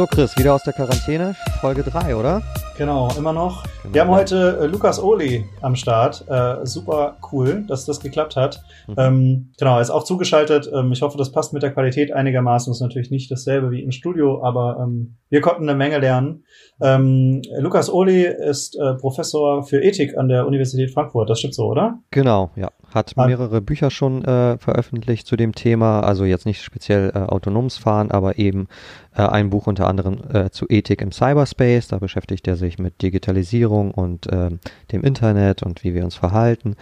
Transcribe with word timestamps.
So, 0.00 0.06
Chris, 0.06 0.34
wieder 0.38 0.54
aus 0.54 0.62
der 0.62 0.72
Quarantäne, 0.72 1.36
Folge 1.60 1.82
3, 1.82 2.16
oder? 2.16 2.40
Genau, 2.80 3.10
immer 3.18 3.34
noch. 3.34 3.64
Genau, 3.82 3.94
Wir 3.94 4.00
haben 4.00 4.10
heute 4.10 4.58
äh, 4.62 4.64
Lukas 4.64 5.02
Oli 5.02 5.44
am 5.60 5.76
Start. 5.76 6.24
Äh, 6.30 6.64
super 6.64 7.18
cool, 7.30 7.62
dass 7.68 7.84
das 7.84 8.00
geklappt 8.00 8.36
hat. 8.36 8.62
Mhm. 8.88 8.94
Ähm, 8.96 9.52
genau, 9.58 9.74
er 9.74 9.82
ist 9.82 9.90
auch 9.90 10.02
zugeschaltet. 10.02 10.70
Ähm, 10.72 10.90
ich 10.90 11.02
hoffe, 11.02 11.18
das 11.18 11.30
passt 11.30 11.52
mit 11.52 11.62
der 11.62 11.72
Qualität 11.72 12.10
einigermaßen. 12.10 12.72
Ist 12.72 12.80
natürlich 12.80 13.10
nicht 13.10 13.30
dasselbe 13.30 13.70
wie 13.70 13.82
im 13.82 13.92
Studio, 13.92 14.42
aber 14.42 14.78
ähm, 14.82 15.18
wir 15.28 15.42
konnten 15.42 15.68
eine 15.68 15.76
Menge 15.76 15.98
lernen. 15.98 16.44
Ähm, 16.80 17.42
Lukas 17.58 17.92
Oli 17.92 18.24
ist 18.24 18.78
äh, 18.80 18.94
Professor 18.94 19.62
für 19.62 19.82
Ethik 19.82 20.16
an 20.16 20.28
der 20.28 20.46
Universität 20.46 20.90
Frankfurt. 20.90 21.28
Das 21.28 21.38
stimmt 21.38 21.56
so, 21.56 21.66
oder? 21.66 21.98
Genau, 22.10 22.50
ja 22.56 22.70
hat 22.94 23.16
mehrere 23.16 23.60
Bücher 23.60 23.90
schon 23.90 24.24
äh, 24.24 24.58
veröffentlicht 24.58 25.26
zu 25.26 25.36
dem 25.36 25.54
Thema, 25.54 26.00
also 26.00 26.24
jetzt 26.24 26.46
nicht 26.46 26.62
speziell 26.62 27.12
äh, 27.14 27.18
autonomes 27.18 27.76
Fahren, 27.76 28.10
aber 28.10 28.38
eben 28.38 28.68
äh, 29.14 29.22
ein 29.22 29.50
Buch 29.50 29.66
unter 29.66 29.86
anderem 29.86 30.18
zu 30.50 30.66
Ethik 30.68 31.02
im 31.02 31.12
Cyberspace, 31.12 31.88
da 31.88 31.98
beschäftigt 31.98 32.46
er 32.46 32.56
sich 32.56 32.69
mit 32.78 33.02
Digitalisierung 33.02 33.90
und 33.90 34.26
ähm, 34.30 34.60
dem 34.92 35.02
Internet 35.02 35.62
und 35.62 35.84
wie 35.84 35.94
wir 35.94 36.04
uns 36.04 36.14
verhalten 36.14 36.76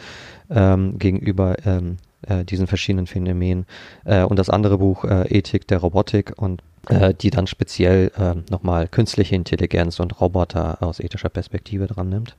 ähm, 0.50 0.98
gegenüber 0.98 1.56
ähm, 1.64 1.96
äh, 2.22 2.44
diesen 2.44 2.66
verschiedenen 2.66 3.06
Phänomenen. 3.06 3.66
Äh, 4.04 4.24
und 4.24 4.38
das 4.38 4.50
andere 4.50 4.78
Buch 4.78 5.04
äh, 5.04 5.26
Ethik 5.28 5.66
der 5.68 5.78
Robotik 5.78 6.32
und 6.36 6.62
äh, 6.88 7.14
die 7.14 7.30
dann 7.30 7.46
speziell 7.46 8.10
äh, 8.18 8.34
nochmal 8.50 8.88
künstliche 8.88 9.34
Intelligenz 9.34 10.00
und 10.00 10.20
Roboter 10.20 10.82
aus 10.82 11.00
ethischer 11.00 11.28
Perspektive 11.28 11.86
dran 11.86 12.08
nimmt. 12.08 12.36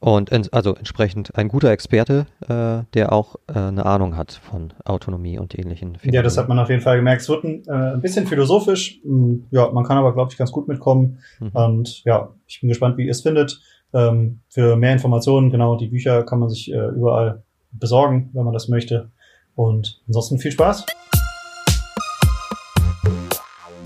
Und 0.00 0.30
in, 0.30 0.48
also 0.50 0.74
entsprechend 0.74 1.36
ein 1.36 1.48
guter 1.48 1.70
Experte, 1.70 2.26
äh, 2.48 2.84
der 2.94 3.12
auch 3.12 3.36
äh, 3.48 3.58
eine 3.58 3.84
Ahnung 3.84 4.16
hat 4.16 4.32
von 4.32 4.72
Autonomie 4.86 5.38
und 5.38 5.58
ähnlichen 5.58 5.96
Phänomenen. 5.96 6.14
Ja, 6.14 6.22
das 6.22 6.38
hat 6.38 6.48
man 6.48 6.58
auf 6.58 6.70
jeden 6.70 6.80
Fall 6.80 6.96
gemerkt. 6.96 7.20
Es 7.20 7.28
wird 7.28 7.44
ein, 7.44 7.62
äh, 7.66 7.92
ein 7.94 8.00
bisschen 8.00 8.26
philosophisch. 8.26 8.98
Hm, 9.04 9.44
ja, 9.50 9.70
man 9.70 9.84
kann 9.84 9.98
aber, 9.98 10.14
glaube 10.14 10.32
ich, 10.32 10.38
ganz 10.38 10.52
gut 10.52 10.68
mitkommen. 10.68 11.18
Mhm. 11.38 11.50
Und 11.50 12.04
ja, 12.04 12.30
ich 12.46 12.60
bin 12.60 12.70
gespannt, 12.70 12.96
wie 12.96 13.04
ihr 13.04 13.10
es 13.10 13.20
findet. 13.20 13.60
Ähm, 13.92 14.40
für 14.48 14.76
mehr 14.76 14.94
Informationen, 14.94 15.50
genau, 15.50 15.76
die 15.76 15.88
Bücher 15.88 16.22
kann 16.22 16.38
man 16.38 16.48
sich 16.48 16.72
äh, 16.72 16.78
überall 16.78 17.42
besorgen, 17.70 18.30
wenn 18.32 18.44
man 18.44 18.54
das 18.54 18.68
möchte. 18.68 19.10
Und 19.54 20.00
ansonsten 20.06 20.38
viel 20.38 20.52
Spaß. 20.52 20.86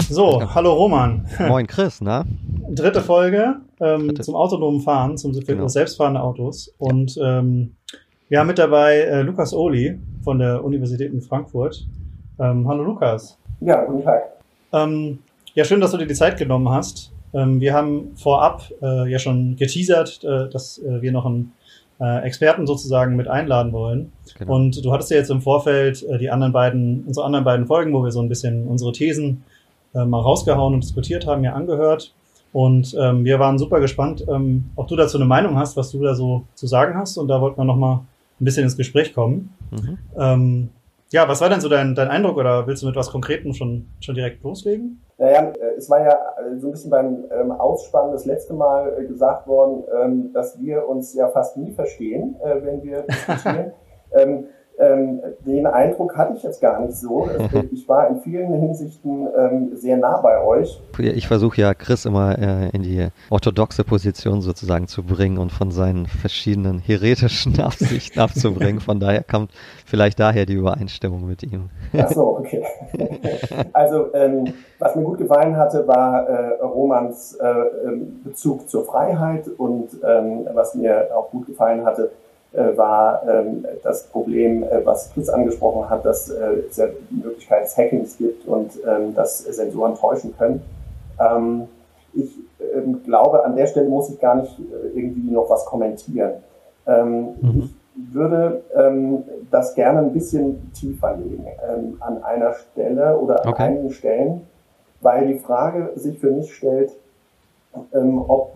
So, 0.09 0.55
hallo 0.55 0.75
Roman. 0.75 1.27
Moin 1.41 1.67
Chris, 1.67 2.01
na? 2.01 2.25
Dritte 2.71 3.03
Folge 3.03 3.57
ähm, 3.81 4.09
Dritte. 4.09 4.23
zum 4.23 4.35
autonomen 4.35 4.81
Fahren, 4.81 5.19
zum 5.19 5.33
genau. 5.33 5.69
selbstfahrenden 5.69 6.23
Autos. 6.23 6.73
Und 6.79 7.19
ähm, 7.23 7.77
wir 8.29 8.41
haben 8.41 8.47
mit 8.47 8.59
dabei 8.59 9.01
äh, 9.01 9.23
Lukas 9.23 9.53
Ohli 9.53 9.99
von 10.23 10.39
der 10.39 10.65
Universität 10.65 11.13
in 11.13 11.21
Frankfurt. 11.21 11.87
Ähm, 12.41 12.67
hallo 12.67 12.85
Lukas. 12.85 13.39
Ja, 13.61 13.85
guten 13.85 14.03
Tag. 14.03 14.23
Ähm, 14.73 15.19
ja, 15.55 15.65
schön, 15.65 15.81
dass 15.81 15.91
du 15.91 15.99
dir 15.99 16.07
die 16.07 16.15
Zeit 16.15 16.39
genommen 16.39 16.71
hast. 16.71 17.13
Ähm, 17.35 17.61
wir 17.61 17.75
haben 17.75 18.13
vorab 18.17 18.63
äh, 18.83 19.11
ja 19.11 19.19
schon 19.19 19.57
geteasert, 19.57 20.25
äh, 20.25 20.49
dass 20.49 20.79
äh, 20.79 21.03
wir 21.03 21.13
noch 21.13 21.27
einen 21.27 21.53
äh, 22.01 22.23
Experten 22.25 22.67
sozusagen 22.67 23.15
mit 23.15 23.29
einladen 23.29 23.73
wollen. 23.73 24.11
Genau. 24.39 24.55
Und 24.55 24.85
du 24.85 24.93
hattest 24.93 25.11
ja 25.11 25.19
jetzt 25.19 25.31
im 25.31 25.43
Vorfeld 25.43 26.03
äh, 26.05 26.19
die 26.19 26.31
anderen 26.31 26.53
beiden, 26.53 27.05
unsere 27.07 27.27
anderen 27.27 27.45
beiden 27.45 27.67
Folgen, 27.67 27.93
wo 27.93 28.03
wir 28.03 28.11
so 28.11 28.21
ein 28.21 28.29
bisschen 28.29 28.67
unsere 28.67 28.93
Thesen 28.93 29.45
mal 29.97 30.19
rausgehauen 30.21 30.75
und 30.75 30.83
diskutiert 30.83 31.25
haben, 31.25 31.43
mir 31.43 31.55
angehört. 31.55 32.13
Und 32.55 32.97
ähm, 33.01 33.25
wir 33.25 33.41
waren 33.41 33.59
super 33.59 33.81
gespannt, 33.81 34.25
ähm, 34.29 34.71
ob 34.77 34.87
du 34.87 34.95
dazu 34.95 35.19
eine 35.19 35.25
Meinung 35.25 35.59
hast, 35.59 35.77
was 35.77 35.91
du 35.91 36.01
da 36.01 36.15
so 36.15 36.45
zu 36.55 36.69
sagen 36.69 36.97
hast. 36.97 37.19
Und 37.19 37.27
da 37.27 37.41
wollten 37.41 37.59
wir 37.59 37.65
nochmal 37.65 37.97
ein 38.41 38.45
bisschen 38.45 38.63
ins 38.63 38.77
Gespräch 38.77 39.13
kommen. 39.13 39.53
Mhm. 39.73 39.99
Ähm, 40.17 40.69
ja, 41.11 41.29
was 41.29 41.41
war 41.41 41.49
denn 41.49 41.61
so 41.61 41.69
dein, 41.69 41.97
dein 41.97 42.07
Eindruck 42.09 42.37
oder 42.37 42.65
willst 42.69 42.85
du 42.85 42.87
mit 42.87 42.95
was 42.95 43.11
Konkretem 43.11 43.55
schon, 43.55 43.89
schon 43.99 44.15
direkt 44.15 44.45
loslegen? 44.45 45.01
Naja, 45.19 45.53
es 45.77 45.91
war 45.91 46.01
ja 46.01 46.13
äh, 46.13 46.57
so 46.61 46.69
ein 46.69 46.71
bisschen 46.71 46.91
beim 46.93 47.25
ähm, 47.37 47.51
Ausspannen 47.51 48.13
das 48.13 48.25
letzte 48.25 48.55
Mal 48.55 49.01
äh, 49.01 49.05
gesagt 49.05 49.49
worden, 49.49 49.83
ähm, 50.01 50.33
dass 50.33 50.61
wir 50.61 50.89
uns 50.89 51.13
ja 51.13 51.27
fast 51.31 51.57
nie 51.57 51.73
verstehen, 51.73 52.37
äh, 52.41 52.55
wenn 52.63 52.85
wir 52.85 53.03
diskutieren. 53.03 53.73
ähm, 54.13 54.45
ähm, 54.79 55.21
den 55.47 55.67
Eindruck 55.67 56.17
hatte 56.17 56.35
ich 56.37 56.43
jetzt 56.43 56.61
gar 56.61 56.81
nicht 56.81 56.97
so. 56.97 57.29
Ich 57.71 57.89
war 57.89 58.09
in 58.09 58.21
vielen 58.21 58.53
Hinsichten 58.53 59.29
ähm, 59.37 59.71
sehr 59.75 59.97
nah 59.97 60.21
bei 60.21 60.43
euch. 60.43 60.81
Ich 60.99 61.27
versuche 61.27 61.61
ja 61.61 61.75
Chris 61.75 62.05
immer 62.05 62.39
äh, 62.39 62.71
in 62.71 62.83
die 62.83 63.09
orthodoxe 63.31 63.85
Position 63.85 64.41
sozusagen 64.41 64.87
zu 64.87 65.03
bringen 65.03 65.39
und 65.39 65.51
von 65.51 65.71
seinen 65.71 66.07
verschiedenen 66.07 66.79
heretischen 66.79 67.61
Absichten 67.61 68.19
abzubringen. 68.19 68.81
Von 68.81 69.01
daher 69.01 69.23
kommt 69.23 69.51
vielleicht 69.87 70.19
daher 70.21 70.47
die 70.47 70.55
Übereinstimmung 70.55 71.27
mit 71.27 71.43
ihm. 71.43 71.71
Ach 71.97 72.11
so, 72.11 72.39
okay. 72.39 72.65
Also 73.73 74.13
ähm, 74.15 74.53
was 74.79 74.95
mir 74.97 75.03
gut 75.03 75.19
gefallen 75.19 75.57
hatte, 75.57 75.87
war 75.87 76.29
äh, 76.29 76.63
Romans 76.63 77.35
äh, 77.35 77.47
ähm, 77.87 78.21
Bezug 78.25 78.69
zur 78.69 78.85
Freiheit 78.85 79.49
und 79.59 79.89
ähm, 80.07 80.47
was 80.53 80.75
mir 80.75 81.09
auch 81.15 81.31
gut 81.31 81.47
gefallen 81.47 81.85
hatte, 81.85 82.11
war 82.55 83.23
ähm, 83.29 83.67
das 83.83 84.05
Problem, 84.05 84.63
äh, 84.63 84.85
was 84.85 85.13
Chris 85.13 85.29
angesprochen 85.29 85.91
hat, 85.91 86.05
dass 86.05 86.31
äh, 86.31 86.63
es 86.71 86.77
ja 86.77 86.87
die 87.11 87.17
Möglichkeit 87.17 87.65
des 87.65 87.77
Hackings 87.77 88.17
gibt 88.17 88.47
und 88.47 88.73
ähm, 88.87 89.15
dass 89.15 89.41
Sensoren 89.41 89.97
täuschen 89.97 90.37
können. 90.37 90.63
Ähm, 91.19 91.69
ich 92.13 92.31
glaube, 93.05 93.45
an 93.45 93.57
der 93.57 93.67
Stelle 93.67 93.89
muss 93.89 94.09
ich 94.09 94.21
gar 94.21 94.37
nicht 94.37 94.57
irgendwie 94.95 95.33
noch 95.33 95.51
was 95.51 95.65
kommentieren. 95.67 96.35
Mhm. 96.87 97.71
Ich 97.97 98.15
würde 98.15 98.63
das 99.51 99.75
gerne 99.75 99.99
ein 99.99 100.13
bisschen 100.13 100.73
tiefer 100.73 101.17
legen 101.17 101.45
an 101.99 102.23
einer 102.23 102.55
Stelle 102.55 103.19
oder 103.19 103.45
an 103.45 103.53
okay. 103.53 103.63
einigen 103.65 103.91
Stellen, 103.91 104.43
weil 105.01 105.27
die 105.27 105.41
Frage 105.41 105.91
sich 105.97 106.21
für 106.21 106.31
mich 106.31 106.55
stellt, 106.55 106.93
ob 107.93 108.55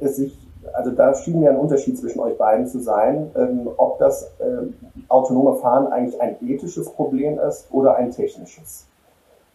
es 0.00 0.16
sich 0.16 0.43
also 0.72 0.90
da 0.90 1.14
schien 1.14 1.40
mir 1.40 1.50
ein 1.50 1.56
Unterschied 1.56 1.98
zwischen 1.98 2.20
euch 2.20 2.36
beiden 2.38 2.66
zu 2.66 2.80
sein, 2.80 3.30
ähm, 3.36 3.68
ob 3.76 3.98
das 3.98 4.30
ähm, 4.40 4.74
autonome 5.08 5.56
Fahren 5.56 5.88
eigentlich 5.88 6.20
ein 6.20 6.36
ethisches 6.40 6.90
Problem 6.90 7.38
ist 7.38 7.68
oder 7.70 7.96
ein 7.96 8.10
technisches. 8.10 8.86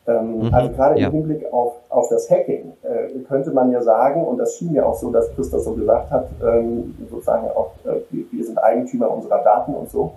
Ähm, 0.08 0.40
mhm, 0.40 0.54
also 0.54 0.72
gerade 0.72 1.00
ja. 1.00 1.08
im 1.08 1.14
Hinblick 1.14 1.52
auf, 1.52 1.74
auf 1.90 2.10
das 2.10 2.30
Hacking 2.30 2.74
äh, 2.84 3.20
könnte 3.28 3.52
man 3.52 3.72
ja 3.72 3.82
sagen, 3.82 4.24
und 4.24 4.38
das 4.38 4.56
schien 4.56 4.72
mir 4.72 4.86
auch 4.88 4.96
so, 4.96 5.12
dass 5.12 5.34
Christoph 5.36 5.62
so 5.62 5.74
gesagt 5.74 6.10
hat, 6.10 6.28
ähm, 6.42 6.96
sozusagen 7.10 7.48
auch, 7.50 7.72
äh, 7.86 8.00
wir, 8.10 8.26
wir, 8.32 8.46
sind 8.46 8.58
Eigentümer 8.58 9.12
unserer 9.12 9.44
Daten 9.44 9.74
und 9.74 9.90
so, 9.90 10.14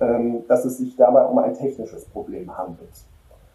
ähm, 0.00 0.44
dass 0.48 0.64
es 0.64 0.78
sich 0.78 0.96
dabei 0.96 1.24
um 1.24 1.38
ein 1.38 1.54
technisches 1.54 2.04
Problem 2.06 2.56
handelt. 2.56 2.88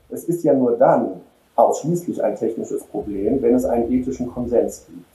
Es 0.10 0.26
ist 0.26 0.44
ja 0.44 0.54
nur 0.54 0.78
dann 0.78 1.22
ausschließlich 1.56 2.24
ein 2.24 2.36
technisches 2.36 2.84
Problem, 2.84 3.42
wenn 3.42 3.56
es 3.56 3.66
einen 3.66 3.92
ethischen 3.92 4.32
Konsens 4.32 4.86
gibt. 4.88 5.13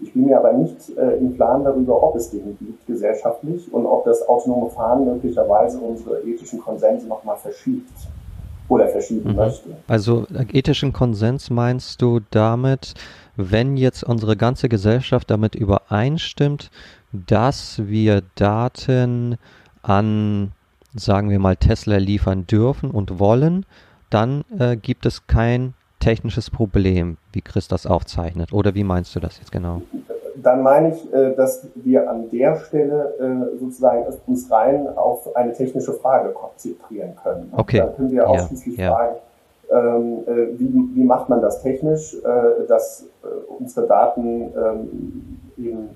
Ich 0.00 0.12
bin 0.12 0.26
mir 0.26 0.38
aber 0.38 0.52
nicht 0.52 0.96
äh, 0.96 1.16
im 1.18 1.34
Plan 1.34 1.64
darüber, 1.64 2.02
ob 2.02 2.16
es 2.16 2.30
den 2.30 2.56
gibt 2.58 2.86
gesellschaftlich 2.86 3.72
und 3.72 3.86
ob 3.86 4.04
das 4.04 4.26
autonome 4.28 4.70
Fahren 4.70 5.04
möglicherweise 5.04 5.78
unsere 5.78 6.20
ethischen 6.22 6.60
Konsense 6.60 7.06
nochmal 7.06 7.36
verschiebt 7.36 7.92
oder 8.68 8.88
verschieben 8.88 9.30
mhm. 9.30 9.36
möchte. 9.36 9.70
Also 9.88 10.26
ethischen 10.52 10.92
Konsens 10.92 11.50
meinst 11.50 12.02
du 12.02 12.20
damit, 12.30 12.94
wenn 13.36 13.76
jetzt 13.76 14.04
unsere 14.04 14.36
ganze 14.36 14.68
Gesellschaft 14.68 15.30
damit 15.30 15.54
übereinstimmt, 15.54 16.70
dass 17.12 17.80
wir 17.86 18.22
Daten 18.34 19.36
an, 19.82 20.52
sagen 20.94 21.30
wir 21.30 21.38
mal, 21.38 21.56
Tesla 21.56 21.96
liefern 21.98 22.46
dürfen 22.46 22.90
und 22.90 23.18
wollen, 23.18 23.66
dann 24.10 24.44
äh, 24.58 24.76
gibt 24.76 25.06
es 25.06 25.26
kein 25.26 25.74
technisches 26.04 26.50
Problem, 26.50 27.16
wie 27.32 27.40
Chris 27.40 27.66
das 27.66 27.86
aufzeichnet? 27.86 28.52
Oder 28.52 28.74
wie 28.74 28.84
meinst 28.84 29.16
du 29.16 29.20
das 29.20 29.38
jetzt 29.38 29.50
genau? 29.50 29.82
Dann 30.36 30.62
meine 30.62 30.94
ich, 30.94 31.12
äh, 31.14 31.34
dass 31.34 31.66
wir 31.74 32.10
an 32.10 32.28
der 32.30 32.56
Stelle 32.56 33.14
äh, 33.18 33.58
sozusagen 33.58 34.04
uns 34.26 34.50
rein 34.50 34.86
auf 34.96 35.34
eine 35.34 35.52
technische 35.52 35.94
Frage 35.94 36.30
konzentrieren 36.30 37.16
können. 37.22 37.52
Okay. 37.56 37.78
Dann 37.78 37.96
können 37.96 38.10
wir 38.10 38.28
ausschließlich 38.28 38.76
ja, 38.76 38.92
fragen, 38.92 39.16
ähm, 39.70 40.18
äh, 40.26 40.58
wie, 40.58 40.90
wie 40.94 41.04
macht 41.04 41.28
man 41.30 41.40
das 41.40 41.62
technisch, 41.62 42.16
dass 42.68 43.06
unsere 43.58 43.86
Daten 43.86 44.52
ähm, 44.54 45.38
eben 45.56 45.90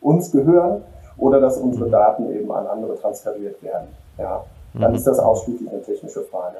uns 0.00 0.32
gehören 0.32 0.82
oder 1.18 1.40
dass 1.40 1.58
unsere 1.58 1.86
mhm. 1.86 1.92
Daten 1.92 2.32
eben 2.32 2.50
an 2.50 2.66
andere 2.66 2.98
transferiert 2.98 3.62
werden. 3.62 3.88
Ja, 4.18 4.44
dann 4.74 4.92
mhm. 4.92 4.96
ist 4.96 5.06
das 5.06 5.18
ausschließlich 5.18 5.70
eine 5.70 5.82
technische 5.82 6.22
Frage. 6.22 6.56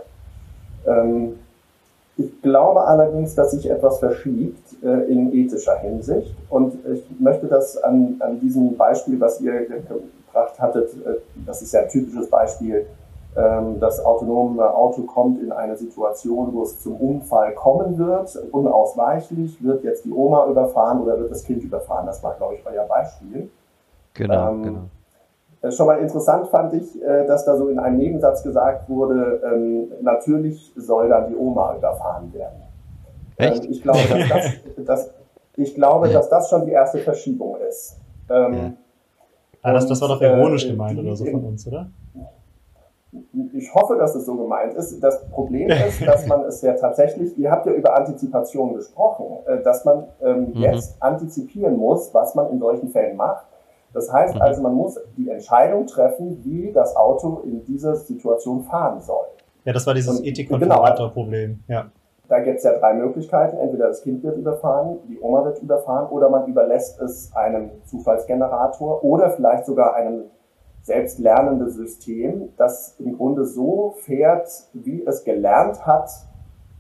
Ähm, 0.87 1.38
ich 2.24 2.42
glaube 2.42 2.82
allerdings, 2.82 3.34
dass 3.34 3.52
sich 3.52 3.69
etwas 3.70 3.98
verschiebt 3.98 4.82
äh, 4.82 5.10
in 5.10 5.32
ethischer 5.32 5.76
Hinsicht. 5.78 6.34
Und 6.50 6.74
ich 6.86 7.04
möchte 7.19 7.46
das 7.46 7.82
an, 7.82 8.16
an 8.20 8.40
diesem 8.40 8.76
Beispiel, 8.76 9.20
was 9.20 9.40
ihr 9.40 9.66
gebracht 9.66 10.58
hattet, 10.58 10.90
äh, 11.06 11.16
das 11.46 11.62
ist 11.62 11.72
ja 11.72 11.82
ein 11.82 11.88
typisches 11.88 12.28
Beispiel, 12.28 12.86
ähm, 13.34 13.80
das 13.80 14.04
autonome 14.04 14.74
Auto 14.74 15.02
kommt 15.02 15.42
in 15.42 15.52
eine 15.52 15.76
Situation, 15.76 16.52
wo 16.52 16.62
es 16.62 16.80
zum 16.80 16.96
Unfall 16.96 17.54
kommen 17.54 17.96
wird, 17.96 18.36
unausweichlich, 18.50 19.62
wird 19.62 19.84
jetzt 19.84 20.04
die 20.04 20.12
Oma 20.12 20.46
überfahren 20.46 21.00
oder 21.00 21.19
wird 21.19 21.30
das 21.30 21.42
Kind 21.42 21.62
überfahren. 21.64 22.06
Das 22.06 22.22
war, 22.22 22.34
glaube 22.34 22.54
ich, 22.54 22.66
euer 22.66 22.84
Beispiel. 22.84 23.50
Genau, 24.14 24.50
ähm, 24.50 24.62
genau. 24.62 24.80
Schon 25.70 25.86
mal 25.86 25.98
interessant 26.00 26.48
fand 26.48 26.72
ich, 26.74 27.00
dass 27.28 27.44
da 27.44 27.56
so 27.56 27.68
in 27.68 27.78
einem 27.78 27.96
Nebensatz 27.96 28.42
gesagt 28.42 28.88
wurde, 28.88 29.40
ähm, 29.44 29.92
natürlich 30.00 30.72
soll 30.76 31.08
dann 31.08 31.28
die 31.28 31.36
Oma 31.36 31.76
überfahren 31.76 32.34
werden. 32.34 32.62
Echt? 33.36 33.64
ich 33.64 33.82
glaube, 33.82 34.00
dass 34.08 34.28
das, 34.28 34.60
dass, 34.86 35.10
ich 35.56 35.74
glaube, 35.74 36.08
dass 36.08 36.28
das 36.28 36.48
schon 36.48 36.66
die 36.66 36.72
erste 36.72 36.98
Verschiebung 36.98 37.56
ist. 37.68 37.96
Ähm, 38.30 38.54
ja. 38.54 38.72
ah, 39.62 39.72
das, 39.72 39.86
das 39.86 40.00
war 40.00 40.08
doch 40.08 40.20
ironisch 40.20 40.66
äh, 40.66 40.70
gemeint 40.70 40.98
oder 40.98 41.14
so 41.16 41.24
von 41.26 41.44
uns, 41.44 41.66
oder? 41.66 41.88
Ich 43.52 43.74
hoffe, 43.74 43.96
dass 43.96 44.14
es 44.14 44.24
so 44.24 44.36
gemeint 44.36 44.72
ist. 44.74 44.98
Das 45.02 45.28
Problem 45.28 45.68
ist, 45.68 46.00
dass 46.06 46.26
man 46.26 46.44
es 46.44 46.62
ja 46.62 46.74
tatsächlich, 46.74 47.36
ihr 47.38 47.50
habt 47.50 47.66
ja 47.66 47.72
über 47.72 47.94
Antizipation 47.96 48.74
gesprochen, 48.74 49.38
äh, 49.46 49.62
dass 49.62 49.84
man 49.84 50.04
ähm, 50.22 50.52
mhm. 50.54 50.62
jetzt 50.62 50.96
antizipieren 51.00 51.76
muss, 51.76 52.12
was 52.14 52.34
man 52.34 52.50
in 52.50 52.58
solchen 52.58 52.88
Fällen 52.88 53.16
macht. 53.16 53.46
Das 53.92 54.12
heißt 54.12 54.34
mhm. 54.34 54.42
also, 54.42 54.62
man 54.62 54.74
muss 54.74 54.98
die 55.16 55.28
Entscheidung 55.28 55.86
treffen, 55.86 56.40
wie 56.44 56.72
das 56.72 56.96
Auto 56.96 57.42
in 57.44 57.64
dieser 57.64 57.96
Situation 57.96 58.64
fahren 58.64 59.00
soll. 59.00 59.26
Ja, 59.64 59.72
das 59.72 59.86
war 59.86 59.94
dieses 59.94 60.22
Ethikkonfigurator-Problem. 60.22 61.60
Genau. 61.66 61.80
Ja. 61.80 61.90
Da 62.28 62.40
gibt 62.40 62.58
es 62.58 62.64
ja 62.64 62.78
drei 62.78 62.94
Möglichkeiten. 62.94 63.58
Entweder 63.58 63.88
das 63.88 64.02
Kind 64.02 64.22
wird 64.22 64.38
überfahren, 64.38 64.98
die 65.08 65.20
Oma 65.20 65.44
wird 65.44 65.60
überfahren 65.60 66.08
oder 66.08 66.30
man 66.30 66.46
überlässt 66.46 67.00
es 67.00 67.30
einem 67.34 67.70
Zufallsgenerator 67.84 69.04
oder 69.04 69.30
vielleicht 69.30 69.66
sogar 69.66 69.94
einem 69.94 70.24
selbstlernenden 70.82 71.70
System, 71.70 72.48
das 72.56 72.96
im 72.98 73.16
Grunde 73.16 73.44
so 73.44 73.94
fährt, 74.00 74.48
wie 74.72 75.04
es 75.06 75.24
gelernt 75.24 75.86
hat, 75.86 76.10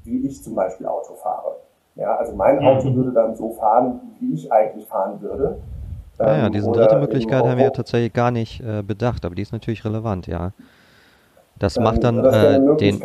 wie 0.04 0.26
ich 0.26 0.42
zum 0.42 0.54
Beispiel 0.54 0.86
Auto 0.86 1.14
fahre. 1.14 1.56
Ja, 1.94 2.16
also 2.16 2.34
mein 2.34 2.58
mhm. 2.58 2.66
Auto 2.66 2.94
würde 2.94 3.12
dann 3.12 3.36
so 3.36 3.50
fahren, 3.50 4.00
wie 4.18 4.34
ich 4.34 4.50
eigentlich 4.50 4.86
fahren 4.86 5.20
würde. 5.20 5.58
Ah 6.22 6.36
ja, 6.36 6.46
ähm, 6.46 6.52
diese 6.52 6.70
dritte 6.70 6.96
Möglichkeit 6.96 7.44
haben 7.44 7.56
wir 7.56 7.64
ja 7.64 7.70
tatsächlich 7.70 8.12
gar 8.12 8.30
nicht 8.30 8.60
äh, 8.60 8.82
bedacht, 8.82 9.24
aber 9.24 9.34
die 9.34 9.42
ist 9.42 9.52
natürlich 9.52 9.84
relevant, 9.84 10.26
ja. 10.26 10.52
Das 11.58 11.76
ähm, 11.76 11.84
macht 11.84 12.04
dann 12.04 12.24
äh, 12.24 12.76
den, 12.76 13.00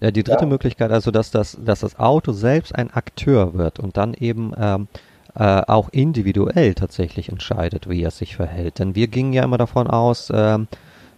ja, 0.00 0.10
die 0.10 0.22
dritte 0.22 0.44
ja. 0.44 0.48
Möglichkeit, 0.48 0.90
also 0.90 1.10
dass 1.10 1.30
das, 1.30 1.58
dass 1.64 1.80
das 1.80 1.98
Auto 1.98 2.32
selbst 2.32 2.74
ein 2.74 2.90
Akteur 2.90 3.54
wird 3.54 3.78
und 3.78 3.96
dann 3.96 4.14
eben 4.14 4.52
ähm, 4.58 4.88
äh, 5.34 5.62
auch 5.66 5.88
individuell 5.90 6.74
tatsächlich 6.74 7.28
entscheidet, 7.28 7.88
wie 7.88 8.02
er 8.02 8.10
sich 8.10 8.36
verhält. 8.36 8.78
Denn 8.78 8.94
wir 8.94 9.08
gingen 9.08 9.32
ja 9.32 9.44
immer 9.44 9.58
davon 9.58 9.86
aus, 9.86 10.28
äh, 10.30 10.58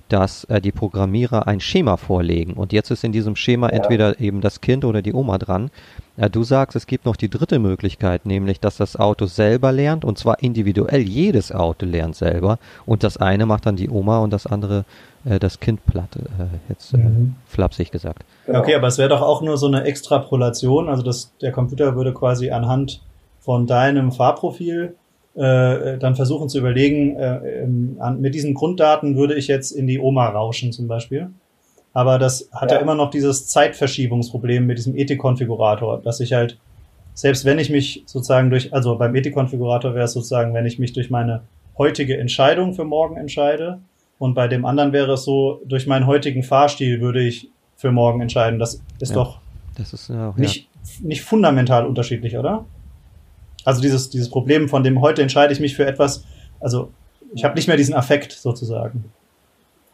dass 0.09 0.45
äh, 0.45 0.61
die 0.61 0.73
Programmierer 0.73 1.47
ein 1.47 1.61
Schema 1.61 1.97
vorlegen 1.97 2.55
und 2.55 2.73
jetzt 2.73 2.91
ist 2.91 3.05
in 3.05 3.13
diesem 3.13 3.37
Schema 3.37 3.69
ja. 3.69 3.75
entweder 3.75 4.21
eben 4.21 4.41
das 4.41 4.61
Kind 4.61 4.85
oder 4.85 5.03
die 5.03 5.15
Oma 5.15 5.39
dran. 5.39 5.71
Äh, 6.17 6.31
du 6.31 6.45
sagst, 6.45 6.77
es 6.77 6.87
gibt 6.87 7.07
noch 7.07 7.17
die 7.17 7.31
dritte 7.31 7.59
Möglichkeit, 7.59 8.27
nämlich 8.27 8.61
dass 8.61 8.77
das 8.77 8.97
Auto 8.97 9.27
selber 9.27 9.73
lernt 9.73 10.05
und 10.05 10.19
zwar 10.19 10.43
individuell. 10.43 11.03
Jedes 11.03 11.53
Auto 11.53 11.87
lernt 11.87 12.17
selber 12.17 12.59
und 12.87 13.03
das 13.03 13.17
eine 13.17 13.47
macht 13.47 13.67
dann 13.67 13.77
die 13.77 13.89
Oma 13.89 14.19
und 14.19 14.33
das 14.33 14.47
andere 14.47 14.85
äh, 15.25 15.39
das 15.39 15.61
Kind 15.61 15.85
platt. 15.87 16.17
Äh, 16.17 16.45
jetzt 16.69 16.93
äh, 16.95 16.99
mhm. 16.99 17.37
flapsig 17.47 17.91
gesagt. 17.91 18.25
Genau. 18.47 18.61
Okay, 18.61 18.75
aber 18.75 18.89
es 18.89 18.99
wäre 18.99 19.09
doch 19.09 19.23
auch 19.23 19.43
nur 19.43 19.57
so 19.57 19.67
eine 19.67 19.85
Extrapolation, 19.85 20.89
also 20.89 21.03
das, 21.03 21.33
der 21.41 21.53
Computer 21.53 21.97
würde 21.97 22.13
quasi 22.13 22.51
anhand 22.51 23.01
von 23.41 23.67
deinem 23.67 24.13
Fahrprofil 24.13 24.97
äh, 25.35 25.99
dann 25.99 26.15
versuchen 26.15 26.49
zu 26.49 26.59
überlegen, 26.59 27.17
äh, 27.17 27.63
ähm, 27.63 27.97
an, 27.99 28.21
mit 28.21 28.35
diesen 28.35 28.55
Grunddaten 28.55 29.17
würde 29.17 29.35
ich 29.35 29.49
jetzt 29.49 29.73
in 29.73 29.87
die 29.87 29.99
Oma 29.99 30.29
rauschen 30.29 30.73
zum 30.73 30.89
Beispiel. 30.89 31.31
Aber 31.93 32.19
das 32.19 32.49
hat 32.53 32.71
ja, 32.71 32.77
ja 32.77 32.83
immer 32.83 32.95
noch 32.95 33.11
dieses 33.11 33.47
Zeitverschiebungsproblem 33.49 34.67
mit 34.67 34.79
diesem 34.79 34.97
Ethik-Konfigurator, 34.97 36.01
dass 36.03 36.21
ich 36.21 36.33
halt, 36.33 36.59
selbst 37.15 37.45
wenn 37.45 37.59
ich 37.59 37.71
mich 37.71 38.03
sozusagen 38.07 38.51
durch, 38.51 38.73
also 38.73 38.97
beim 38.97 39.15
Ethik-Konfigurator 39.15 39.95
wäre 39.95 40.05
es 40.05 40.13
sozusagen, 40.13 40.55
wenn 40.55 40.67
ich 40.67 40.79
mich 40.79 40.93
durch 40.93 41.11
meine 41.11 41.43
heutige 41.79 42.19
Entscheidung 42.19 42.75
für 42.75 42.85
morgen 42.85 43.17
entscheide, 43.17 43.79
und 44.19 44.35
bei 44.35 44.49
dem 44.49 44.65
anderen 44.65 44.93
wäre 44.93 45.15
es 45.15 45.25
so, 45.25 45.61
durch 45.67 45.87
meinen 45.87 46.07
heutigen 46.07 46.43
Fahrstil 46.43 47.01
würde 47.01 47.21
ich 47.21 47.51
für 47.77 47.91
morgen 47.91 48.21
entscheiden. 48.21 48.59
Das 48.59 48.81
ist 49.01 49.11
ja, 49.11 49.15
doch 49.15 49.39
das 49.77 49.93
ist, 49.93 50.09
ja, 50.09 50.33
nicht, 50.37 50.69
nicht 51.03 51.23
fundamental 51.23 51.87
unterschiedlich, 51.87 52.39
oder? 52.39 52.65
Also 53.65 53.81
dieses, 53.81 54.11
dieses 54.11 54.31
Problem 54.31 54.69
von 54.69 54.83
dem 54.83 55.01
heute 55.01 55.23
entscheide 55.23 55.53
ich 55.53 55.61
mich 55.61 55.77
für 55.77 55.87
etwas, 55.87 56.25
also 56.61 56.91
ich 57.33 57.45
habe 57.45 57.55
nicht 57.55 57.67
mehr 57.67 57.77
diesen 57.77 57.95
Affekt 57.95 58.33
sozusagen. 58.33 59.13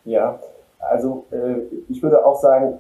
Ja, 0.05 0.39
also 0.79 1.27
äh, 1.31 1.61
ich 1.89 2.03
würde 2.03 2.25
auch 2.25 2.41
sagen, 2.41 2.79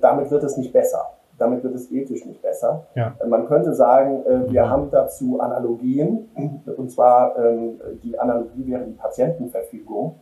damit 0.00 0.30
wird 0.30 0.44
es 0.44 0.56
nicht 0.56 0.72
besser. 0.72 1.10
Damit 1.38 1.64
wird 1.64 1.74
es 1.74 1.90
ethisch 1.90 2.24
nicht 2.24 2.42
besser. 2.42 2.86
Ja. 2.94 3.14
Man 3.26 3.46
könnte 3.46 3.74
sagen, 3.74 4.24
äh, 4.24 4.50
wir 4.50 4.64
mhm. 4.64 4.70
haben 4.70 4.90
dazu 4.90 5.40
Analogien, 5.40 6.28
und 6.76 6.90
zwar 6.90 7.36
ähm, 7.38 7.80
die 8.02 8.18
Analogie 8.18 8.66
wäre 8.66 8.84
die 8.84 8.92
Patientenverfügung. 8.92 10.16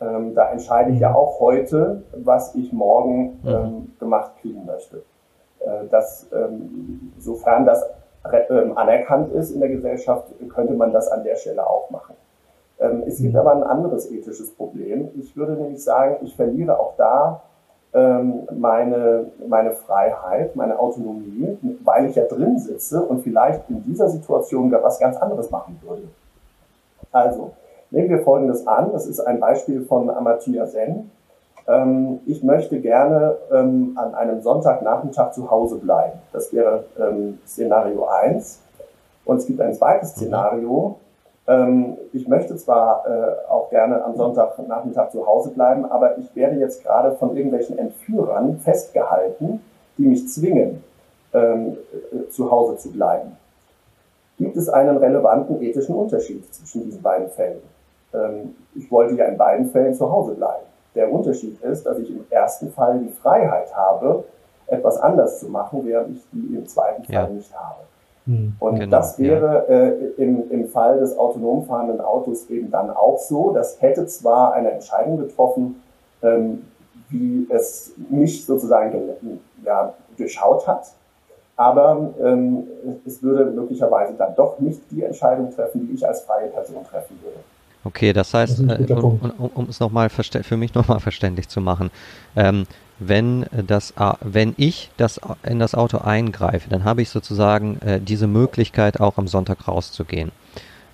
Ähm, 0.00 0.34
da 0.34 0.50
entscheide 0.50 0.92
ich 0.92 1.00
ja 1.00 1.10
mhm. 1.10 1.16
auch 1.16 1.40
heute, 1.40 2.02
was 2.16 2.54
ich 2.54 2.72
morgen 2.72 3.40
mhm. 3.42 3.48
ähm, 3.48 3.92
gemacht 3.98 4.32
kriegen 4.40 4.64
möchte. 4.66 5.02
Äh, 5.60 5.86
das, 5.90 6.28
ähm, 6.32 7.12
sofern 7.18 7.64
das 7.64 7.84
anerkannt 8.76 9.32
ist 9.32 9.50
in 9.50 9.60
der 9.60 9.68
Gesellschaft, 9.68 10.28
könnte 10.48 10.74
man 10.74 10.92
das 10.92 11.08
an 11.08 11.24
der 11.24 11.36
Stelle 11.36 11.66
auch 11.68 11.90
machen. 11.90 12.14
Ähm, 12.78 13.04
es 13.06 13.18
gibt 13.18 13.34
mhm. 13.34 13.40
aber 13.40 13.52
ein 13.52 13.62
anderes 13.62 14.10
ethisches 14.10 14.50
Problem. 14.50 15.08
Ich 15.18 15.36
würde 15.36 15.52
nämlich 15.52 15.82
sagen, 15.82 16.16
ich 16.22 16.36
verliere 16.36 16.78
auch 16.78 16.94
da 16.96 17.42
ähm, 17.94 18.46
meine, 18.58 19.26
meine 19.48 19.72
Freiheit, 19.72 20.56
meine 20.56 20.78
Autonomie, 20.78 21.58
weil 21.84 22.06
ich 22.06 22.16
ja 22.16 22.24
drin 22.24 22.58
sitze 22.58 23.00
und 23.02 23.22
vielleicht 23.22 23.68
in 23.70 23.82
dieser 23.84 24.08
Situation 24.08 24.70
gar 24.70 24.82
was 24.82 24.98
ganz 24.98 25.16
anderes 25.16 25.50
machen 25.50 25.80
würde. 25.82 26.02
Also, 27.12 27.52
Nehmen 27.90 28.10
wir 28.10 28.20
Folgendes 28.20 28.66
an, 28.66 28.92
das 28.92 29.06
ist 29.06 29.20
ein 29.20 29.38
Beispiel 29.38 29.84
von 29.84 30.10
Amartya 30.10 30.66
Sen. 30.66 31.10
Ähm, 31.68 32.20
ich 32.26 32.42
möchte 32.42 32.80
gerne 32.80 33.36
ähm, 33.52 33.98
an 34.00 34.14
einem 34.14 34.40
Sonntagnachmittag 34.40 35.32
zu 35.32 35.50
Hause 35.50 35.76
bleiben. 35.76 36.18
Das 36.32 36.52
wäre 36.52 36.84
ähm, 36.98 37.38
Szenario 37.46 38.06
1. 38.06 38.60
Und 39.24 39.38
es 39.38 39.46
gibt 39.46 39.60
ein 39.60 39.74
zweites 39.74 40.16
mhm. 40.16 40.20
Szenario. 40.20 40.96
Ähm, 41.48 41.96
ich 42.12 42.26
möchte 42.28 42.56
zwar 42.56 43.04
äh, 43.06 43.50
auch 43.50 43.70
gerne 43.70 44.04
am 44.04 44.16
Sonntagnachmittag 44.16 45.10
zu 45.10 45.26
Hause 45.26 45.50
bleiben, 45.50 45.84
aber 45.84 46.18
ich 46.18 46.34
werde 46.34 46.56
jetzt 46.56 46.82
gerade 46.82 47.12
von 47.16 47.36
irgendwelchen 47.36 47.78
Entführern 47.78 48.58
festgehalten, 48.58 49.60
die 49.98 50.06
mich 50.06 50.28
zwingen, 50.28 50.82
ähm, 51.32 51.76
äh, 52.12 52.28
zu 52.30 52.50
Hause 52.50 52.76
zu 52.78 52.90
bleiben. 52.90 53.36
Gibt 54.38 54.56
es 54.56 54.68
einen 54.68 54.96
relevanten 54.98 55.62
ethischen 55.62 55.94
Unterschied 55.94 56.52
zwischen 56.54 56.84
diesen 56.84 57.02
beiden 57.02 57.28
Fällen? 57.30 57.62
Ähm, 58.12 58.54
ich 58.74 58.90
wollte 58.90 59.14
ja 59.14 59.26
in 59.26 59.36
beiden 59.36 59.70
Fällen 59.70 59.94
zu 59.94 60.10
Hause 60.10 60.34
bleiben. 60.34 60.64
Der 60.96 61.12
Unterschied 61.12 61.60
ist, 61.62 61.86
dass 61.86 61.98
ich 61.98 62.10
im 62.10 62.24
ersten 62.30 62.72
Fall 62.72 62.98
die 62.98 63.12
Freiheit 63.12 63.74
habe, 63.76 64.24
etwas 64.66 64.98
anders 64.98 65.38
zu 65.38 65.48
machen, 65.48 65.82
während 65.84 66.16
ich 66.16 66.22
die 66.32 66.56
im 66.56 66.66
zweiten 66.66 67.04
Fall 67.04 67.14
ja. 67.14 67.28
nicht 67.28 67.54
habe. 67.54 67.80
Hm, 68.24 68.54
und 68.58 68.80
genau, 68.80 68.90
das 68.96 69.18
wäre 69.18 69.66
ja. 69.68 69.74
äh, 69.74 69.90
im, 70.16 70.50
im 70.50 70.68
Fall 70.68 70.98
des 70.98 71.16
autonom 71.16 71.64
fahrenden 71.64 72.00
Autos 72.00 72.50
eben 72.50 72.70
dann 72.70 72.90
auch 72.90 73.18
so. 73.18 73.52
Das 73.52 73.80
hätte 73.80 74.06
zwar 74.06 74.54
eine 74.54 74.72
Entscheidung 74.72 75.18
getroffen, 75.18 75.82
ähm, 76.22 76.64
wie 77.08 77.46
es 77.50 77.92
mich 78.08 78.44
sozusagen 78.44 79.02
ja, 79.64 79.92
durchschaut 80.16 80.66
hat, 80.66 80.92
aber 81.56 82.10
ähm, 82.20 82.66
es 83.06 83.22
würde 83.22 83.46
möglicherweise 83.46 84.14
dann 84.14 84.34
doch 84.34 84.58
nicht 84.58 84.80
die 84.90 85.02
Entscheidung 85.02 85.50
treffen, 85.54 85.86
die 85.86 85.94
ich 85.94 86.06
als 86.06 86.22
freie 86.22 86.48
Person 86.48 86.84
treffen 86.90 87.18
würde. 87.22 87.38
Okay, 87.86 88.12
das 88.12 88.34
heißt, 88.34 88.64
das 88.66 88.80
äh, 88.80 88.92
um, 88.94 89.20
um, 89.38 89.50
um, 89.54 89.68
es 89.68 89.78
nochmal 89.78 90.08
für 90.08 90.56
mich 90.56 90.74
nochmal 90.74 90.98
verständlich 90.98 91.48
zu 91.48 91.60
machen, 91.60 91.90
ähm, 92.34 92.66
wenn 92.98 93.46
das, 93.52 93.94
wenn 94.22 94.54
ich 94.56 94.90
das 94.96 95.20
in 95.44 95.60
das 95.60 95.76
Auto 95.76 95.98
eingreife, 95.98 96.68
dann 96.68 96.82
habe 96.82 97.02
ich 97.02 97.10
sozusagen 97.10 97.78
äh, 97.82 98.00
diese 98.00 98.26
Möglichkeit 98.26 99.00
auch 99.00 99.18
am 99.18 99.28
Sonntag 99.28 99.68
rauszugehen. 99.68 100.32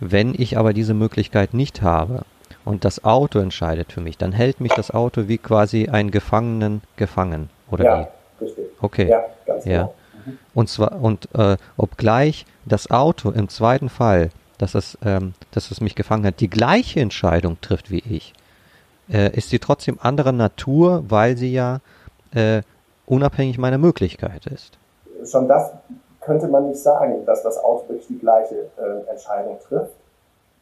Wenn 0.00 0.34
ich 0.36 0.58
aber 0.58 0.74
diese 0.74 0.92
Möglichkeit 0.92 1.54
nicht 1.54 1.80
habe 1.80 2.24
und 2.66 2.84
das 2.84 3.04
Auto 3.04 3.38
entscheidet 3.38 3.90
für 3.92 4.02
mich, 4.02 4.18
dann 4.18 4.32
hält 4.32 4.60
mich 4.60 4.72
das 4.72 4.90
Auto 4.90 5.28
wie 5.28 5.38
quasi 5.38 5.88
einen 5.88 6.10
Gefangenen 6.10 6.82
gefangen, 6.96 7.48
oder 7.70 7.84
ja, 7.84 8.00
wie? 8.38 8.44
Richtig. 8.44 8.64
Okay. 8.80 9.08
Ja, 9.08 9.22
ganz 9.46 9.64
ja. 9.64 9.72
Genau. 9.72 9.94
Mhm. 10.26 10.38
Und 10.52 10.68
zwar 10.68 11.00
und 11.00 11.28
äh, 11.34 11.56
obgleich 11.78 12.44
das 12.66 12.90
Auto 12.90 13.30
im 13.30 13.48
zweiten 13.48 13.88
Fall 13.88 14.30
dass 14.62 14.76
es, 14.76 14.96
ähm, 15.04 15.34
dass 15.50 15.72
es 15.72 15.80
mich 15.80 15.96
gefangen 15.96 16.24
hat, 16.24 16.38
die 16.38 16.48
gleiche 16.48 17.00
Entscheidung 17.00 17.60
trifft 17.60 17.90
wie 17.90 17.98
ich, 17.98 18.32
äh, 19.12 19.36
ist 19.36 19.50
sie 19.50 19.58
trotzdem 19.58 19.98
anderer 20.00 20.30
Natur, 20.30 21.02
weil 21.08 21.36
sie 21.36 21.52
ja 21.52 21.80
äh, 22.32 22.62
unabhängig 23.04 23.58
meiner 23.58 23.78
Möglichkeit 23.78 24.46
ist. 24.46 24.78
Schon 25.24 25.48
das 25.48 25.72
könnte 26.20 26.46
man 26.46 26.68
nicht 26.68 26.80
sagen, 26.80 27.26
dass 27.26 27.42
das 27.42 27.58
Auto 27.58 27.88
wirklich 27.88 28.06
die 28.06 28.18
gleiche 28.20 28.54
äh, 28.54 29.10
Entscheidung 29.10 29.58
trifft. 29.66 29.96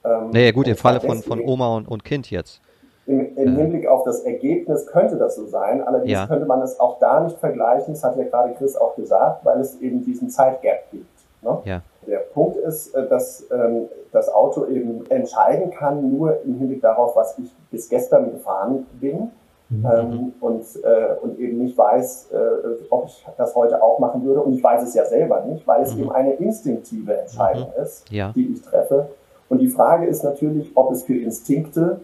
Ähm, 0.02 0.30
naja 0.30 0.50
gut, 0.52 0.66
im 0.66 0.76
Falle 0.76 1.02
von, 1.02 1.22
von 1.22 1.38
Oma 1.40 1.76
und, 1.76 1.86
und 1.86 2.02
Kind 2.02 2.30
jetzt. 2.30 2.62
Im, 3.04 3.36
im 3.36 3.54
äh. 3.54 3.60
Hinblick 3.60 3.86
auf 3.86 4.04
das 4.04 4.20
Ergebnis 4.20 4.86
könnte 4.86 5.16
das 5.16 5.36
so 5.36 5.46
sein, 5.46 5.86
allerdings 5.86 6.12
ja. 6.12 6.26
könnte 6.26 6.46
man 6.46 6.62
es 6.62 6.80
auch 6.80 6.98
da 7.00 7.20
nicht 7.20 7.38
vergleichen, 7.38 7.92
das 7.92 8.02
hat 8.02 8.16
ja 8.16 8.24
gerade 8.24 8.54
Chris 8.54 8.76
auch 8.76 8.96
gesagt, 8.96 9.44
weil 9.44 9.60
es 9.60 9.78
eben 9.82 10.02
diesen 10.06 10.30
Zeitgap 10.30 10.90
gibt. 10.90 11.06
Ne? 11.42 11.58
Ja. 11.66 11.82
Der 12.06 12.18
Punkt 12.18 12.56
ist, 12.56 12.94
äh, 12.94 13.08
dass 13.08 13.46
ähm, 13.50 13.88
das 14.12 14.28
Auto 14.28 14.66
eben 14.66 15.08
entscheiden 15.10 15.70
kann, 15.70 16.16
nur 16.16 16.42
im 16.42 16.54
Hinblick 16.54 16.80
darauf, 16.80 17.14
was 17.16 17.38
ich 17.38 17.50
bis 17.70 17.88
gestern 17.88 18.32
gefahren 18.32 18.86
bin. 19.00 19.30
Mhm. 19.68 19.86
Ähm, 19.86 20.32
und, 20.40 20.64
äh, 20.82 21.14
und 21.22 21.38
eben 21.38 21.58
nicht 21.58 21.78
weiß, 21.78 22.30
äh, 22.32 22.84
ob 22.90 23.06
ich 23.06 23.24
das 23.36 23.54
heute 23.54 23.80
auch 23.80 24.00
machen 24.00 24.24
würde. 24.24 24.40
Und 24.40 24.54
ich 24.54 24.62
weiß 24.62 24.82
es 24.82 24.94
ja 24.94 25.04
selber 25.04 25.44
nicht, 25.44 25.64
weil 25.66 25.82
es 25.82 25.94
mhm. 25.94 26.00
eben 26.00 26.12
eine 26.12 26.32
instinktive 26.34 27.16
Entscheidung 27.16 27.68
mhm. 27.76 27.82
ist, 27.82 28.10
ja. 28.10 28.32
die 28.34 28.52
ich 28.52 28.62
treffe. 28.62 29.10
Und 29.48 29.58
die 29.58 29.68
Frage 29.68 30.06
ist 30.06 30.24
natürlich, 30.24 30.72
ob 30.74 30.90
es 30.90 31.04
für 31.04 31.16
Instinkte 31.16 32.00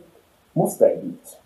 Muster 0.54 0.90
gibt. 0.90 1.40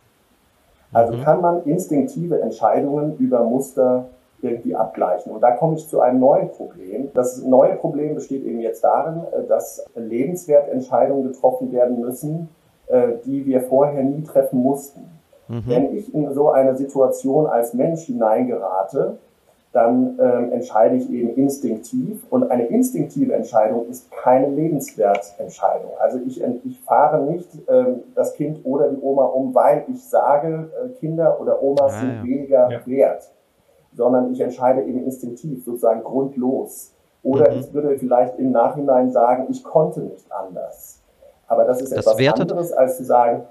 Also 0.93 1.15
mhm. 1.15 1.23
kann 1.23 1.41
man 1.41 1.65
instinktive 1.65 2.41
Entscheidungen 2.41 3.17
über 3.19 3.45
Muster 3.45 4.07
irgendwie 4.43 4.75
abgleichen. 4.75 5.33
Und 5.33 5.41
da 5.41 5.53
komme 5.53 5.77
ich 5.77 5.89
zu 5.89 6.01
einem 6.01 6.21
neuen 6.21 6.51
Problem. 6.51 7.11
Das 7.15 7.43
neue 7.43 7.77
Problem 7.77 8.15
besteht 8.15 8.45
eben 8.45 8.61
jetzt 8.61 8.85
darin, 8.85 9.23
äh, 9.33 9.47
dass 9.47 9.85
Lebenswertentscheidungen 9.95 11.25
getroffen 11.25 11.73
werden 11.73 12.01
müssen, 12.01 12.49
äh, 12.87 13.13
die 13.25 13.47
wir 13.47 13.63
vorher 13.63 14.03
nie 14.03 14.23
treffen 14.25 14.63
mussten. 14.63 15.03
Mhm. 15.49 15.63
Wenn 15.67 15.97
ich 15.97 16.15
in 16.15 16.33
so 16.33 16.51
eine 16.51 16.77
Situation 16.77 17.47
als 17.47 17.75
Mensch 17.75 18.03
hineingerate, 18.03 19.19
dann 19.73 20.19
ähm, 20.21 20.53
entscheide 20.53 20.97
ich 20.97 21.09
eben 21.11 21.35
instinktiv. 21.35 22.25
Und 22.31 22.51
eine 22.51 22.67
instinktive 22.67 23.35
Entscheidung 23.35 23.89
ist 23.89 24.11
keine 24.11 24.49
Lebenswertentscheidung. 24.49 25.93
Also 26.01 26.19
ich, 26.27 26.43
ich 26.43 26.81
fahre 26.81 27.23
nicht 27.23 27.49
ähm, 27.69 28.01
das 28.15 28.35
Kind 28.35 28.65
oder 28.65 28.89
die 28.89 29.01
Oma 29.01 29.27
um, 29.27 29.55
weil 29.55 29.85
ich 29.89 30.03
sage, 30.03 30.71
äh, 30.85 30.89
Kinder 30.99 31.41
oder 31.41 31.63
Omas 31.63 31.93
ja, 31.93 32.01
sind 32.01 32.17
ja. 32.17 32.25
weniger 32.25 32.71
ja. 32.71 32.87
wert, 32.87 33.31
sondern 33.95 34.33
ich 34.33 34.41
entscheide 34.41 34.83
eben 34.83 35.05
instinktiv, 35.05 35.65
sozusagen 35.65 36.03
grundlos. 36.03 36.93
Oder 37.23 37.51
mhm. 37.51 37.61
ich 37.61 37.73
würde 37.73 37.99
vielleicht 37.99 38.39
im 38.39 38.53
Nachhinein 38.53 39.11
sagen, 39.11 39.47
ich 39.51 39.63
konnte 39.63 40.01
nicht 40.01 40.31
anders. 40.31 41.01
Aber 41.49 41.65
das 41.65 41.81
ist 41.81 41.93
das 41.93 42.07
etwas 42.07 42.41
anderes, 42.41 42.73
als 42.73 42.97
zu 42.97 43.05
sagen, 43.05 43.43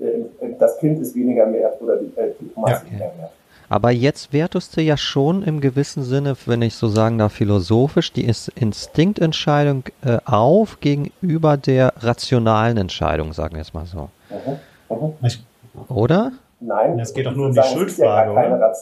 äh, 0.00 0.04
äh, 0.04 0.54
das 0.58 0.78
Kind 0.78 1.00
ist 1.00 1.14
weniger 1.14 1.52
wert 1.52 1.80
oder 1.80 1.96
die, 1.98 2.06
äh, 2.18 2.32
die 2.40 2.50
Oma 2.56 2.72
ist 2.72 2.86
weniger 2.86 3.12
wert. 3.18 3.30
Aber 3.68 3.90
jetzt 3.90 4.34
wertest 4.34 4.76
du 4.76 4.82
ja 4.82 4.98
schon 4.98 5.42
im 5.44 5.60
gewissen 5.60 6.02
Sinne, 6.02 6.36
wenn 6.44 6.60
ich 6.60 6.74
so 6.74 6.88
sagen 6.88 7.16
darf, 7.16 7.32
philosophisch 7.32 8.12
die 8.12 8.24
Instinktentscheidung 8.26 9.84
äh, 10.04 10.18
auf 10.26 10.80
gegenüber 10.80 11.56
der 11.56 11.94
rationalen 12.00 12.76
Entscheidung, 12.76 13.32
sagen 13.32 13.54
wir 13.54 13.62
es 13.62 13.72
mal 13.72 13.86
so. 13.86 14.10
Mhm. 14.28 14.58
Mhm. 14.94 15.94
Oder? 15.94 16.32
Nein. 16.60 16.98
Es 16.98 17.14
geht 17.14 17.26
doch 17.26 17.34
nur 17.34 17.46
um 17.46 17.54
die 17.54 17.62
Schuldfrage, 17.62 18.34
ja 18.34 18.54
oder? 18.54 18.74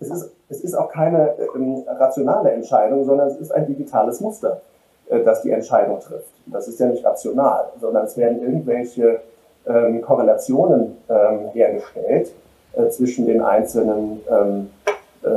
Es 0.00 0.10
ist, 0.10 0.30
es 0.48 0.60
ist 0.62 0.74
auch 0.74 0.90
keine 0.90 1.34
ähm, 1.54 1.84
rationale 1.86 2.52
Entscheidung, 2.52 3.04
sondern 3.04 3.28
es 3.28 3.36
ist 3.38 3.50
ein 3.50 3.66
digitales 3.66 4.20
Muster, 4.20 4.60
äh, 5.08 5.22
das 5.24 5.42
die 5.42 5.50
Entscheidung 5.50 6.00
trifft. 6.00 6.30
Das 6.46 6.68
ist 6.68 6.78
ja 6.78 6.86
nicht 6.86 7.04
rational, 7.04 7.64
sondern 7.80 8.04
es 8.04 8.16
werden 8.16 8.42
irgendwelche 8.42 9.20
ähm, 9.66 10.00
Korrelationen 10.02 10.96
ähm, 11.08 11.48
hergestellt, 11.52 12.32
äh, 12.74 12.88
zwischen 12.88 13.26
den 13.26 13.42
einzelnen 13.42 14.20
ähm, 14.30 14.70
äh, 15.22 15.28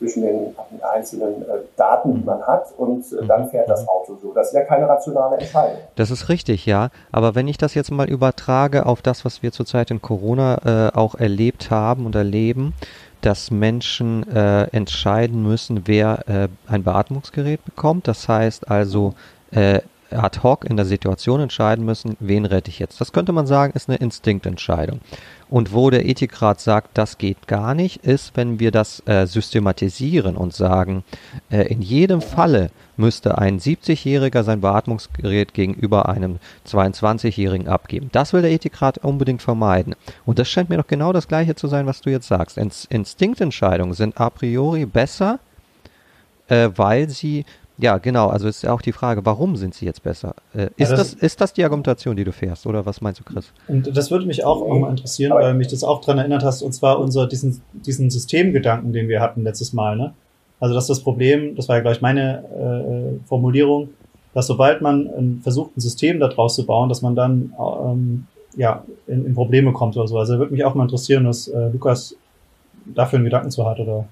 zwischen 0.00 0.22
den 0.22 0.54
einzelnen 0.80 1.42
äh, 1.42 1.58
Daten, 1.76 2.14
die 2.14 2.24
man 2.24 2.40
hat, 2.46 2.72
und 2.78 3.04
äh, 3.12 3.26
dann 3.26 3.50
fährt 3.50 3.68
das 3.68 3.86
Auto 3.86 4.16
so. 4.20 4.32
Das 4.32 4.48
ist 4.48 4.54
ja 4.54 4.62
keine 4.62 4.88
rationale 4.88 5.36
Entscheidung. 5.36 5.76
Das 5.96 6.10
ist 6.10 6.30
richtig, 6.30 6.64
ja. 6.64 6.88
Aber 7.12 7.34
wenn 7.34 7.46
ich 7.46 7.58
das 7.58 7.74
jetzt 7.74 7.90
mal 7.90 8.08
übertrage 8.08 8.86
auf 8.86 9.02
das, 9.02 9.26
was 9.26 9.42
wir 9.42 9.52
zurzeit 9.52 9.90
in 9.90 10.00
Corona 10.00 10.88
äh, 10.88 10.96
auch 10.96 11.16
erlebt 11.16 11.70
haben 11.70 12.06
und 12.06 12.14
erleben, 12.14 12.72
dass 13.20 13.50
Menschen 13.50 14.26
äh, 14.28 14.64
entscheiden 14.64 15.42
müssen, 15.42 15.86
wer 15.86 16.28
äh, 16.28 16.48
ein 16.66 16.82
Beatmungsgerät 16.82 17.64
bekommt. 17.64 18.08
Das 18.08 18.28
heißt 18.28 18.70
also, 18.70 19.14
äh, 19.50 19.80
ad 20.12 20.42
hoc 20.42 20.64
in 20.64 20.76
der 20.76 20.86
Situation 20.86 21.40
entscheiden 21.40 21.84
müssen, 21.84 22.16
wen 22.20 22.44
rette 22.44 22.70
ich 22.70 22.78
jetzt. 22.78 23.00
Das 23.00 23.12
könnte 23.12 23.32
man 23.32 23.46
sagen, 23.46 23.72
ist 23.74 23.88
eine 23.88 23.98
Instinktentscheidung. 23.98 25.00
Und 25.48 25.72
wo 25.72 25.90
der 25.90 26.08
Ethikrat 26.08 26.60
sagt, 26.60 26.96
das 26.96 27.18
geht 27.18 27.48
gar 27.48 27.74
nicht, 27.74 28.04
ist, 28.04 28.36
wenn 28.36 28.60
wir 28.60 28.70
das 28.70 29.02
äh, 29.06 29.26
systematisieren 29.26 30.36
und 30.36 30.54
sagen, 30.54 31.02
äh, 31.50 31.62
in 31.62 31.82
jedem 31.82 32.22
Falle 32.22 32.70
müsste 32.96 33.38
ein 33.38 33.58
70-Jähriger 33.58 34.44
sein 34.44 34.60
Beatmungsgerät 34.60 35.52
gegenüber 35.52 36.08
einem 36.08 36.38
22-Jährigen 36.68 37.66
abgeben. 37.66 38.10
Das 38.12 38.32
will 38.32 38.42
der 38.42 38.52
Ethikrat 38.52 38.98
unbedingt 38.98 39.42
vermeiden. 39.42 39.96
Und 40.24 40.38
das 40.38 40.48
scheint 40.48 40.68
mir 40.68 40.76
doch 40.76 40.86
genau 40.86 41.12
das 41.12 41.26
Gleiche 41.26 41.56
zu 41.56 41.66
sein, 41.66 41.86
was 41.86 42.00
du 42.00 42.10
jetzt 42.10 42.28
sagst. 42.28 42.56
Instinktentscheidungen 42.56 43.94
sind 43.94 44.20
a 44.20 44.30
priori 44.30 44.86
besser, 44.86 45.40
äh, 46.48 46.70
weil 46.76 47.08
sie 47.08 47.44
ja, 47.80 47.98
genau. 47.98 48.28
Also 48.28 48.48
ist 48.48 48.62
ja 48.62 48.72
auch 48.72 48.82
die 48.82 48.92
Frage, 48.92 49.24
warum 49.24 49.56
sind 49.56 49.74
sie 49.74 49.86
jetzt 49.86 50.02
besser? 50.02 50.34
Äh, 50.54 50.68
ist, 50.76 50.90
ja, 50.90 50.96
das, 50.96 51.12
das, 51.12 51.14
ist 51.14 51.40
das 51.40 51.52
die 51.52 51.64
Argumentation, 51.64 52.16
die 52.16 52.24
du 52.24 52.32
fährst, 52.32 52.66
oder 52.66 52.86
was 52.86 53.00
meinst 53.00 53.20
du, 53.20 53.24
Chris? 53.24 53.52
Und 53.68 53.96
das 53.96 54.10
würde 54.10 54.26
mich 54.26 54.44
auch 54.44 54.66
nochmal 54.66 54.90
interessieren, 54.90 55.32
weil 55.32 55.54
mich 55.54 55.68
das 55.68 55.84
auch 55.84 56.00
daran 56.00 56.18
erinnert 56.18 56.44
hast, 56.44 56.62
und 56.62 56.72
zwar 56.72 56.98
unser, 56.98 57.26
diesen, 57.26 57.62
diesen 57.72 58.10
Systemgedanken, 58.10 58.92
den 58.92 59.08
wir 59.08 59.20
hatten 59.20 59.42
letztes 59.42 59.72
Mal, 59.72 59.96
ne? 59.96 60.14
Also, 60.60 60.74
dass 60.74 60.86
das 60.86 61.00
Problem, 61.00 61.56
das 61.56 61.68
war 61.68 61.76
ja, 61.76 61.82
glaube 61.82 61.96
ich, 61.96 62.02
meine 62.02 62.44
äh, 62.44 63.26
Formulierung, 63.26 63.88
dass 64.34 64.46
sobald 64.46 64.82
man 64.82 65.40
versucht, 65.42 65.76
ein 65.76 65.80
System 65.80 66.20
daraus 66.20 66.54
zu 66.54 66.66
bauen, 66.66 66.88
dass 66.88 67.02
man 67.02 67.16
dann 67.16 67.54
ähm, 67.58 68.26
ja, 68.56 68.84
in, 69.06 69.26
in 69.26 69.34
Probleme 69.34 69.72
kommt 69.72 69.96
oder 69.96 70.06
so. 70.06 70.18
Also 70.18 70.38
würde 70.38 70.52
mich 70.52 70.64
auch 70.64 70.74
mal 70.74 70.84
interessieren, 70.84 71.26
was 71.26 71.48
äh, 71.48 71.68
Lukas 71.68 72.16
dafür 72.84 73.18
einen 73.18 73.24
Gedanken 73.24 73.50
zu 73.50 73.66
hat 73.66 73.80
oder 73.80 74.06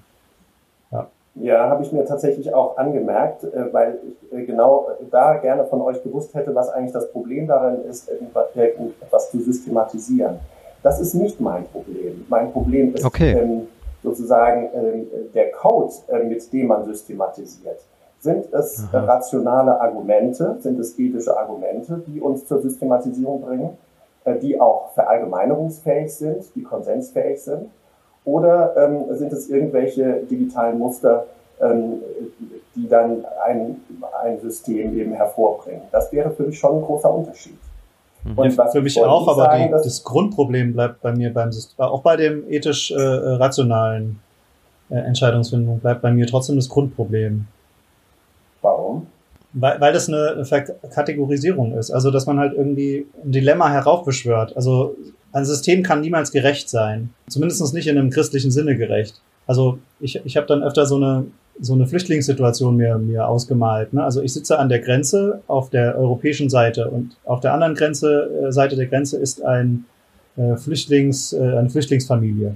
ja, 1.39 1.69
habe 1.69 1.83
ich 1.83 1.91
mir 1.91 2.05
tatsächlich 2.05 2.53
auch 2.53 2.77
angemerkt, 2.77 3.43
äh, 3.43 3.73
weil 3.73 3.99
ich 4.07 4.37
äh, 4.37 4.45
genau 4.45 4.87
da 5.09 5.37
gerne 5.37 5.65
von 5.65 5.81
euch 5.81 6.03
gewusst 6.03 6.33
hätte, 6.33 6.53
was 6.53 6.69
eigentlich 6.69 6.93
das 6.93 7.11
Problem 7.11 7.47
darin 7.47 7.83
ist, 7.85 8.09
etwas 8.09 9.31
zu 9.31 9.39
systematisieren. 9.39 10.39
Das 10.83 10.99
ist 10.99 11.13
nicht 11.13 11.39
mein 11.39 11.65
Problem. 11.65 12.25
Mein 12.29 12.51
Problem 12.51 12.93
ist 12.93 13.05
okay. 13.05 13.33
ähm, 13.33 13.67
sozusagen 14.03 14.69
ähm, 14.73 15.07
der 15.33 15.51
Code, 15.51 15.93
äh, 16.07 16.23
mit 16.23 16.51
dem 16.53 16.67
man 16.67 16.85
systematisiert. 16.85 17.79
Sind 18.19 18.51
es 18.53 18.85
Aha. 18.91 19.05
rationale 19.05 19.79
Argumente, 19.79 20.57
sind 20.59 20.79
es 20.79 20.97
ethische 20.99 21.37
Argumente, 21.37 22.03
die 22.05 22.19
uns 22.19 22.45
zur 22.45 22.61
Systematisierung 22.61 23.41
bringen, 23.41 23.77
äh, 24.25 24.37
die 24.37 24.59
auch 24.59 24.91
verallgemeinerungsfähig 24.93 26.13
sind, 26.13 26.55
die 26.55 26.63
konsensfähig 26.63 27.41
sind? 27.41 27.69
Oder 28.25 28.75
ähm, 28.77 29.17
sind 29.17 29.33
es 29.33 29.49
irgendwelche 29.49 30.21
digitalen 30.29 30.77
Muster, 30.77 31.25
ähm, 31.61 32.01
die 32.75 32.87
dann 32.87 33.25
ein, 33.45 33.81
ein 34.23 34.39
System 34.41 34.97
eben 34.97 35.13
hervorbringen? 35.13 35.83
Das 35.91 36.11
wäre 36.11 36.31
für 36.31 36.43
mich 36.43 36.59
schon 36.59 36.77
ein 36.77 36.81
großer 36.81 37.13
Unterschied. 37.13 37.57
Mhm. 38.23 38.37
Und 38.37 38.55
ja, 38.55 38.67
für 38.67 38.81
mich 38.81 39.01
auch, 39.01 39.27
aber 39.27 39.45
sagen, 39.45 39.65
die, 39.67 39.71
das 39.71 40.03
Grundproblem 40.03 40.73
bleibt 40.73 41.01
bei 41.01 41.13
mir 41.13 41.33
beim 41.33 41.51
System, 41.51 41.85
auch 41.85 42.01
bei 42.01 42.17
dem 42.17 42.49
ethisch 42.49 42.91
äh, 42.91 42.95
rationalen 42.97 44.19
äh, 44.89 44.95
Entscheidungsfindung 44.95 45.79
bleibt 45.79 46.01
bei 46.01 46.11
mir 46.11 46.27
trotzdem 46.27 46.55
das 46.55 46.67
Grundproblem. 46.67 47.47
Weil, 49.53 49.81
weil 49.81 49.93
das 49.93 50.07
eine 50.07 50.45
Kategorisierung 50.93 51.77
ist. 51.77 51.89
Also, 51.91 52.11
dass 52.11 52.27
man 52.27 52.39
halt 52.39 52.53
irgendwie 52.53 53.07
ein 53.23 53.31
Dilemma 53.31 53.69
heraufbeschwört. 53.69 54.55
Also, 54.55 54.95
ein 55.31 55.45
System 55.45 55.83
kann 55.83 56.01
niemals 56.01 56.31
gerecht 56.31 56.69
sein. 56.69 57.09
Zumindest 57.27 57.73
nicht 57.73 57.87
in 57.87 57.97
einem 57.97 58.11
christlichen 58.11 58.51
Sinne 58.51 58.75
gerecht. 58.75 59.21
Also, 59.47 59.79
ich, 59.99 60.21
ich 60.23 60.37
habe 60.37 60.45
dann 60.45 60.61
öfter 60.61 60.85
so 60.85 60.97
eine, 60.97 61.25
so 61.59 61.73
eine 61.73 61.87
Flüchtlingssituation 61.87 62.77
mir, 62.77 62.99
mir 62.99 63.27
ausgemalt. 63.27 63.93
Ne? 63.93 64.03
Also, 64.03 64.21
ich 64.21 64.33
sitze 64.33 64.59
an 64.59 64.69
der 64.69 64.79
Grenze 64.79 65.41
auf 65.47 65.71
der 65.71 65.97
europäischen 65.97 66.49
Seite 66.49 66.89
und 66.89 67.17
auf 67.25 67.39
der 67.39 67.53
anderen 67.53 67.73
Grenze, 67.73 68.29
äh, 68.47 68.51
Seite 68.51 68.75
der 68.75 68.85
Grenze 68.85 69.17
ist 69.17 69.43
ein 69.43 69.85
äh, 70.37 70.57
Flüchtlings, 70.57 71.33
äh, 71.33 71.39
eine 71.39 71.71
Flüchtlingsfamilie. 71.71 72.55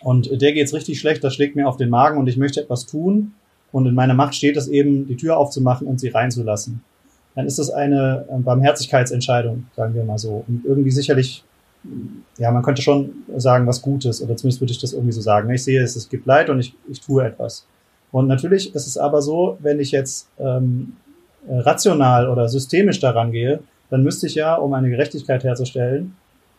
Und 0.00 0.40
der 0.40 0.52
geht's 0.52 0.74
richtig 0.74 1.00
schlecht, 1.00 1.24
das 1.24 1.34
schlägt 1.34 1.56
mir 1.56 1.66
auf 1.66 1.76
den 1.76 1.90
Magen 1.90 2.18
und 2.18 2.28
ich 2.28 2.36
möchte 2.36 2.60
etwas 2.60 2.86
tun 2.86 3.34
und 3.74 3.86
in 3.86 3.94
meiner 3.96 4.14
Macht 4.14 4.36
steht 4.36 4.56
es 4.56 4.68
eben, 4.68 5.08
die 5.08 5.16
Tür 5.16 5.36
aufzumachen 5.36 5.88
und 5.88 5.98
sie 5.98 6.08
reinzulassen. 6.08 6.84
Dann 7.34 7.44
ist 7.44 7.58
das 7.58 7.70
eine 7.70 8.24
äh, 8.30 8.38
Barmherzigkeitsentscheidung, 8.38 9.66
sagen 9.74 9.94
wir 9.94 10.04
mal 10.04 10.16
so. 10.16 10.44
Und 10.46 10.64
irgendwie 10.64 10.92
sicherlich, 10.92 11.42
ja, 12.38 12.52
man 12.52 12.62
könnte 12.62 12.82
schon 12.82 13.10
sagen, 13.36 13.66
was 13.66 13.82
Gutes, 13.82 14.22
oder 14.22 14.36
zumindest 14.36 14.60
würde 14.60 14.72
ich 14.72 14.78
das 14.78 14.92
irgendwie 14.92 15.10
so 15.10 15.20
sagen. 15.20 15.50
Ich 15.50 15.64
sehe 15.64 15.82
es, 15.82 15.96
es 15.96 16.08
gibt 16.08 16.24
Leid 16.24 16.50
und 16.50 16.60
ich, 16.60 16.72
ich 16.88 17.00
tue 17.00 17.24
etwas. 17.24 17.66
Und 18.12 18.28
natürlich 18.28 18.72
ist 18.76 18.86
es 18.86 18.96
aber 18.96 19.20
so, 19.20 19.58
wenn 19.58 19.80
ich 19.80 19.90
jetzt 19.90 20.28
ähm, 20.38 20.92
rational 21.48 22.28
oder 22.28 22.48
systemisch 22.48 23.00
daran 23.00 23.32
gehe, 23.32 23.58
dann 23.90 24.04
müsste 24.04 24.28
ich 24.28 24.36
ja, 24.36 24.54
um 24.54 24.72
eine 24.72 24.88
Gerechtigkeit 24.88 25.42
herzustellen, 25.42 26.14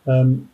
ähm, 0.06 0.48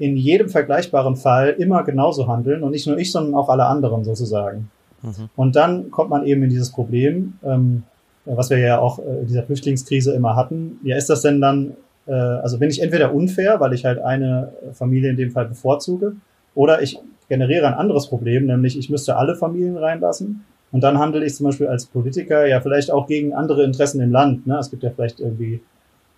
in 0.00 0.16
jedem 0.16 0.48
vergleichbaren 0.48 1.14
Fall 1.14 1.50
immer 1.50 1.84
genauso 1.84 2.26
handeln 2.26 2.64
und 2.64 2.72
nicht 2.72 2.88
nur 2.88 2.98
ich, 2.98 3.12
sondern 3.12 3.36
auch 3.36 3.48
alle 3.48 3.66
anderen 3.66 4.02
sozusagen. 4.02 4.68
Mhm. 5.02 5.28
Und 5.36 5.56
dann 5.56 5.90
kommt 5.90 6.10
man 6.10 6.24
eben 6.24 6.42
in 6.42 6.50
dieses 6.50 6.70
Problem, 6.70 7.34
ähm, 7.44 7.84
was 8.24 8.50
wir 8.50 8.58
ja 8.58 8.78
auch 8.78 8.98
äh, 8.98 9.20
in 9.20 9.26
dieser 9.26 9.42
Flüchtlingskrise 9.44 10.14
immer 10.14 10.36
hatten. 10.36 10.78
Ja, 10.84 10.96
ist 10.96 11.10
das 11.10 11.22
denn 11.22 11.40
dann, 11.40 11.74
äh, 12.06 12.12
also 12.12 12.58
bin 12.58 12.70
ich 12.70 12.82
entweder 12.82 13.14
unfair, 13.14 13.60
weil 13.60 13.72
ich 13.72 13.84
halt 13.84 14.00
eine 14.00 14.52
Familie 14.72 15.10
in 15.10 15.16
dem 15.16 15.30
Fall 15.30 15.46
bevorzuge, 15.46 16.16
oder 16.54 16.82
ich 16.82 16.98
generiere 17.28 17.66
ein 17.68 17.74
anderes 17.74 18.08
Problem, 18.08 18.46
nämlich 18.46 18.78
ich 18.78 18.90
müsste 18.90 19.16
alle 19.16 19.36
Familien 19.36 19.76
reinlassen. 19.76 20.44
Und 20.72 20.82
dann 20.82 20.98
handle 20.98 21.24
ich 21.24 21.34
zum 21.34 21.46
Beispiel 21.46 21.66
als 21.66 21.86
Politiker 21.86 22.46
ja 22.46 22.60
vielleicht 22.60 22.90
auch 22.90 23.06
gegen 23.06 23.32
andere 23.32 23.64
Interessen 23.64 24.00
im 24.00 24.12
Land. 24.12 24.46
Ne? 24.46 24.58
Es 24.58 24.70
gibt 24.70 24.82
ja 24.82 24.90
vielleicht 24.90 25.20
irgendwie 25.20 25.60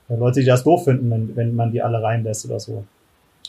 Leute, 0.08 0.40
die 0.40 0.46
das 0.46 0.64
doof 0.64 0.84
finden, 0.84 1.10
wenn, 1.10 1.36
wenn 1.36 1.54
man 1.54 1.70
die 1.70 1.82
alle 1.82 2.02
reinlässt 2.02 2.46
oder 2.46 2.58
so. 2.58 2.84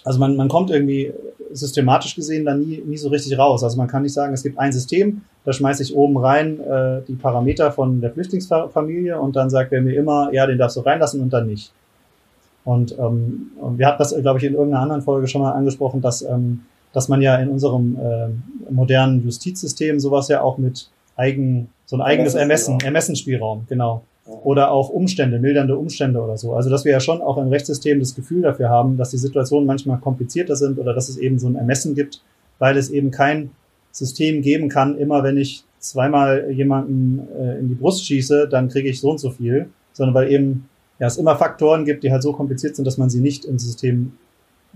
Also 0.03 0.19
man, 0.19 0.35
man 0.35 0.47
kommt 0.47 0.69
irgendwie 0.69 1.13
systematisch 1.53 2.15
gesehen 2.15 2.45
da 2.45 2.53
nie, 2.53 2.81
nie 2.85 2.97
so 2.97 3.09
richtig 3.09 3.37
raus. 3.37 3.63
Also 3.63 3.77
man 3.77 3.87
kann 3.87 4.03
nicht 4.03 4.13
sagen, 4.13 4.33
es 4.33 4.43
gibt 4.43 4.57
ein 4.57 4.71
System, 4.71 5.21
da 5.43 5.53
schmeiße 5.53 5.83
ich 5.83 5.95
oben 5.95 6.17
rein 6.17 6.59
äh, 6.59 7.01
die 7.07 7.15
Parameter 7.15 7.71
von 7.71 8.01
der 8.01 8.11
Flüchtlingsfamilie 8.11 9.19
und 9.19 9.35
dann 9.35 9.49
sagt 9.49 9.71
er 9.71 9.81
mir 9.81 9.95
immer, 9.95 10.29
ja, 10.33 10.45
den 10.45 10.57
darfst 10.57 10.77
du 10.77 10.81
reinlassen 10.81 11.21
und 11.21 11.31
dann 11.31 11.47
nicht. 11.47 11.71
Und, 12.63 12.97
ähm, 12.99 13.51
wir 13.75 13.87
hatten 13.87 13.97
das, 13.99 14.15
glaube 14.15 14.39
ich, 14.39 14.45
in 14.45 14.53
irgendeiner 14.53 14.83
anderen 14.83 15.01
Folge 15.01 15.27
schon 15.27 15.41
mal 15.41 15.51
angesprochen, 15.51 16.01
dass, 16.01 16.21
ähm, 16.21 16.61
dass 16.93 17.09
man 17.09 17.21
ja 17.21 17.35
in 17.37 17.49
unserem 17.49 17.97
äh, 17.97 18.71
modernen 18.71 19.23
Justizsystem 19.23 19.99
sowas 19.99 20.27
ja 20.27 20.41
auch 20.41 20.57
mit 20.57 20.89
eigen, 21.15 21.69
so 21.85 21.95
ein 21.95 22.01
eigenes 22.01 22.35
Ermessen, 22.35 22.79
Ermessensspielraum, 22.79 23.65
genau 23.67 24.03
oder 24.25 24.71
auch 24.71 24.89
Umstände, 24.89 25.39
mildernde 25.39 25.77
Umstände 25.77 26.21
oder 26.21 26.37
so. 26.37 26.53
Also 26.53 26.69
dass 26.69 26.85
wir 26.85 26.91
ja 26.91 26.99
schon 26.99 27.21
auch 27.21 27.37
im 27.37 27.47
Rechtssystem 27.47 27.99
das 27.99 28.15
Gefühl 28.15 28.41
dafür 28.41 28.69
haben, 28.69 28.97
dass 28.97 29.09
die 29.09 29.17
Situationen 29.17 29.65
manchmal 29.65 29.99
komplizierter 29.99 30.55
sind 30.55 30.79
oder 30.79 30.93
dass 30.93 31.09
es 31.09 31.17
eben 31.17 31.39
so 31.39 31.47
ein 31.47 31.55
Ermessen 31.55 31.95
gibt, 31.95 32.21
weil 32.59 32.77
es 32.77 32.89
eben 32.89 33.11
kein 33.11 33.51
System 33.91 34.41
geben 34.41 34.69
kann, 34.69 34.97
immer 34.97 35.23
wenn 35.23 35.37
ich 35.37 35.63
zweimal 35.79 36.51
jemanden 36.51 37.27
äh, 37.37 37.59
in 37.59 37.67
die 37.67 37.75
Brust 37.75 38.05
schieße, 38.05 38.47
dann 38.47 38.69
kriege 38.69 38.89
ich 38.89 39.01
so 39.01 39.09
und 39.11 39.19
so 39.19 39.31
viel, 39.31 39.69
sondern 39.93 40.13
weil 40.13 40.31
eben 40.31 40.69
ja, 40.99 41.07
es 41.07 41.17
immer 41.17 41.35
Faktoren 41.35 41.83
gibt, 41.83 42.03
die 42.03 42.11
halt 42.11 42.21
so 42.21 42.31
kompliziert 42.31 42.75
sind, 42.75 42.85
dass 42.85 42.97
man 42.97 43.09
sie 43.09 43.21
nicht 43.21 43.43
ins 43.43 43.65
System 43.65 44.13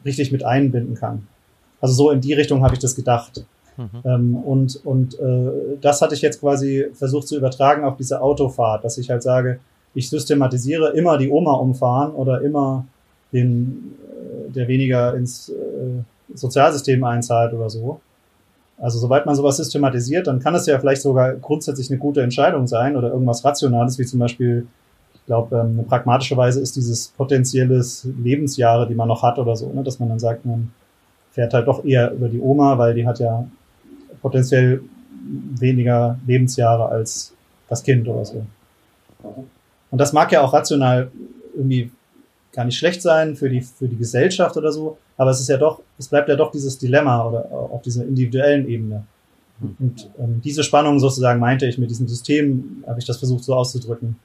richtig 0.03 0.31
mit 0.31 0.43
einbinden 0.43 0.95
kann. 0.95 1.27
Also 1.79 1.93
so 1.93 2.11
in 2.11 2.19
die 2.19 2.33
Richtung 2.33 2.63
habe 2.63 2.73
ich 2.73 2.79
das 2.79 2.95
gedacht. 2.95 3.45
Mhm. 3.77 4.01
Ähm, 4.05 4.35
und 4.37 4.85
und 4.85 5.19
äh, 5.19 5.77
das 5.81 6.01
hatte 6.01 6.15
ich 6.15 6.21
jetzt 6.21 6.39
quasi 6.39 6.87
versucht 6.93 7.27
zu 7.27 7.37
übertragen 7.37 7.83
auf 7.83 7.97
diese 7.97 8.21
Autofahrt, 8.21 8.83
dass 8.83 8.97
ich 8.97 9.09
halt 9.09 9.23
sage, 9.23 9.59
ich 9.93 10.09
systematisiere 10.09 10.93
immer 10.93 11.17
die 11.17 11.29
Oma 11.29 11.53
umfahren 11.53 12.13
oder 12.13 12.41
immer 12.41 12.85
den, 13.33 13.95
äh, 14.03 14.51
der 14.51 14.67
weniger 14.67 15.15
ins 15.15 15.49
äh, 15.49 15.53
Sozialsystem 16.33 17.03
einzahlt 17.03 17.53
oder 17.53 17.69
so. 17.69 17.99
Also 18.77 18.99
sobald 18.99 19.25
man 19.25 19.35
sowas 19.35 19.57
systematisiert, 19.57 20.27
dann 20.27 20.39
kann 20.39 20.53
es 20.53 20.65
ja 20.65 20.77
vielleicht 20.79 21.01
sogar 21.01 21.33
grundsätzlich 21.35 21.89
eine 21.89 21.97
gute 21.97 22.21
Entscheidung 22.21 22.67
sein 22.67 22.97
oder 22.97 23.09
irgendwas 23.09 23.45
Rationales, 23.45 23.97
wie 23.99 24.05
zum 24.05 24.19
Beispiel, 24.19 24.67
ich 25.13 25.25
glaube, 25.25 25.55
ähm, 25.55 25.71
eine 25.79 25.83
pragmatische 25.83 26.35
Weise 26.35 26.59
ist 26.59 26.75
dieses 26.75 27.07
potenzielles 27.09 28.05
Lebensjahre, 28.21 28.87
die 28.87 28.95
man 28.95 29.07
noch 29.07 29.23
hat 29.23 29.39
oder 29.39 29.55
so, 29.55 29.71
ne? 29.71 29.83
dass 29.83 29.99
man 29.99 30.09
dann 30.09 30.19
sagt, 30.19 30.45
man 30.45 30.71
fährt 31.31 31.53
halt 31.53 31.67
doch 31.67 31.85
eher 31.85 32.11
über 32.11 32.27
die 32.27 32.39
Oma, 32.39 32.77
weil 32.77 32.93
die 32.93 33.07
hat 33.07 33.19
ja 33.19 33.45
potenziell 34.25 34.81
weniger 35.59 36.17
Lebensjahre 36.25 36.89
als 36.89 37.31
das 37.69 37.83
Kind 37.83 38.07
oder 38.07 38.25
so. 38.25 38.43
Und 39.91 40.01
das 40.01 40.13
mag 40.13 40.31
ja 40.31 40.41
auch 40.41 40.51
rational 40.51 41.11
irgendwie 41.55 41.91
gar 42.51 42.65
nicht 42.65 42.75
schlecht 42.75 43.03
sein 43.03 43.35
für 43.35 43.49
die, 43.51 43.61
für 43.61 43.87
die 43.87 43.97
Gesellschaft 43.97 44.57
oder 44.57 44.71
so, 44.71 44.97
aber 45.15 45.29
es 45.29 45.39
ist 45.39 45.49
ja 45.49 45.57
doch, 45.57 45.81
es 45.99 46.07
bleibt 46.07 46.27
ja 46.27 46.35
doch 46.35 46.49
dieses 46.49 46.79
Dilemma 46.79 47.23
oder 47.27 47.51
auf 47.51 47.83
dieser 47.83 48.03
individuellen 48.03 48.67
Ebene. 48.67 49.03
Und 49.61 50.09
ähm, 50.17 50.41
diese 50.43 50.63
Spannung 50.63 50.99
sozusagen 50.99 51.39
meinte 51.39 51.67
ich 51.67 51.77
mit 51.77 51.91
diesem 51.91 52.07
System, 52.07 52.83
habe 52.87 52.99
ich 52.99 53.05
das 53.05 53.17
versucht 53.17 53.43
so 53.43 53.53
auszudrücken, 53.53 54.15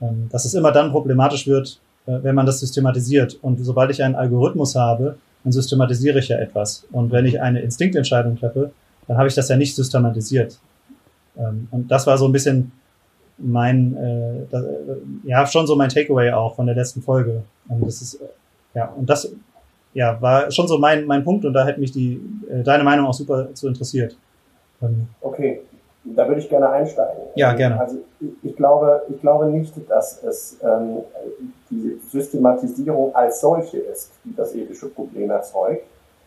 ähm, 0.00 0.30
dass 0.30 0.46
es 0.46 0.54
immer 0.54 0.72
dann 0.72 0.92
problematisch 0.92 1.46
wird, 1.46 1.78
äh, 2.06 2.18
wenn 2.22 2.34
man 2.34 2.46
das 2.46 2.60
systematisiert. 2.60 3.38
Und 3.42 3.62
sobald 3.62 3.90
ich 3.90 4.02
einen 4.02 4.14
Algorithmus 4.14 4.74
habe, 4.76 5.18
dann 5.44 5.52
systematisiere 5.52 6.20
ich 6.20 6.28
ja 6.28 6.38
etwas. 6.38 6.86
Und 6.90 7.12
wenn 7.12 7.26
ich 7.26 7.40
eine 7.42 7.60
Instinktentscheidung 7.60 8.38
treffe, 8.38 8.72
dann 9.08 9.18
habe 9.18 9.28
ich 9.28 9.34
das 9.34 9.48
ja 9.48 9.56
nicht 9.56 9.74
systematisiert. 9.74 10.58
Ähm, 11.38 11.68
und 11.70 11.90
das 11.90 12.06
war 12.06 12.18
so 12.18 12.26
ein 12.26 12.32
bisschen 12.32 12.72
mein, 13.38 13.96
äh, 13.96 14.46
das, 14.50 14.64
äh, 14.64 14.96
ja, 15.24 15.46
schon 15.46 15.66
so 15.66 15.76
mein 15.76 15.88
Takeaway 15.88 16.32
auch 16.32 16.56
von 16.56 16.66
der 16.66 16.74
letzten 16.74 17.02
Folge. 17.02 17.42
Und 17.68 17.86
das 17.86 18.02
ist, 18.02 18.20
ja, 18.74 18.86
und 18.96 19.08
das, 19.08 19.32
ja, 19.94 20.20
war 20.20 20.50
schon 20.50 20.68
so 20.68 20.78
mein, 20.78 21.06
mein 21.06 21.24
Punkt 21.24 21.44
und 21.44 21.52
da 21.52 21.66
hätte 21.66 21.80
mich 21.80 21.92
die, 21.92 22.20
äh, 22.50 22.62
deine 22.62 22.84
Meinung 22.84 23.06
auch 23.06 23.14
super 23.14 23.52
zu 23.54 23.68
interessiert. 23.68 24.16
Ähm, 24.82 25.08
okay, 25.20 25.60
da 26.04 26.26
würde 26.28 26.40
ich 26.40 26.48
gerne 26.48 26.70
einsteigen. 26.70 27.22
Ja, 27.34 27.52
gerne. 27.52 27.80
Also 27.80 27.98
ich, 28.20 28.50
ich 28.50 28.56
glaube, 28.56 29.02
ich 29.08 29.20
glaube 29.20 29.46
nicht, 29.46 29.72
dass 29.88 30.22
es 30.22 30.58
ähm, 30.62 30.98
die 31.70 31.98
Systematisierung 32.10 33.14
als 33.14 33.40
solche 33.40 33.78
ist, 33.78 34.12
die 34.24 34.34
das 34.34 34.54
ethische 34.54 34.88
Problem 34.88 35.30
erzeugt, 35.30 35.84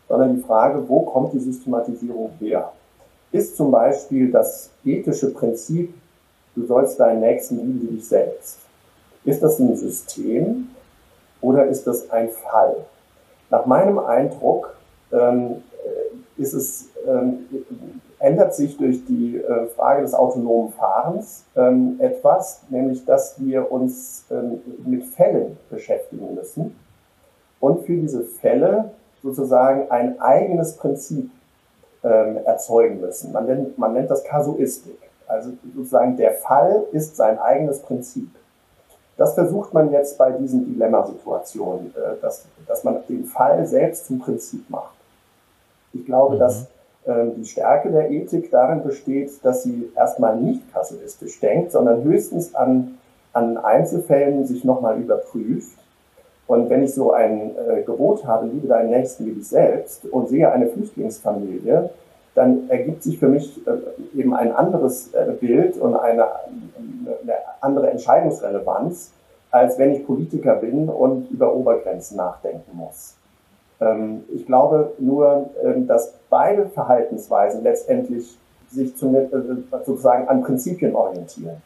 sondern 0.08 0.36
die 0.36 0.42
Frage, 0.42 0.86
wo 0.88 1.02
kommt 1.02 1.32
die 1.32 1.38
Systematisierung 1.38 2.30
her? 2.40 2.72
Ist 3.32 3.56
zum 3.56 3.70
Beispiel 3.70 4.30
das 4.30 4.70
ethische 4.84 5.32
Prinzip, 5.32 5.94
du 6.56 6.66
sollst 6.66 6.98
deinen 6.98 7.20
Nächsten 7.20 7.56
lieben 7.56 7.82
wie 7.82 7.96
dich 7.96 8.08
selbst, 8.08 8.58
ist 9.24 9.42
das 9.42 9.58
ein 9.58 9.76
System 9.76 10.68
oder 11.40 11.66
ist 11.66 11.86
das 11.86 12.10
ein 12.10 12.30
Fall? 12.30 12.76
Nach 13.50 13.66
meinem 13.66 13.98
Eindruck 13.98 14.76
ähm, 15.12 15.62
ist 16.36 16.54
es, 16.54 16.88
ähm, 17.06 17.46
ändert 18.18 18.54
sich 18.54 18.76
durch 18.76 19.04
die 19.04 19.36
äh, 19.36 19.66
Frage 19.68 20.02
des 20.02 20.14
autonomen 20.14 20.72
Fahrens 20.72 21.44
ähm, 21.56 21.96
etwas, 22.00 22.62
nämlich 22.68 23.04
dass 23.04 23.34
wir 23.38 23.70
uns 23.70 24.24
ähm, 24.30 24.60
mit 24.84 25.04
Fällen 25.04 25.56
beschäftigen 25.68 26.34
müssen 26.34 26.74
und 27.60 27.84
für 27.84 27.96
diese 27.96 28.22
Fälle 28.22 28.90
sozusagen 29.22 29.90
ein 29.90 30.20
eigenes 30.20 30.76
Prinzip 30.76 31.30
ähm, 32.02 32.38
erzeugen 32.44 33.00
müssen. 33.00 33.32
Man 33.32 33.46
nennt, 33.46 33.78
man 33.78 33.92
nennt 33.92 34.10
das 34.10 34.24
Kasuistik. 34.24 34.98
Also 35.26 35.50
sozusagen 35.74 36.16
der 36.16 36.32
Fall 36.32 36.84
ist 36.92 37.16
sein 37.16 37.38
eigenes 37.38 37.80
Prinzip. 37.80 38.28
Das 39.16 39.34
versucht 39.34 39.74
man 39.74 39.92
jetzt 39.92 40.16
bei 40.18 40.32
diesen 40.32 40.64
Dilemmasituationen, 40.64 41.94
äh, 41.94 42.20
dass, 42.20 42.46
dass 42.66 42.84
man 42.84 42.98
den 43.08 43.24
Fall 43.26 43.66
selbst 43.66 44.06
zum 44.06 44.18
Prinzip 44.18 44.68
macht. 44.70 44.94
Ich 45.92 46.06
glaube, 46.06 46.36
mhm. 46.36 46.38
dass 46.38 46.66
ähm, 47.06 47.34
die 47.36 47.44
Stärke 47.44 47.90
der 47.90 48.10
Ethik 48.10 48.50
darin 48.50 48.82
besteht, 48.82 49.44
dass 49.44 49.62
sie 49.62 49.92
erstmal 49.94 50.36
nicht 50.36 50.72
kasuistisch 50.72 51.38
denkt, 51.40 51.72
sondern 51.72 52.02
höchstens 52.02 52.54
an, 52.54 52.98
an 53.32 53.56
Einzelfällen 53.56 54.46
sich 54.46 54.64
nochmal 54.64 54.98
überprüft 54.98 55.78
und 56.50 56.68
wenn 56.68 56.82
ich 56.82 56.92
so 56.94 57.12
ein 57.12 57.52
äh, 57.56 57.82
Gebot 57.82 58.24
habe, 58.26 58.48
liebe 58.48 58.66
deinen 58.66 58.90
Nächsten 58.90 59.24
wie 59.24 59.34
dich 59.34 59.46
selbst 59.46 60.04
und 60.06 60.28
sehe 60.28 60.50
eine 60.50 60.66
Flüchtlingsfamilie, 60.66 61.90
dann 62.34 62.68
ergibt 62.68 63.04
sich 63.04 63.20
für 63.20 63.28
mich 63.28 63.64
äh, 63.68 64.18
eben 64.18 64.34
ein 64.34 64.52
anderes 64.52 65.14
äh, 65.14 65.30
Bild 65.38 65.76
und 65.76 65.94
eine, 65.94 66.24
eine, 66.24 67.34
andere 67.60 67.90
Entscheidungsrelevanz, 67.90 69.12
als 69.52 69.78
wenn 69.78 69.92
ich 69.92 70.04
Politiker 70.04 70.56
bin 70.56 70.88
und 70.88 71.30
über 71.30 71.54
Obergrenzen 71.54 72.16
nachdenken 72.16 72.76
muss. 72.76 73.14
Ähm, 73.80 74.24
ich 74.34 74.44
glaube 74.44 74.94
nur, 74.98 75.50
ähm, 75.62 75.86
dass 75.86 76.14
beide 76.30 76.66
Verhaltensweisen 76.66 77.62
letztendlich 77.62 78.36
sich 78.72 78.96
zum, 78.96 79.14
äh, 79.14 79.28
sozusagen 79.86 80.26
an 80.26 80.42
Prinzipien 80.42 80.96
orientieren 80.96 81.62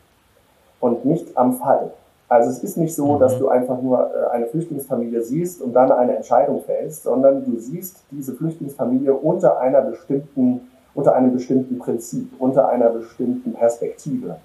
und 0.79 1.07
nicht 1.07 1.39
am 1.39 1.55
Fall. 1.55 1.91
Also 2.35 2.51
es 2.51 2.59
ist 2.65 2.77
nicht 2.77 2.93
so, 2.97 3.17
dass 3.17 3.37
mhm. 3.37 3.39
du 3.39 3.49
einfach 3.49 3.81
nur 3.81 4.11
äh, 4.11 4.31
eine 4.33 4.47
Flüchtlingsfamilie 4.47 5.23
siehst 5.23 5.63
und 5.63 5.73
dann 5.73 5.93
eine 5.93 6.17
Entscheidung 6.17 6.63
fällst, 6.65 7.05
sondern 7.05 7.45
du 7.45 7.61
siehst 7.61 8.03
diese 8.11 8.35
Flüchtlingsfamilie 8.35 9.15
unter 9.15 9.61
einer 9.61 9.83
bestimmten, 9.83 10.63
unter 10.95 11.15
einem 11.15 11.33
bestimmten 11.33 11.79
Prinzip, 11.79 12.29
unter 12.41 12.69
einer 12.69 12.91
bestimmten 12.91 13.53
Perspektive. 13.53 14.37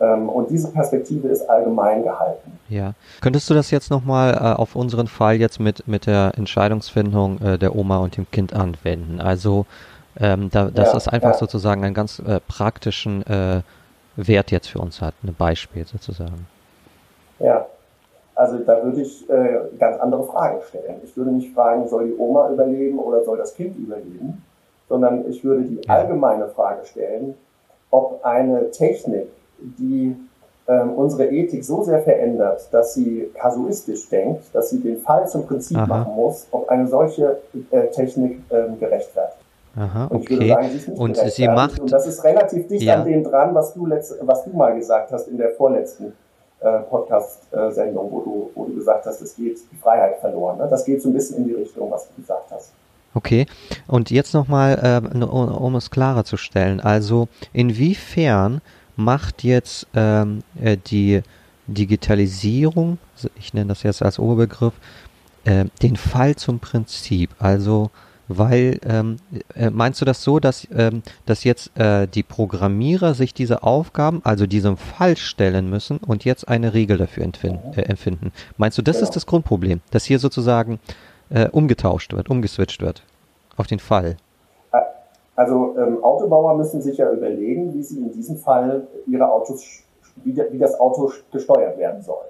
Ähm, 0.00 0.28
und 0.28 0.48
diese 0.50 0.70
Perspektive 0.70 1.26
ist 1.26 1.50
allgemein 1.50 2.04
gehalten. 2.04 2.52
Ja. 2.68 2.92
Könntest 3.20 3.50
du 3.50 3.54
das 3.54 3.72
jetzt 3.72 3.90
nochmal 3.90 4.34
äh, 4.34 4.38
auf 4.56 4.76
unseren 4.76 5.08
Fall 5.08 5.34
jetzt 5.34 5.58
mit, 5.58 5.88
mit 5.88 6.06
der 6.06 6.34
Entscheidungsfindung 6.36 7.40
äh, 7.40 7.58
der 7.58 7.74
Oma 7.74 7.98
und 7.98 8.16
dem 8.16 8.30
Kind 8.30 8.54
anwenden? 8.54 9.20
Also 9.20 9.66
ähm, 10.20 10.50
da, 10.52 10.66
dass 10.66 10.88
ja, 10.88 10.94
das 10.94 11.08
einfach 11.08 11.32
ja. 11.32 11.38
sozusagen 11.38 11.82
einen 11.82 11.94
ganz 11.94 12.20
äh, 12.20 12.38
praktischen 12.46 13.26
äh, 13.26 13.62
Wert 14.14 14.52
jetzt 14.52 14.68
für 14.68 14.78
uns 14.78 15.00
hat, 15.00 15.14
ein 15.24 15.34
Beispiel 15.34 15.84
sozusagen. 15.84 16.46
Ja, 17.38 17.66
also 18.34 18.58
da 18.58 18.82
würde 18.82 19.02
ich 19.02 19.28
äh, 19.30 19.60
ganz 19.78 20.00
andere 20.00 20.24
Fragen 20.24 20.60
stellen. 20.68 21.00
Ich 21.04 21.16
würde 21.16 21.30
nicht 21.30 21.54
fragen, 21.54 21.88
soll 21.88 22.08
die 22.08 22.16
Oma 22.16 22.50
überleben 22.50 22.98
oder 22.98 23.22
soll 23.22 23.38
das 23.38 23.54
Kind 23.54 23.76
überleben, 23.76 24.42
sondern 24.88 25.28
ich 25.28 25.44
würde 25.44 25.62
die 25.62 25.88
allgemeine 25.88 26.48
Frage 26.48 26.84
stellen, 26.84 27.34
ob 27.90 28.24
eine 28.24 28.70
Technik, 28.70 29.28
die 29.58 30.16
ähm, 30.66 30.94
unsere 30.94 31.26
Ethik 31.26 31.64
so 31.64 31.82
sehr 31.84 32.00
verändert, 32.00 32.68
dass 32.72 32.94
sie 32.94 33.30
kasuistisch 33.34 34.08
denkt, 34.08 34.42
dass 34.52 34.70
sie 34.70 34.80
den 34.80 34.98
Fall 34.98 35.28
zum 35.28 35.46
Prinzip 35.46 35.76
Aha. 35.76 35.86
machen 35.86 36.14
muss, 36.14 36.48
ob 36.50 36.68
eine 36.68 36.88
solche 36.88 37.38
äh, 37.70 37.88
Technik 37.88 38.40
ähm, 38.50 38.78
gerechtfertigt. 38.80 39.38
Aha, 39.76 40.06
und 40.06 40.22
okay. 40.22 40.48
Sagen, 40.48 40.68
sie 40.70 40.90
und 40.92 41.16
sie 41.16 41.48
macht. 41.48 41.80
Und 41.80 41.92
das 41.92 42.06
ist 42.06 42.22
relativ 42.24 42.68
dicht 42.68 42.84
ja. 42.84 42.94
an 42.94 43.04
dem 43.04 43.24
dran, 43.24 43.54
was 43.54 43.74
du, 43.74 43.86
letzt, 43.86 44.14
was 44.22 44.44
du 44.44 44.50
mal 44.56 44.74
gesagt 44.74 45.12
hast 45.12 45.28
in 45.28 45.36
der 45.36 45.50
vorletzten 45.50 46.12
äh, 46.64 46.80
Podcast-Sendung, 46.80 48.10
wo 48.10 48.20
du, 48.20 48.50
wo 48.54 48.64
du 48.66 48.74
gesagt 48.74 49.06
hast, 49.06 49.20
es 49.20 49.36
geht 49.36 49.58
die 49.70 49.76
Freiheit 49.76 50.18
verloren. 50.20 50.58
Ne? 50.58 50.66
Das 50.68 50.84
geht 50.84 51.02
so 51.02 51.10
ein 51.10 51.12
bisschen 51.12 51.38
in 51.38 51.44
die 51.44 51.54
Richtung, 51.54 51.90
was 51.90 52.08
du 52.08 52.22
gesagt 52.22 52.50
hast. 52.50 52.72
Okay, 53.14 53.46
und 53.86 54.10
jetzt 54.10 54.34
nochmal, 54.34 55.02
äh, 55.14 55.24
um 55.24 55.76
es 55.76 55.90
klarer 55.90 56.24
zu 56.24 56.36
stellen, 56.36 56.80
also 56.80 57.28
inwiefern 57.52 58.60
macht 58.96 59.44
jetzt 59.44 59.86
ähm, 59.94 60.42
äh, 60.60 60.76
die 60.76 61.22
Digitalisierung, 61.66 62.98
ich 63.36 63.54
nenne 63.54 63.68
das 63.68 63.84
jetzt 63.84 64.02
als 64.02 64.18
Oberbegriff, 64.18 64.74
äh, 65.44 65.66
den 65.82 65.96
Fall 65.96 66.36
zum 66.36 66.58
Prinzip? 66.58 67.30
Also, 67.38 67.90
weil, 68.28 68.78
ähm, 68.86 69.16
äh, 69.54 69.70
meinst 69.70 70.00
du 70.00 70.04
das 70.04 70.22
so, 70.22 70.38
dass, 70.38 70.66
ähm, 70.74 71.02
dass 71.26 71.44
jetzt 71.44 71.78
äh, 71.78 72.06
die 72.06 72.22
Programmierer 72.22 73.14
sich 73.14 73.34
diese 73.34 73.62
Aufgaben, 73.62 74.20
also 74.24 74.46
diesem 74.46 74.76
Fall 74.76 75.16
stellen 75.16 75.68
müssen 75.68 75.98
und 75.98 76.24
jetzt 76.24 76.48
eine 76.48 76.74
Regel 76.74 76.98
dafür 76.98 77.24
empfinden? 77.24 77.72
Äh, 77.76 77.82
empfinden? 77.82 78.32
Meinst 78.56 78.78
du, 78.78 78.82
das 78.82 78.96
genau. 78.96 79.08
ist 79.08 79.16
das 79.16 79.26
Grundproblem, 79.26 79.80
dass 79.90 80.04
hier 80.04 80.18
sozusagen 80.18 80.78
äh, 81.30 81.48
umgetauscht 81.48 82.12
wird, 82.12 82.30
umgeswitcht 82.30 82.82
wird 82.82 83.02
auf 83.56 83.66
den 83.66 83.78
Fall? 83.78 84.16
Also 85.36 85.76
ähm, 85.76 86.02
Autobauer 86.02 86.56
müssen 86.56 86.80
sich 86.80 86.98
ja 86.98 87.10
überlegen, 87.10 87.74
wie 87.74 87.82
sie 87.82 87.98
in 87.98 88.12
diesem 88.12 88.36
Fall 88.36 88.86
ihre 89.06 89.30
Autos, 89.30 89.64
wie, 90.16 90.36
wie 90.36 90.58
das 90.58 90.78
Auto 90.78 91.10
gesteuert 91.32 91.76
werden 91.76 92.02
soll. 92.02 92.24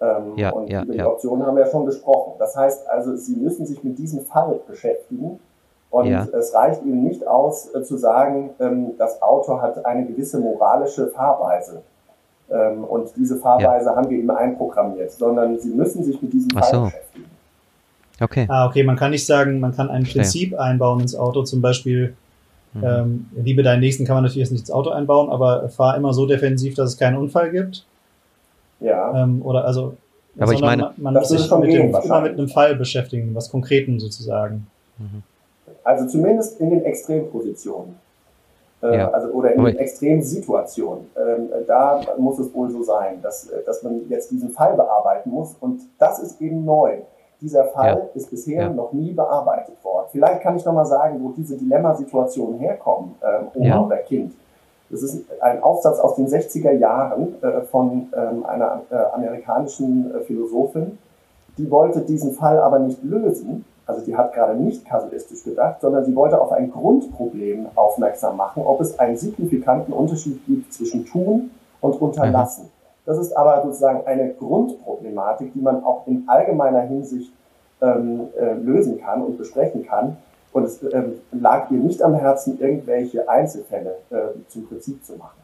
Ähm, 0.00 0.36
ja, 0.36 0.50
und 0.50 0.70
ja, 0.70 0.82
über 0.82 0.92
die 0.92 0.98
ja. 0.98 1.06
Optionen 1.06 1.44
haben 1.46 1.56
wir 1.56 1.64
ja 1.64 1.70
schon 1.70 1.86
gesprochen. 1.86 2.34
Das 2.38 2.56
heißt 2.56 2.88
also, 2.88 3.16
sie 3.16 3.36
müssen 3.36 3.66
sich 3.66 3.82
mit 3.82 3.98
diesem 3.98 4.24
Fall 4.24 4.60
beschäftigen. 4.66 5.40
Und 5.90 6.06
ja. 6.06 6.26
es 6.38 6.54
reicht 6.54 6.82
ihnen 6.84 7.02
nicht 7.04 7.26
aus, 7.26 7.74
äh, 7.74 7.82
zu 7.82 7.96
sagen, 7.96 8.50
ähm, 8.60 8.92
das 8.98 9.22
Auto 9.22 9.60
hat 9.60 9.84
eine 9.86 10.04
gewisse 10.04 10.38
moralische 10.38 11.08
Fahrweise. 11.08 11.82
Ähm, 12.50 12.84
und 12.84 13.10
diese 13.16 13.36
Fahrweise 13.36 13.94
haben 13.94 14.08
wir 14.10 14.18
ihm 14.18 14.30
einprogrammiert, 14.30 15.12
sondern 15.12 15.58
sie 15.58 15.70
müssen 15.70 16.04
sich 16.04 16.20
mit 16.20 16.32
diesem 16.32 16.50
Fall 16.50 16.70
so. 16.70 16.84
beschäftigen. 16.84 17.24
Okay. 18.20 18.46
Ah, 18.48 18.66
okay, 18.66 18.82
man 18.82 18.96
kann 18.96 19.12
nicht 19.12 19.24
sagen, 19.24 19.60
man 19.60 19.74
kann 19.74 19.90
ein 19.90 20.02
Verstehe. 20.02 20.22
Prinzip 20.22 20.58
einbauen 20.58 21.00
ins 21.00 21.14
Auto, 21.14 21.42
zum 21.44 21.62
Beispiel, 21.62 22.16
mhm. 22.74 22.84
ähm, 22.84 23.26
liebe 23.36 23.62
deinen 23.62 23.80
Nächsten 23.80 24.04
kann 24.04 24.16
man 24.16 24.24
natürlich 24.24 24.46
jetzt 24.46 24.52
nicht 24.52 24.62
ins 24.62 24.70
Auto 24.70 24.90
einbauen, 24.90 25.30
aber 25.30 25.68
fahr 25.68 25.96
immer 25.96 26.12
so 26.12 26.26
defensiv, 26.26 26.74
dass 26.74 26.90
es 26.90 26.98
keinen 26.98 27.16
Unfall 27.16 27.50
gibt. 27.50 27.86
Ja. 28.80 29.22
Ähm, 29.22 29.42
oder 29.42 29.64
also, 29.64 29.94
aber 30.38 30.52
ich 30.52 30.60
meine, 30.60 30.82
man, 30.82 30.94
man 30.96 31.14
muss 31.14 31.28
sich 31.28 31.50
mit 31.50 31.72
dem, 31.72 31.94
immer 31.94 32.20
mit 32.20 32.32
einem 32.32 32.48
Fall 32.48 32.76
beschäftigen, 32.76 33.34
was 33.34 33.50
Konkreten 33.50 33.98
sozusagen. 33.98 34.66
Mhm. 34.98 35.22
Also 35.84 36.06
zumindest 36.06 36.60
in 36.60 36.70
den 36.70 36.84
Extrempositionen. 36.84 37.96
Äh, 38.82 38.96
ja. 38.96 39.10
also, 39.10 39.28
oder 39.28 39.52
in 39.52 39.60
aber 39.60 39.72
den 39.72 39.80
Extremsituationen. 39.80 41.06
Ähm, 41.16 41.48
da 41.66 42.00
muss 42.18 42.38
es 42.38 42.54
wohl 42.54 42.70
so 42.70 42.82
sein, 42.82 43.20
dass, 43.22 43.50
dass 43.66 43.82
man 43.82 44.02
jetzt 44.08 44.30
diesen 44.30 44.50
Fall 44.50 44.74
bearbeiten 44.74 45.30
muss. 45.30 45.56
Und 45.60 45.80
das 45.98 46.20
ist 46.20 46.40
eben 46.40 46.64
neu. 46.64 46.98
Dieser 47.40 47.64
Fall 47.64 47.86
ja. 47.86 48.08
ist 48.14 48.30
bisher 48.30 48.62
ja. 48.62 48.68
noch 48.68 48.92
nie 48.92 49.12
bearbeitet 49.12 49.82
worden. 49.82 50.06
Vielleicht 50.10 50.42
kann 50.42 50.56
ich 50.56 50.64
noch 50.64 50.72
mal 50.72 50.84
sagen, 50.84 51.18
wo 51.22 51.30
diese 51.30 51.56
Dilemmasituationen 51.56 52.58
herkommen, 52.58 53.14
ähm, 53.22 53.46
Oma 53.54 53.66
ja. 53.66 53.80
oder 53.80 53.96
Kind. 53.98 54.32
Das 54.90 55.02
ist 55.02 55.24
ein 55.40 55.62
Aufsatz 55.62 55.98
aus 55.98 56.14
den 56.16 56.28
60er 56.28 56.72
Jahren 56.72 57.42
äh, 57.42 57.62
von 57.62 58.08
ähm, 58.16 58.46
einer 58.46 58.82
äh, 58.90 58.94
amerikanischen 59.14 60.14
äh, 60.14 60.20
Philosophin. 60.20 60.98
Die 61.58 61.70
wollte 61.70 62.00
diesen 62.00 62.32
Fall 62.32 62.58
aber 62.58 62.78
nicht 62.78 63.02
lösen. 63.02 63.64
Also 63.86 64.04
die 64.04 64.16
hat 64.16 64.34
gerade 64.34 64.54
nicht 64.54 64.86
kasuistisch 64.86 65.44
gedacht, 65.44 65.80
sondern 65.80 66.04
sie 66.04 66.14
wollte 66.14 66.40
auf 66.40 66.52
ein 66.52 66.70
Grundproblem 66.70 67.68
aufmerksam 67.74 68.36
machen, 68.36 68.62
ob 68.64 68.80
es 68.80 68.98
einen 68.98 69.16
signifikanten 69.16 69.92
Unterschied 69.92 70.44
gibt 70.46 70.72
zwischen 70.72 71.06
tun 71.06 71.50
und 71.80 72.00
unterlassen. 72.00 72.64
Mhm. 72.64 72.70
Das 73.06 73.18
ist 73.18 73.34
aber 73.34 73.62
sozusagen 73.62 74.06
eine 74.06 74.34
Grundproblematik, 74.34 75.54
die 75.54 75.60
man 75.60 75.82
auch 75.82 76.06
in 76.06 76.24
allgemeiner 76.26 76.82
Hinsicht 76.82 77.32
ähm, 77.80 78.28
äh, 78.38 78.52
lösen 78.52 79.00
kann 79.00 79.22
und 79.22 79.38
besprechen 79.38 79.86
kann. 79.86 80.18
Und 80.58 80.64
es 80.64 80.82
ähm, 80.82 81.20
lag 81.32 81.70
ihr 81.70 81.78
nicht 81.78 82.02
am 82.02 82.14
Herzen, 82.14 82.60
irgendwelche 82.60 83.28
Einzelfälle 83.28 83.96
äh, 84.10 84.16
zum 84.48 84.66
Prinzip 84.68 85.04
zu 85.04 85.16
machen. 85.16 85.38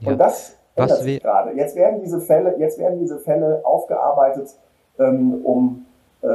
Ja. 0.00 0.12
Und 0.12 0.18
das 0.18 0.56
ändert 0.74 1.02
sich 1.02 1.22
gerade. 1.22 1.52
Jetzt 1.52 1.76
werden 1.76 2.00
diese 2.02 2.20
Fälle, 2.20 2.56
jetzt 2.58 2.78
werden 2.78 2.98
diese 2.98 3.18
Fälle 3.18 3.60
aufgearbeitet, 3.64 4.54
ähm, 4.98 5.40
um 5.44 5.86
äh, 6.22 6.26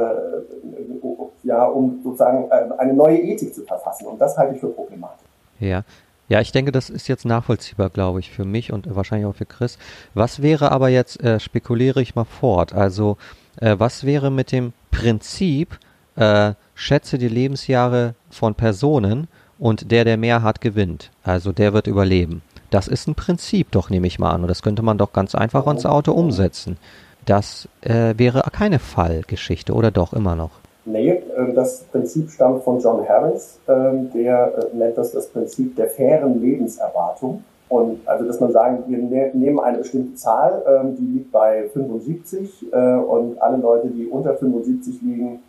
ja, 1.42 1.64
um 1.64 2.00
sozusagen 2.02 2.50
äh, 2.50 2.74
eine 2.78 2.92
neue 2.92 3.18
Ethik 3.18 3.54
zu 3.54 3.62
verfassen. 3.62 4.06
Und 4.06 4.20
das 4.20 4.36
halte 4.36 4.54
ich 4.54 4.60
für 4.60 4.68
problematisch. 4.68 5.24
Ja, 5.60 5.82
ja, 6.28 6.40
ich 6.40 6.50
denke, 6.50 6.72
das 6.72 6.90
ist 6.90 7.06
jetzt 7.06 7.24
nachvollziehbar, 7.24 7.88
glaube 7.88 8.18
ich, 8.18 8.32
für 8.32 8.44
mich 8.44 8.72
und 8.72 8.92
wahrscheinlich 8.94 9.26
auch 9.26 9.36
für 9.36 9.46
Chris. 9.46 9.78
Was 10.14 10.42
wäre 10.42 10.72
aber 10.72 10.88
jetzt, 10.88 11.22
äh, 11.22 11.38
spekuliere 11.38 12.02
ich 12.02 12.16
mal 12.16 12.24
fort, 12.24 12.74
also 12.74 13.16
äh, 13.60 13.76
was 13.78 14.04
wäre 14.04 14.30
mit 14.32 14.50
dem 14.50 14.72
Prinzip, 14.90 15.78
äh, 16.16 16.52
schätze 16.74 17.18
die 17.18 17.28
Lebensjahre 17.28 18.14
von 18.30 18.54
Personen 18.54 19.28
und 19.58 19.90
der, 19.90 20.04
der 20.04 20.16
mehr 20.16 20.42
hat, 20.42 20.60
gewinnt. 20.60 21.10
Also 21.22 21.52
der 21.52 21.72
wird 21.72 21.86
überleben. 21.86 22.42
Das 22.70 22.88
ist 22.88 23.06
ein 23.08 23.14
Prinzip 23.14 23.70
doch, 23.70 23.90
nehme 23.90 24.06
ich 24.06 24.18
mal 24.18 24.32
an. 24.32 24.42
Und 24.42 24.48
das 24.48 24.62
könnte 24.62 24.82
man 24.82 24.98
doch 24.98 25.12
ganz 25.12 25.34
einfach 25.34 25.66
ans 25.66 25.86
Auto 25.86 26.12
umsetzen. 26.12 26.78
Das 27.24 27.68
äh, 27.80 28.14
wäre 28.16 28.42
keine 28.52 28.78
Fallgeschichte, 28.78 29.72
oder 29.72 29.90
doch 29.90 30.12
immer 30.12 30.36
noch? 30.36 30.50
Nee, 30.84 31.10
äh, 31.10 31.52
das 31.54 31.82
Prinzip 31.84 32.30
stammt 32.30 32.62
von 32.62 32.80
John 32.80 33.06
Harris, 33.08 33.58
ähm, 33.68 34.10
der 34.12 34.52
äh, 34.56 34.76
nennt 34.76 34.96
das 34.96 35.12
das 35.12 35.28
Prinzip 35.28 35.74
der 35.76 35.88
fairen 35.88 36.40
Lebenserwartung. 36.40 37.42
Und 37.68 38.06
also, 38.06 38.24
dass 38.24 38.38
man 38.38 38.52
sagen, 38.52 38.84
wir 38.86 38.98
ne-, 38.98 39.30
nehmen 39.34 39.58
eine 39.58 39.78
bestimmte 39.78 40.14
Zahl, 40.14 40.62
ähm, 40.68 40.96
die 40.96 41.18
liegt 41.18 41.32
bei 41.32 41.68
75 41.72 42.72
äh, 42.72 42.76
und 42.76 43.42
alle 43.42 43.56
Leute, 43.56 43.88
die 43.88 44.06
unter 44.06 44.36
75 44.36 45.02
liegen, 45.02 45.40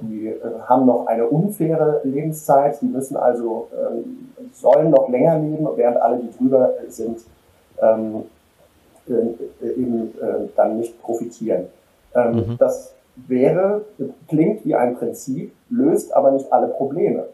die 0.00 0.34
haben 0.66 0.86
noch 0.86 1.06
eine 1.06 1.26
unfaire 1.26 2.00
Lebenszeit, 2.04 2.80
die 2.82 2.86
müssen 2.86 3.16
also, 3.16 3.68
ähm, 3.72 4.32
sollen 4.52 4.90
noch 4.90 5.08
länger 5.08 5.38
leben, 5.38 5.66
während 5.76 5.96
alle, 5.98 6.18
die 6.18 6.36
drüber 6.36 6.72
sind, 6.88 7.20
eben 9.60 10.12
dann 10.56 10.78
nicht 10.78 11.00
profitieren. 11.02 11.66
Mhm. 12.14 12.56
Das 12.58 12.94
wäre, 13.16 13.82
klingt 14.28 14.64
wie 14.64 14.74
ein 14.74 14.96
Prinzip, 14.96 15.52
löst 15.70 16.14
aber 16.14 16.32
nicht 16.32 16.52
alle 16.52 16.68
Probleme. 16.68 17.24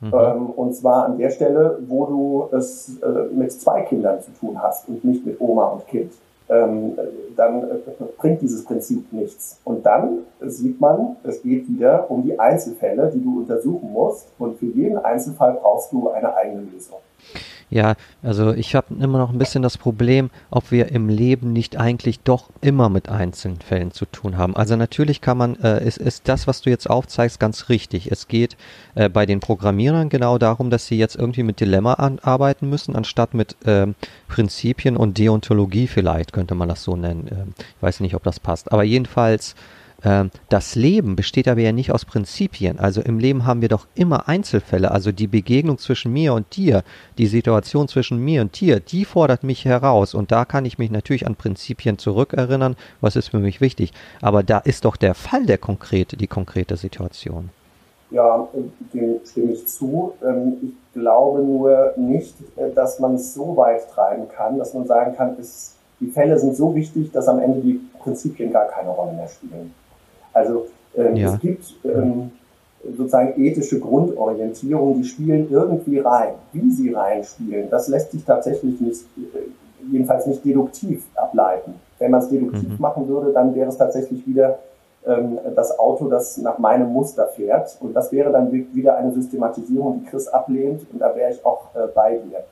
Mhm. 0.00 0.12
Ähm, 0.12 0.50
und 0.50 0.74
zwar 0.74 1.06
an 1.06 1.18
der 1.18 1.30
Stelle, 1.30 1.78
wo 1.86 2.06
du 2.06 2.56
es 2.56 3.00
äh, 3.02 3.34
mit 3.34 3.52
zwei 3.52 3.82
Kindern 3.82 4.20
zu 4.20 4.30
tun 4.32 4.60
hast 4.60 4.88
und 4.88 5.04
nicht 5.04 5.24
mit 5.24 5.40
Oma 5.40 5.68
und 5.68 5.86
Kind. 5.86 6.12
Ähm, 6.48 6.96
dann 7.34 7.62
äh, 7.62 7.74
bringt 8.16 8.40
dieses 8.40 8.64
Prinzip 8.64 9.12
nichts. 9.12 9.58
Und 9.64 9.84
dann 9.84 10.20
sieht 10.40 10.80
man, 10.80 11.16
es 11.24 11.42
geht 11.42 11.68
wieder 11.68 12.10
um 12.10 12.22
die 12.22 12.38
Einzelfälle, 12.38 13.10
die 13.12 13.22
du 13.22 13.40
untersuchen 13.40 13.92
musst. 13.92 14.28
Und 14.38 14.58
für 14.58 14.66
jeden 14.66 14.98
Einzelfall 14.98 15.54
brauchst 15.54 15.92
du 15.92 16.10
eine 16.10 16.34
eigene 16.36 16.62
Lösung. 16.62 16.98
Ja, 17.68 17.96
also 18.22 18.52
ich 18.52 18.76
habe 18.76 18.94
immer 18.94 19.18
noch 19.18 19.30
ein 19.32 19.38
bisschen 19.38 19.62
das 19.62 19.76
Problem, 19.76 20.30
ob 20.50 20.70
wir 20.70 20.92
im 20.92 21.08
Leben 21.08 21.52
nicht 21.52 21.76
eigentlich 21.76 22.20
doch 22.20 22.50
immer 22.60 22.88
mit 22.88 23.08
einzelnen 23.08 23.60
Fällen 23.60 23.90
zu 23.90 24.06
tun 24.06 24.38
haben. 24.38 24.54
Also 24.54 24.76
natürlich 24.76 25.20
kann 25.20 25.36
man, 25.36 25.56
äh, 25.56 25.84
ist, 25.84 25.98
ist 25.98 26.28
das, 26.28 26.46
was 26.46 26.60
du 26.60 26.70
jetzt 26.70 26.88
aufzeigst, 26.88 27.40
ganz 27.40 27.68
richtig. 27.68 28.12
Es 28.12 28.28
geht 28.28 28.56
äh, 28.94 29.08
bei 29.08 29.26
den 29.26 29.40
Programmierern 29.40 30.08
genau 30.08 30.38
darum, 30.38 30.70
dass 30.70 30.86
sie 30.86 30.96
jetzt 30.96 31.16
irgendwie 31.16 31.42
mit 31.42 31.58
Dilemma 31.58 31.94
arbeiten 32.22 32.70
müssen, 32.70 32.94
anstatt 32.94 33.34
mit 33.34 33.56
äh, 33.66 33.88
Prinzipien 34.28 34.96
und 34.96 35.18
Deontologie 35.18 35.88
vielleicht, 35.88 36.32
könnte 36.32 36.54
man 36.54 36.68
das 36.68 36.84
so 36.84 36.94
nennen. 36.94 37.28
Ähm, 37.32 37.54
ich 37.58 37.82
weiß 37.82 37.98
nicht, 37.98 38.14
ob 38.14 38.22
das 38.22 38.38
passt. 38.38 38.70
Aber 38.70 38.84
jedenfalls 38.84 39.54
ähm, 39.54 39.64
das 40.48 40.76
Leben 40.76 41.16
besteht 41.16 41.48
aber 41.48 41.60
ja 41.60 41.72
nicht 41.72 41.90
aus 41.90 42.04
Prinzipien. 42.04 42.78
Also 42.78 43.00
im 43.00 43.18
Leben 43.18 43.44
haben 43.44 43.60
wir 43.60 43.68
doch 43.68 43.88
immer 43.96 44.28
Einzelfälle. 44.28 44.92
Also 44.92 45.10
die 45.10 45.26
Begegnung 45.26 45.78
zwischen 45.78 46.12
mir 46.12 46.32
und 46.34 46.56
dir, 46.56 46.84
die 47.18 47.26
Situation 47.26 47.88
zwischen 47.88 48.18
mir 48.18 48.42
und 48.42 48.60
dir, 48.60 48.78
die 48.78 49.04
fordert 49.04 49.42
mich 49.42 49.64
heraus. 49.64 50.14
Und 50.14 50.30
da 50.30 50.44
kann 50.44 50.64
ich 50.64 50.78
mich 50.78 50.92
natürlich 50.92 51.26
an 51.26 51.34
Prinzipien 51.34 51.98
zurückerinnern. 51.98 52.76
Was 53.00 53.16
ist 53.16 53.28
für 53.28 53.40
mich 53.40 53.60
wichtig? 53.60 53.92
Aber 54.22 54.44
da 54.44 54.58
ist 54.58 54.84
doch 54.84 54.96
der 54.96 55.14
Fall 55.14 55.44
der 55.44 55.58
konkrete, 55.58 56.16
die 56.16 56.28
konkrete 56.28 56.76
Situation. 56.76 57.50
Ja, 58.12 58.46
dem 58.94 59.20
stimme 59.24 59.52
ich 59.52 59.66
zu. 59.66 60.12
Ähm, 60.24 60.58
ich 60.62 61.00
glaube 61.00 61.42
nur 61.42 61.94
nicht, 61.96 62.36
äh, 62.54 62.70
dass 62.72 63.00
man 63.00 63.16
es 63.16 63.34
so 63.34 63.56
weit 63.56 63.90
treiben 63.90 64.28
kann, 64.28 64.58
dass 64.58 64.72
man 64.72 64.86
sagen 64.86 65.16
kann, 65.16 65.36
die 65.98 66.06
Fälle 66.06 66.38
sind 66.38 66.54
so 66.54 66.74
wichtig, 66.76 67.10
dass 67.10 67.26
am 67.26 67.40
Ende 67.40 67.60
die 67.60 67.80
Prinzipien 67.98 68.52
gar 68.52 68.66
keine 68.66 68.90
Rolle 68.90 69.14
mehr 69.14 69.26
spielen. 69.26 69.74
Also 70.36 70.66
ähm, 70.94 71.16
ja. 71.16 71.32
es 71.32 71.40
gibt 71.40 71.64
ähm, 71.84 72.30
sozusagen 72.84 73.40
ethische 73.42 73.80
Grundorientierungen, 73.80 75.00
die 75.00 75.08
spielen 75.08 75.48
irgendwie 75.50 75.98
rein. 75.98 76.34
Wie 76.52 76.70
sie 76.70 76.92
reinspielen, 76.92 77.70
das 77.70 77.88
lässt 77.88 78.12
sich 78.12 78.24
tatsächlich 78.24 78.78
nicht, 78.80 79.02
äh, 79.16 79.90
jedenfalls 79.90 80.26
nicht 80.26 80.44
deduktiv 80.44 81.04
ableiten. 81.14 81.74
Wenn 81.98 82.10
man 82.10 82.20
es 82.20 82.28
deduktiv 82.28 82.68
mhm. 82.68 82.76
machen 82.78 83.08
würde, 83.08 83.32
dann 83.32 83.54
wäre 83.54 83.70
es 83.70 83.78
tatsächlich 83.78 84.26
wieder 84.26 84.58
ähm, 85.06 85.38
das 85.54 85.78
Auto, 85.78 86.08
das 86.08 86.36
nach 86.36 86.58
meinem 86.58 86.92
Muster 86.92 87.26
fährt. 87.28 87.74
Und 87.80 87.94
das 87.94 88.12
wäre 88.12 88.30
dann 88.30 88.52
wieder 88.52 88.98
eine 88.98 89.12
Systematisierung, 89.12 90.00
die 90.00 90.10
Chris 90.10 90.28
ablehnt. 90.28 90.82
Und 90.92 90.98
da 90.98 91.16
wäre 91.16 91.32
ich 91.32 91.44
auch 91.46 91.74
äh, 91.74 91.86
bei 91.94 92.18
dir. 92.18 92.44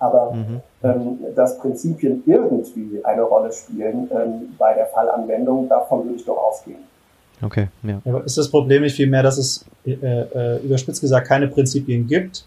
Aber 0.00 0.32
mhm. 0.32 0.60
ähm, 0.82 1.18
dass 1.36 1.58
Prinzipien 1.58 2.24
irgendwie 2.26 3.00
eine 3.04 3.22
Rolle 3.22 3.52
spielen 3.52 4.10
ähm, 4.12 4.54
bei 4.58 4.74
der 4.74 4.86
Fallanwendung, 4.86 5.68
davon 5.68 6.04
würde 6.04 6.16
ich 6.16 6.24
doch 6.24 6.36
ausgehen. 6.36 6.95
Okay, 7.42 7.68
ja. 7.82 8.00
Aber 8.04 8.24
ist 8.24 8.38
das 8.38 8.50
Problem 8.50 8.82
nicht 8.82 8.96
vielmehr, 8.96 9.22
dass 9.22 9.38
es 9.38 9.64
äh, 9.84 9.92
äh, 9.92 10.64
überspitzt 10.64 11.00
gesagt 11.00 11.26
keine 11.26 11.48
Prinzipien 11.48 12.06
gibt? 12.06 12.46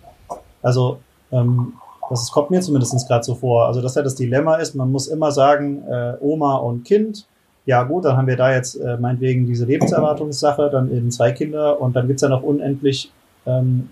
Also, 0.62 1.00
ähm, 1.32 1.74
das 2.10 2.32
kommt 2.32 2.50
mir 2.50 2.60
zumindest 2.62 3.08
gerade 3.08 3.24
so 3.24 3.36
vor. 3.36 3.68
Also, 3.68 3.82
dass 3.82 3.96
ja 3.96 4.02
das 4.02 4.16
Dilemma 4.16 4.56
ist, 4.56 4.74
man 4.76 4.92
muss 4.92 5.08
immer 5.08 5.32
sagen, 5.32 5.84
äh, 5.88 6.14
Oma 6.22 6.56
und 6.58 6.86
Kind, 6.86 7.26
ja 7.66 7.84
gut, 7.84 8.06
dann 8.06 8.18
haben 8.18 8.28
wir 8.28 8.36
da 8.36 8.52
jetzt 8.52 8.76
äh, 8.76 8.98
meinetwegen 8.98 9.46
diese 9.46 9.66
Lebenserwartungssache, 9.66 10.70
dann 10.72 10.92
eben 10.92 11.12
zwei 11.12 11.32
Kinder 11.32 11.80
und 11.80 11.96
dann 11.96 12.08
gibt's 12.08 12.24
ja 12.24 12.30
noch 12.30 12.42
unendlich 12.42 13.12
ähm, 13.46 13.90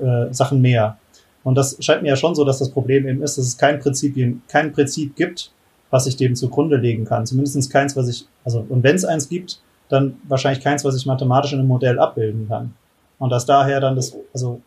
äh, 0.00 0.32
Sachen 0.32 0.60
mehr. 0.60 0.98
Und 1.42 1.56
das 1.56 1.76
scheint 1.80 2.02
mir 2.02 2.10
ja 2.10 2.16
schon 2.16 2.36
so, 2.36 2.44
dass 2.44 2.60
das 2.60 2.70
Problem 2.70 3.08
eben 3.08 3.22
ist, 3.22 3.38
dass 3.38 3.46
es 3.46 3.58
kein 3.58 3.80
Prinzip, 3.80 4.16
kein 4.46 4.72
Prinzip 4.72 5.16
gibt, 5.16 5.50
was 5.90 6.06
ich 6.06 6.16
dem 6.16 6.36
zugrunde 6.36 6.76
legen 6.76 7.04
kann. 7.04 7.26
Zumindest 7.26 7.70
keins, 7.72 7.96
was 7.96 8.08
ich, 8.08 8.26
also, 8.44 8.64
und 8.68 8.84
wenn 8.84 8.94
es 8.94 9.04
eins 9.04 9.28
gibt, 9.28 9.60
dann 9.92 10.16
wahrscheinlich 10.28 10.62
keins, 10.62 10.84
was 10.84 10.96
ich 10.96 11.06
mathematisch 11.06 11.52
in 11.52 11.58
einem 11.58 11.68
Modell 11.68 11.98
abbilden 11.98 12.48
kann. 12.48 12.74
Und 13.18 13.30
dass 13.30 13.46
daher 13.46 13.80
dann 13.80 13.94
das, 13.94 14.16
also, 14.32 14.60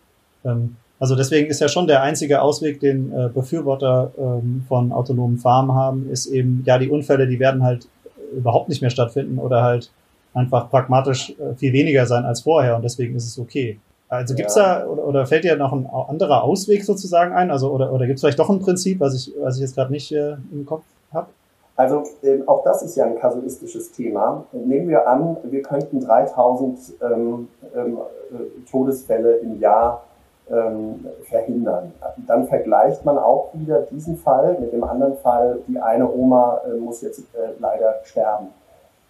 ähm, 0.44 0.78
also 1.00 1.16
deswegen 1.16 1.48
ist 1.48 1.60
ja 1.60 1.68
schon 1.68 1.88
der 1.88 2.04
einzige 2.04 2.42
Ausweg, 2.42 2.80
den 2.80 3.12
äh, 3.12 3.30
Befürworter 3.34 4.12
ähm, 4.18 4.64
von 4.68 4.92
autonomen 4.92 5.38
Farmen 5.38 5.76
haben, 5.76 6.10
ist 6.10 6.28
eben, 6.28 6.64
ja, 6.66 6.78
die 6.78 6.90
Unfälle, 6.90 7.28
die 7.28 7.40
werden 7.40 7.64
halt 7.64 7.88
überhaupt 8.36 8.70
nicht 8.70 8.82
mehr 8.82 8.92
stattfinden 8.92 9.40
oder 9.40 9.64
halt 9.64 9.92
einfach 10.34 10.70
pragmatisch 10.70 11.32
äh, 11.32 11.56
viel 11.56 11.74
weniger 11.74 12.06
sein 12.06 12.26
als 12.26 12.42
vorher 12.42 12.76
und 12.76 12.84
deswegen 12.84 13.16
ist 13.16 13.26
es 13.26 13.40
okay. 13.40 13.80
Also 14.08 14.36
gibt's 14.36 14.56
ja. 14.56 14.82
da 14.82 14.86
oder, 14.86 15.08
oder 15.08 15.26
fällt 15.26 15.44
dir 15.44 15.56
noch 15.56 15.74
ein 15.74 15.88
anderer 15.88 16.44
Ausweg 16.44 16.86
sozusagen 16.86 17.34
ein? 17.34 17.50
Also 17.50 17.72
oder 17.72 17.92
oder 17.92 18.06
gibt's 18.06 18.22
vielleicht 18.22 18.38
doch 18.38 18.50
ein 18.50 18.60
Prinzip, 18.60 19.00
was 19.00 19.16
ich 19.16 19.34
was 19.42 19.56
ich 19.56 19.62
jetzt 19.62 19.76
gerade 19.76 19.92
nicht 19.92 20.12
äh, 20.12 20.36
im 20.52 20.66
Kopf 20.66 20.84
habe? 21.12 21.28
Also 21.76 22.04
äh, 22.24 22.40
auch 22.46 22.64
das 22.64 22.84
ist 22.84 22.96
ja 22.96 23.06
ein 23.06 23.20
kasuistisches 23.20 23.92
Thema. 23.92 24.46
Nehmen 24.54 24.88
wir 24.88 25.08
an, 25.08 25.38
wir 25.44 25.62
könnten 25.62 26.00
3000 26.00 26.78
ähm, 27.02 27.48
ähm, 27.76 27.98
äh, 28.32 28.70
Todesfälle 28.70 29.38
im 29.38 29.60
Jahr 29.60 30.04
ähm, 30.50 31.06
verhindern. 31.28 31.92
Dann 32.28 32.48
vergleicht 32.48 33.04
man 33.04 33.18
auch 33.18 33.50
wieder 33.54 33.82
diesen 33.82 34.18
Fall 34.18 34.58
mit 34.60 34.72
dem 34.72 34.84
anderen 34.84 35.18
Fall, 35.18 35.60
die 35.68 35.80
eine 35.80 36.10
Oma 36.10 36.62
äh, 36.66 36.78
muss 36.78 37.02
jetzt 37.02 37.20
äh, 37.20 37.50
leider 37.60 37.96
sterben. 38.04 38.48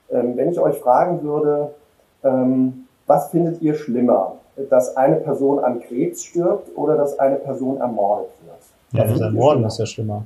Ähm, 0.09 0.35
wenn 0.35 0.49
ich 0.49 0.59
euch 0.59 0.79
fragen 0.79 1.21
würde, 1.21 1.71
ähm, 2.23 2.87
was 3.05 3.29
findet 3.29 3.61
ihr 3.61 3.75
schlimmer? 3.75 4.37
dass 4.69 4.95
eine 4.95 5.17
Person 5.17 5.59
an 5.59 5.81
Krebs 5.81 6.23
stirbt 6.23 6.75
oder 6.75 6.95
dass 6.95 7.19
eine 7.19 7.35
Person 7.35 7.77
ermordet 7.77 8.29
wird. 8.45 8.55
Ja, 8.93 9.11
das 9.11 9.19
Ermorden 9.19 9.65
ist 9.65 9.77
ja 9.79 9.85
schlimmer. 9.85 10.25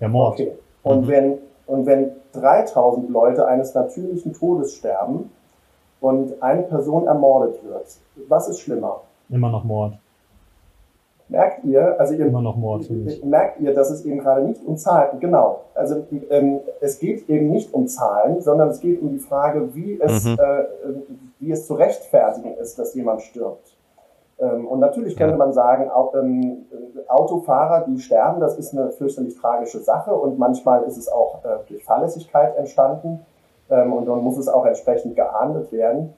Der 0.00 0.08
Mord. 0.08 0.34
Okay. 0.34 0.52
Und, 0.82 1.02
mhm. 1.02 1.08
wenn, 1.08 1.38
und 1.70 1.86
wenn 1.86 2.10
3000 2.32 3.08
Leute 3.10 3.46
eines 3.46 3.74
natürlichen 3.74 4.32
Todes 4.32 4.74
sterben 4.74 5.30
und 6.00 6.42
eine 6.42 6.62
Person 6.62 7.06
ermordet 7.06 7.62
wird, 7.62 7.86
was 8.28 8.48
ist 8.48 8.58
schlimmer? 8.58 9.02
Immer 9.28 9.50
noch 9.50 9.62
Mord. 9.62 9.94
Merkt 11.28 11.64
ihr, 11.64 11.94
also 12.00 12.14
ihr, 12.14 12.26
Immer 12.26 12.42
noch 12.42 12.56
Mord 12.56 12.90
merkt 13.22 13.60
ihr, 13.60 13.72
dass 13.72 13.90
es 13.90 14.04
eben 14.04 14.18
gerade 14.18 14.42
nicht 14.42 14.64
um 14.66 14.76
Zahlen, 14.76 15.20
genau, 15.20 15.60
also 15.74 16.04
ähm, 16.28 16.58
es 16.80 16.98
geht 16.98 17.28
eben 17.28 17.50
nicht 17.50 17.72
um 17.72 17.86
Zahlen, 17.86 18.40
sondern 18.40 18.70
es 18.70 18.80
geht 18.80 19.00
um 19.00 19.10
die 19.10 19.20
Frage, 19.20 19.72
wie 19.72 20.00
es, 20.00 20.24
mhm. 20.24 20.38
äh, 20.40 20.64
wie 21.38 21.52
es 21.52 21.68
zu 21.68 21.74
rechtfertigen 21.74 22.56
ist, 22.56 22.80
dass 22.80 22.94
jemand 22.94 23.22
stirbt. 23.22 23.76
Ähm, 24.40 24.66
und 24.66 24.80
natürlich 24.80 25.16
könnte 25.16 25.36
man 25.36 25.52
sagen, 25.52 25.90
ähm, 26.14 26.66
Autofahrer, 27.08 27.84
die 27.86 27.98
sterben, 28.00 28.40
das 28.40 28.56
ist 28.56 28.76
eine 28.76 28.90
fürchterlich 28.90 29.36
tragische 29.36 29.80
Sache 29.80 30.14
und 30.14 30.38
manchmal 30.38 30.84
ist 30.84 30.96
es 30.96 31.08
auch 31.08 31.44
äh, 31.44 31.58
durch 31.68 31.84
Fahrlässigkeit 31.84 32.56
entstanden 32.56 33.20
ähm, 33.70 33.92
und 33.92 34.06
dann 34.06 34.22
muss 34.22 34.38
es 34.38 34.48
auch 34.48 34.64
entsprechend 34.66 35.16
geahndet 35.16 35.72
werden. 35.72 36.14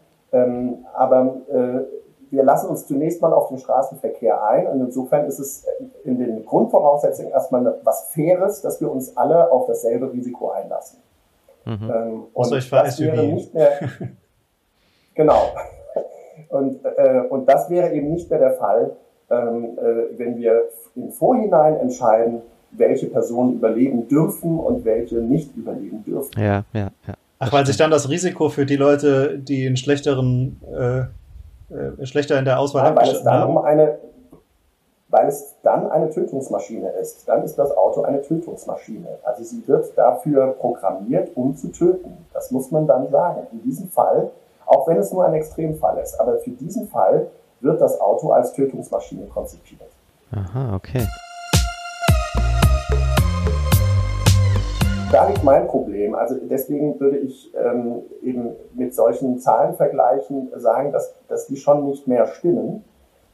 Aber 0.94 1.37
äh, 1.50 1.80
wir 2.30 2.42
lassen 2.42 2.70
uns 2.70 2.87
zunächst 2.87 3.20
mal 3.20 3.35
auf 3.35 3.48
den 3.48 3.58
Straßenverkehr 3.58 4.42
ein 4.46 4.66
und 4.66 4.80
insofern 4.80 5.26
ist 5.26 5.38
es 5.38 5.66
in 6.04 6.18
den 6.18 6.46
Grundvoraussetzungen 6.46 7.30
erstmal 7.30 7.80
was 7.85 8.04
Faires, 8.14 8.62
dass 8.62 8.80
wir 8.80 8.90
uns 8.90 9.14
alle 9.14 9.52
auf 9.52 9.66
dasselbe 9.66 10.11
Risiko 10.11 10.48
einlassen. 10.48 11.00
Mhm. 11.66 12.28
Und 12.32 12.52
ich 12.54 12.70
das 12.70 12.98
wäre 12.98 13.26
nicht 13.26 13.52
mehr, 13.52 13.72
Genau. 15.14 15.52
Und, 16.52 16.84
äh, 16.84 17.22
und 17.30 17.48
das 17.48 17.70
wäre 17.70 17.92
eben 17.92 18.12
nicht 18.12 18.28
mehr 18.28 18.38
der 18.38 18.52
Fall, 18.52 18.92
ähm, 19.30 19.78
äh, 19.78 20.18
wenn 20.18 20.36
wir 20.36 20.64
im 20.94 21.10
Vorhinein 21.10 21.76
entscheiden, 21.76 22.42
welche 22.72 23.06
Personen 23.06 23.54
überleben 23.54 24.06
dürfen 24.06 24.58
und 24.58 24.84
welche 24.84 25.16
nicht 25.16 25.56
überleben 25.56 26.04
dürfen. 26.04 26.30
Ja, 26.38 26.64
ja, 26.74 26.90
ja. 27.06 27.14
Ach, 27.38 27.52
weil 27.52 27.66
sich 27.66 27.76
dann 27.76 27.90
das 27.90 28.08
Risiko 28.08 28.50
für 28.50 28.66
die 28.66 28.76
Leute, 28.76 29.38
die 29.38 29.66
einen 29.66 29.78
schlechteren, 29.78 30.60
äh, 30.70 31.00
äh, 31.74 32.06
schlechter 32.06 32.38
in 32.38 32.44
der 32.44 32.60
Auswahl 32.60 32.84
haben, 32.84 32.96
weil 32.96 33.08
es 33.08 33.22
dann 33.22 33.48
um 33.48 33.58
eine, 33.58 33.98
weil 35.08 35.28
es 35.28 35.54
dann 35.62 35.90
eine 35.90 36.10
Tötungsmaschine 36.10 36.90
ist. 37.00 37.26
Dann 37.26 37.42
ist 37.42 37.58
das 37.58 37.74
Auto 37.74 38.02
eine 38.02 38.20
Tötungsmaschine. 38.20 39.08
Also 39.24 39.42
sie 39.42 39.66
wird 39.66 39.96
dafür 39.96 40.48
programmiert, 40.58 41.30
um 41.34 41.56
zu 41.56 41.68
töten. 41.68 42.18
Das 42.34 42.50
muss 42.50 42.70
man 42.70 42.86
dann 42.86 43.10
sagen. 43.10 43.46
In 43.52 43.62
diesem 43.62 43.88
Fall 43.88 44.30
auch 44.72 44.88
wenn 44.88 44.96
es 44.96 45.12
nur 45.12 45.24
ein 45.24 45.35
Extremfall 45.35 45.98
ist. 45.98 46.18
Aber 46.18 46.38
für 46.38 46.50
diesen 46.50 46.88
Fall 46.88 47.28
wird 47.61 47.80
das 47.80 48.00
Auto 48.00 48.30
als 48.32 48.52
Tötungsmaschine 48.54 49.26
konzipiert. 49.26 49.90
Aha, 50.32 50.74
okay. 50.74 51.06
Da 55.12 55.28
liegt 55.28 55.44
mein 55.44 55.66
Problem. 55.66 56.14
Also 56.14 56.37
deswegen 56.37 56.98
würde 56.98 57.18
ich 57.18 57.52
ähm, 57.54 58.00
eben 58.22 58.56
mit 58.72 58.94
solchen 58.94 59.38
Zahlenvergleichen 59.38 60.50
sagen, 60.56 60.90
dass, 60.90 61.14
dass 61.28 61.46
die 61.46 61.56
schon 61.56 61.85
nicht 61.85 62.08
mehr 62.08 62.26
stimmen. 62.26 62.82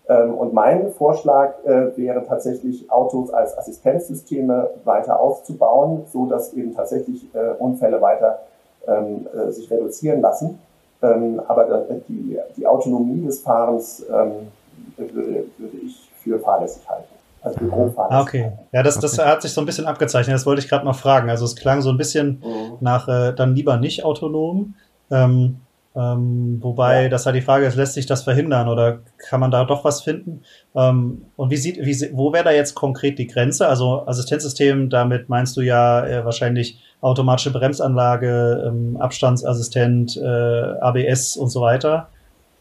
Ähm, 0.08 0.34
und 0.34 0.52
mein 0.52 0.90
Vorschlag 0.90 1.64
äh, 1.64 1.96
wäre 1.96 2.24
tatsächlich, 2.24 2.90
Autos 2.90 3.32
als 3.32 3.56
Assistenzsysteme 3.56 4.70
weiter 4.82 5.20
auszubauen, 5.20 6.02
so 6.12 6.26
dass 6.26 6.52
eben 6.52 6.74
tatsächlich 6.74 7.32
äh, 7.32 7.50
Unfälle 7.60 8.02
weiter 8.02 8.40
ähm, 8.88 9.28
äh, 9.32 9.52
sich 9.52 9.70
reduzieren 9.70 10.20
lassen. 10.20 10.58
Ähm, 11.02 11.40
aber 11.46 11.86
die, 12.08 12.38
die 12.56 12.66
Autonomie 12.66 13.24
des 13.24 13.40
Fahrens 13.40 14.04
ähm, 14.10 14.48
würde, 14.96 15.44
würde 15.56 15.76
ich 15.84 16.10
für 16.22 16.38
fahrlässig 16.38 16.88
halten. 16.88 17.08
Also 17.42 17.58
bürofahrlässig. 17.60 18.16
Ah, 18.16 18.20
okay. 18.20 18.52
Ja, 18.72 18.82
das, 18.82 18.98
das 18.98 19.18
hat 19.18 19.42
sich 19.42 19.52
so 19.52 19.60
ein 19.60 19.66
bisschen 19.66 19.86
abgezeichnet. 19.86 20.34
Das 20.34 20.46
wollte 20.46 20.60
ich 20.60 20.68
gerade 20.68 20.84
noch 20.84 20.96
fragen. 20.96 21.30
Also 21.30 21.44
es 21.44 21.54
klang 21.54 21.82
so 21.82 21.90
ein 21.90 21.96
bisschen 21.96 22.42
mhm. 22.44 22.78
nach 22.80 23.08
äh, 23.08 23.32
dann 23.32 23.54
lieber 23.54 23.76
nicht 23.76 24.04
autonom. 24.04 24.74
Ähm, 25.10 25.60
ähm, 25.96 26.58
wobei, 26.60 27.04
ja. 27.04 27.08
das 27.08 27.26
halt 27.26 27.34
die 27.34 27.40
Frage 27.40 27.66
ist, 27.66 27.74
lässt 27.74 27.94
sich 27.94 28.06
das 28.06 28.22
verhindern 28.22 28.68
oder 28.68 29.00
kann 29.16 29.40
man 29.40 29.50
da 29.50 29.64
doch 29.64 29.84
was 29.84 30.02
finden? 30.02 30.42
Ähm, 30.74 31.22
und 31.36 31.50
wie 31.50 31.56
sieht, 31.56 31.78
wie, 31.84 32.10
wo 32.12 32.32
wäre 32.32 32.44
da 32.44 32.50
jetzt 32.52 32.74
konkret 32.74 33.18
die 33.18 33.26
Grenze? 33.26 33.68
Also 33.68 34.06
Assistenzsystem, 34.06 34.90
damit 34.90 35.28
meinst 35.28 35.56
du 35.56 35.60
ja 35.62 36.06
äh, 36.06 36.24
wahrscheinlich 36.24 36.78
automatische 37.00 37.52
Bremsanlage, 37.52 38.64
ähm, 38.68 38.96
Abstandsassistent, 38.98 40.16
äh, 40.16 40.26
ABS 40.80 41.36
und 41.36 41.48
so 41.48 41.62
weiter. 41.62 42.08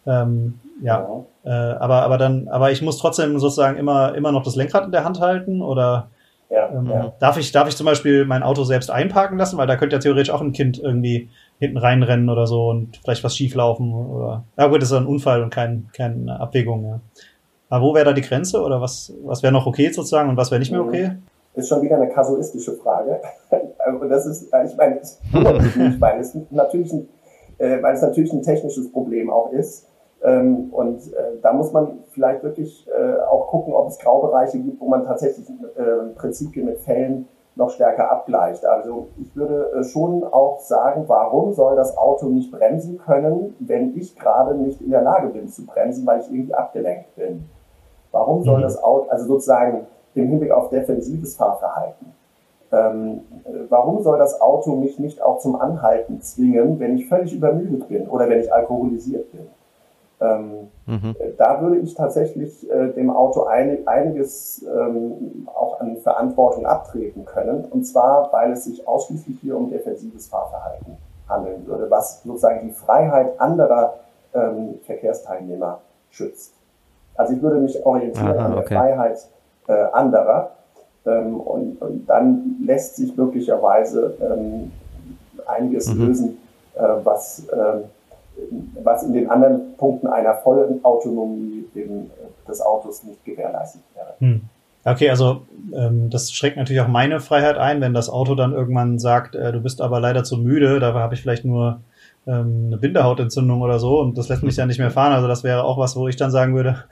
Ähm, 0.06 0.60
ja, 0.82 1.08
ja. 1.44 1.72
Äh, 1.74 1.76
aber 1.78 2.04
aber 2.04 2.18
dann, 2.18 2.48
aber 2.48 2.72
ich 2.72 2.82
muss 2.82 2.98
trotzdem 2.98 3.40
sozusagen 3.40 3.78
immer 3.78 4.16
immer 4.16 4.32
noch 4.32 4.44
das 4.44 4.56
Lenkrad 4.56 4.86
in 4.86 4.92
der 4.92 5.04
Hand 5.04 5.20
halten 5.20 5.62
oder 5.62 6.10
ja, 6.50 6.70
ähm, 6.70 6.88
ja. 6.88 7.14
Darf 7.20 7.38
ich, 7.38 7.52
darf 7.52 7.68
ich 7.68 7.76
zum 7.76 7.86
Beispiel 7.86 8.26
mein 8.26 8.44
Auto 8.44 8.64
selbst 8.64 8.90
einparken 8.90 9.38
lassen? 9.38 9.58
Weil 9.58 9.68
da 9.68 9.76
könnte 9.76 9.96
ja 9.96 10.00
theoretisch 10.00 10.30
auch 10.30 10.42
ein 10.42 10.54
Kind 10.54 10.80
irgendwie 10.80 11.30
hinten 11.60 11.78
reinrennen 11.78 12.30
oder 12.30 12.48
so 12.48 12.70
und 12.70 12.98
vielleicht 12.98 13.24
was 13.24 13.36
schief 13.36 13.56
laufen 13.56 13.94
oder. 13.94 14.46
Ja 14.58 14.68
gut, 14.68 14.82
das 14.82 14.92
ist 14.92 14.98
ein 14.98 15.08
Unfall 15.08 15.44
und 15.44 15.54
kein, 15.54 15.90
keine 15.94 16.40
Abwägung, 16.40 16.86
ja. 16.86 17.00
Aber 17.70 17.86
wo 17.86 17.94
wäre 17.94 18.06
da 18.06 18.14
die 18.14 18.22
Grenze 18.22 18.62
oder 18.62 18.80
was, 18.80 19.14
was 19.24 19.44
wäre 19.44 19.52
noch 19.52 19.66
okay 19.66 19.90
sozusagen 19.92 20.30
und 20.30 20.38
was 20.38 20.52
wäre 20.52 20.60
nicht 20.60 20.72
mehr 20.72 20.82
okay? 20.82 21.18
Ist 21.56 21.68
schon 21.68 21.82
wieder 21.82 21.98
eine 21.98 22.08
kasuistische 22.10 22.74
Frage. 22.74 23.20
und 24.00 24.10
das 24.10 24.26
ist, 24.26 24.54
äh, 24.54 24.66
ich 24.66 24.78
meine, 24.78 24.96
ist 25.02 25.20
weil 26.00 26.20
es 26.20 26.38
natürlich 26.50 26.94
ein, 26.94 27.10
äh, 27.58 27.82
weil 27.82 27.96
es 27.96 28.02
natürlich 28.02 28.32
ein 28.32 28.42
technisches 28.42 28.90
Problem 28.92 29.30
auch 29.30 29.52
ist. 29.52 29.88
Ähm, 30.28 30.70
und 30.72 31.14
äh, 31.14 31.38
da 31.42 31.54
muss 31.54 31.72
man 31.72 32.00
vielleicht 32.10 32.44
wirklich 32.44 32.86
äh, 32.88 33.22
auch 33.22 33.48
gucken, 33.48 33.74
ob 33.74 33.88
es 33.88 33.98
Graubereiche 33.98 34.60
gibt, 34.60 34.82
wo 34.82 34.90
man 34.90 35.06
tatsächlich 35.06 35.50
äh, 35.50 36.14
Prinzipien 36.16 36.66
mit 36.66 36.80
Fällen 36.80 37.30
noch 37.56 37.70
stärker 37.70 38.12
abgleicht. 38.12 38.66
Also 38.66 39.08
ich 39.22 39.34
würde 39.38 39.72
äh, 39.72 39.84
schon 39.86 40.26
auch 40.26 40.60
sagen, 40.60 41.06
warum 41.08 41.54
soll 41.54 41.78
das 41.78 41.98
Auto 41.98 42.28
nicht 42.28 42.52
bremsen 42.52 42.98
können, 42.98 43.56
wenn 43.60 43.96
ich 43.96 44.18
gerade 44.18 44.56
nicht 44.56 44.82
in 44.82 44.92
der 44.92 45.02
Lage 45.02 45.30
bin 45.30 45.48
zu 45.48 45.66
bremsen, 45.66 46.06
weil 46.06 46.20
ich 46.20 46.30
irgendwie 46.30 46.54
abgelenkt 46.54 47.16
bin? 47.16 47.46
Warum 48.12 48.44
soll 48.44 48.58
mhm. 48.58 48.64
das 48.64 48.84
Auto, 48.84 49.10
also 49.10 49.28
sozusagen 49.28 49.88
im 50.14 50.28
Hinblick 50.28 50.52
auf 50.52 50.70
defensives 50.70 51.36
Fahrverhalten, 51.36 52.12
ähm, 52.74 53.22
warum 53.70 54.04
soll 54.04 54.18
das 54.18 54.42
Auto 54.42 54.76
mich 54.76 55.00
nicht 55.00 55.22
auch 55.22 55.38
zum 55.38 55.56
Anhalten 55.56 56.20
zwingen, 56.20 56.80
wenn 56.80 56.98
ich 56.98 57.08
völlig 57.08 57.34
übermüdet 57.34 57.88
bin 57.88 58.10
oder 58.10 58.28
wenn 58.28 58.42
ich 58.42 58.54
alkoholisiert 58.54 59.32
bin? 59.32 59.48
Ähm, 60.20 60.70
mhm. 60.86 61.16
Äh, 61.20 61.34
da 61.38 61.62
würde 61.62 61.78
ich 61.78 61.94
tatsächlich 61.94 62.70
äh, 62.70 62.88
dem 62.94 63.10
Auto 63.10 63.44
ein, 63.44 63.88
einiges 63.88 64.66
ähm, 64.66 65.48
auch 65.54 65.80
an 65.80 65.98
Verantwortung 65.98 66.66
abtreten 66.66 67.26
können. 67.26 67.66
Und 67.66 67.86
zwar, 67.86 68.32
weil 68.34 68.52
es 68.52 68.66
sich 68.66 68.88
ausschließlich 68.88 69.38
hier 69.42 69.56
um 69.56 69.70
defensives 69.70 70.28
Fahrverhalten 70.28 70.98
handeln 71.30 71.68
würde, 71.68 71.90
was 71.92 72.24
sozusagen 72.24 72.68
die 72.68 72.74
Freiheit 72.74 73.40
anderer 73.40 73.96
ähm, 74.34 74.80
Verkehrsteilnehmer 74.86 75.80
schützt. 76.10 76.54
Also 77.16 77.34
ich 77.34 77.42
würde 77.42 77.58
mich 77.58 77.86
orientieren 77.86 78.38
Aha, 78.38 78.46
an 78.46 78.52
der 78.52 78.62
okay. 78.62 78.76
Freiheit 78.76 79.28
äh, 79.68 79.74
anderer 79.92 80.52
ähm, 81.06 81.40
und, 81.40 81.82
und, 81.82 82.08
dann 82.08 82.58
lässt 82.64 82.96
sich 82.96 83.16
möglicherweise 83.18 84.16
ähm, 84.22 84.72
einiges 85.46 85.94
mhm. 85.94 86.06
lösen, 86.06 86.38
äh, 86.76 86.82
was, 87.04 87.48
äh, 87.50 87.82
was 88.84 89.04
in 89.04 89.14
den 89.14 89.30
anderen 89.30 89.76
Punkten 89.78 90.08
einer 90.08 90.36
vollen 90.36 90.84
Autonomie 90.84 91.66
dem, 91.76 92.10
des 92.48 92.62
Autos 92.62 93.04
nicht 93.04 93.24
gewährleistet 93.26 93.82
wäre. 93.96 94.14
Hm. 94.20 94.42
Okay, 94.84 95.10
also 95.10 95.42
ähm, 95.76 96.10
das 96.10 96.32
schränkt 96.32 96.58
natürlich 96.58 96.82
auch 96.82 96.88
meine 96.88 97.20
Freiheit 97.20 97.58
ein, 97.58 97.82
wenn 97.82 97.94
das 97.94 98.10
Auto 98.10 98.36
dann 98.36 98.54
irgendwann 98.54 99.00
sagt, 99.00 99.36
äh, 99.36 99.52
du 99.52 99.60
bist 99.60 99.82
aber 99.82 100.00
leider 100.00 100.24
zu 100.24 100.38
müde, 100.38 100.80
da 100.80 100.94
habe 100.94 101.14
ich 101.14 101.22
vielleicht 101.22 101.44
nur 101.44 101.82
ähm, 102.26 102.68
eine 102.68 102.78
Bindehautentzündung 102.78 103.62
oder 103.62 103.80
so 103.80 104.00
und 104.00 104.18
das 104.18 104.30
lässt 104.30 104.44
mich 104.44 104.56
ja 104.58 104.66
nicht 104.66 104.80
mehr 104.80 104.92
fahren. 104.92 105.12
Also 105.12 105.28
das 105.28 105.44
wäre 105.44 105.64
auch 105.64 105.78
was, 105.78 105.98
wo 105.98 106.08
ich 106.08 106.16
dann 106.16 106.32
sagen 106.32 106.56
würde, 106.56 106.86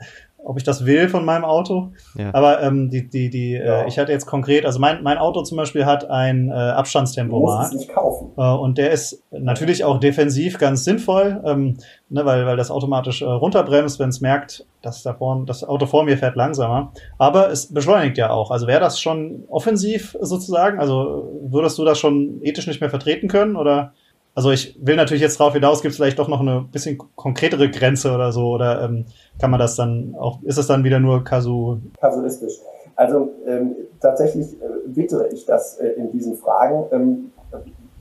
ob 0.46 0.56
ich 0.56 0.62
das 0.62 0.86
will 0.86 1.08
von 1.08 1.24
meinem 1.24 1.44
Auto. 1.44 1.90
Ja. 2.16 2.32
Aber 2.32 2.62
ähm, 2.62 2.88
die, 2.88 3.08
die, 3.08 3.30
die, 3.30 3.54
äh, 3.54 3.66
ja. 3.66 3.82
äh, 3.82 3.88
ich 3.88 3.98
hatte 3.98 4.12
jetzt 4.12 4.26
konkret, 4.26 4.64
also 4.64 4.78
mein, 4.78 5.02
mein 5.02 5.18
Auto 5.18 5.42
zum 5.42 5.56
Beispiel 5.56 5.84
hat 5.84 6.08
ein 6.08 6.50
äh, 6.50 6.54
Abstandstempomat. 6.54 7.72
Du 7.72 7.78
nicht 7.78 7.92
kaufen. 7.92 8.30
Äh, 8.36 8.54
und 8.54 8.78
der 8.78 8.92
ist 8.92 9.24
natürlich 9.32 9.82
auch 9.82 9.98
defensiv 9.98 10.58
ganz 10.58 10.84
sinnvoll, 10.84 11.42
ähm, 11.44 11.78
ne, 12.08 12.24
weil, 12.24 12.46
weil 12.46 12.56
das 12.56 12.70
automatisch 12.70 13.22
äh, 13.22 13.24
runterbremst, 13.24 13.98
wenn 13.98 14.10
es 14.10 14.20
merkt, 14.20 14.64
dass 14.82 15.02
da 15.02 15.14
vorne, 15.14 15.46
das 15.46 15.64
Auto 15.64 15.86
vor 15.86 16.04
mir 16.04 16.16
fährt 16.16 16.36
langsamer. 16.36 16.92
Aber 17.18 17.50
es 17.50 17.74
beschleunigt 17.74 18.16
ja 18.16 18.30
auch. 18.30 18.52
Also 18.52 18.68
wäre 18.68 18.80
das 18.80 19.00
schon 19.00 19.44
offensiv 19.48 20.16
sozusagen? 20.20 20.78
Also 20.78 21.28
würdest 21.42 21.76
du 21.76 21.84
das 21.84 21.98
schon 21.98 22.40
ethisch 22.42 22.68
nicht 22.68 22.80
mehr 22.80 22.90
vertreten 22.90 23.26
können 23.26 23.56
oder? 23.56 23.94
Also 24.36 24.50
ich 24.50 24.78
will 24.82 24.96
natürlich 24.96 25.22
jetzt 25.22 25.40
darauf 25.40 25.54
hinaus, 25.54 25.80
gibt 25.80 25.92
es 25.92 25.96
vielleicht 25.96 26.18
doch 26.18 26.28
noch 26.28 26.42
eine 26.42 26.66
bisschen 26.70 26.98
konkretere 27.16 27.70
Grenze 27.70 28.12
oder 28.12 28.32
so, 28.32 28.50
oder 28.50 28.82
ähm, 28.82 29.06
kann 29.40 29.50
man 29.50 29.58
das 29.58 29.76
dann 29.76 30.14
auch, 30.14 30.42
ist 30.42 30.58
es 30.58 30.66
dann 30.66 30.84
wieder 30.84 31.00
nur 31.00 31.24
kasu 31.24 31.78
kasuistisch? 31.98 32.60
Also 32.96 33.30
ähm, 33.46 33.74
tatsächlich 33.98 34.60
äh, 34.60 34.94
wittere 34.94 35.28
ich 35.28 35.46
das 35.46 35.78
äh, 35.78 35.88
in 35.88 36.12
diesen 36.12 36.36
Fragen. 36.36 36.84
Ähm, 36.92 37.32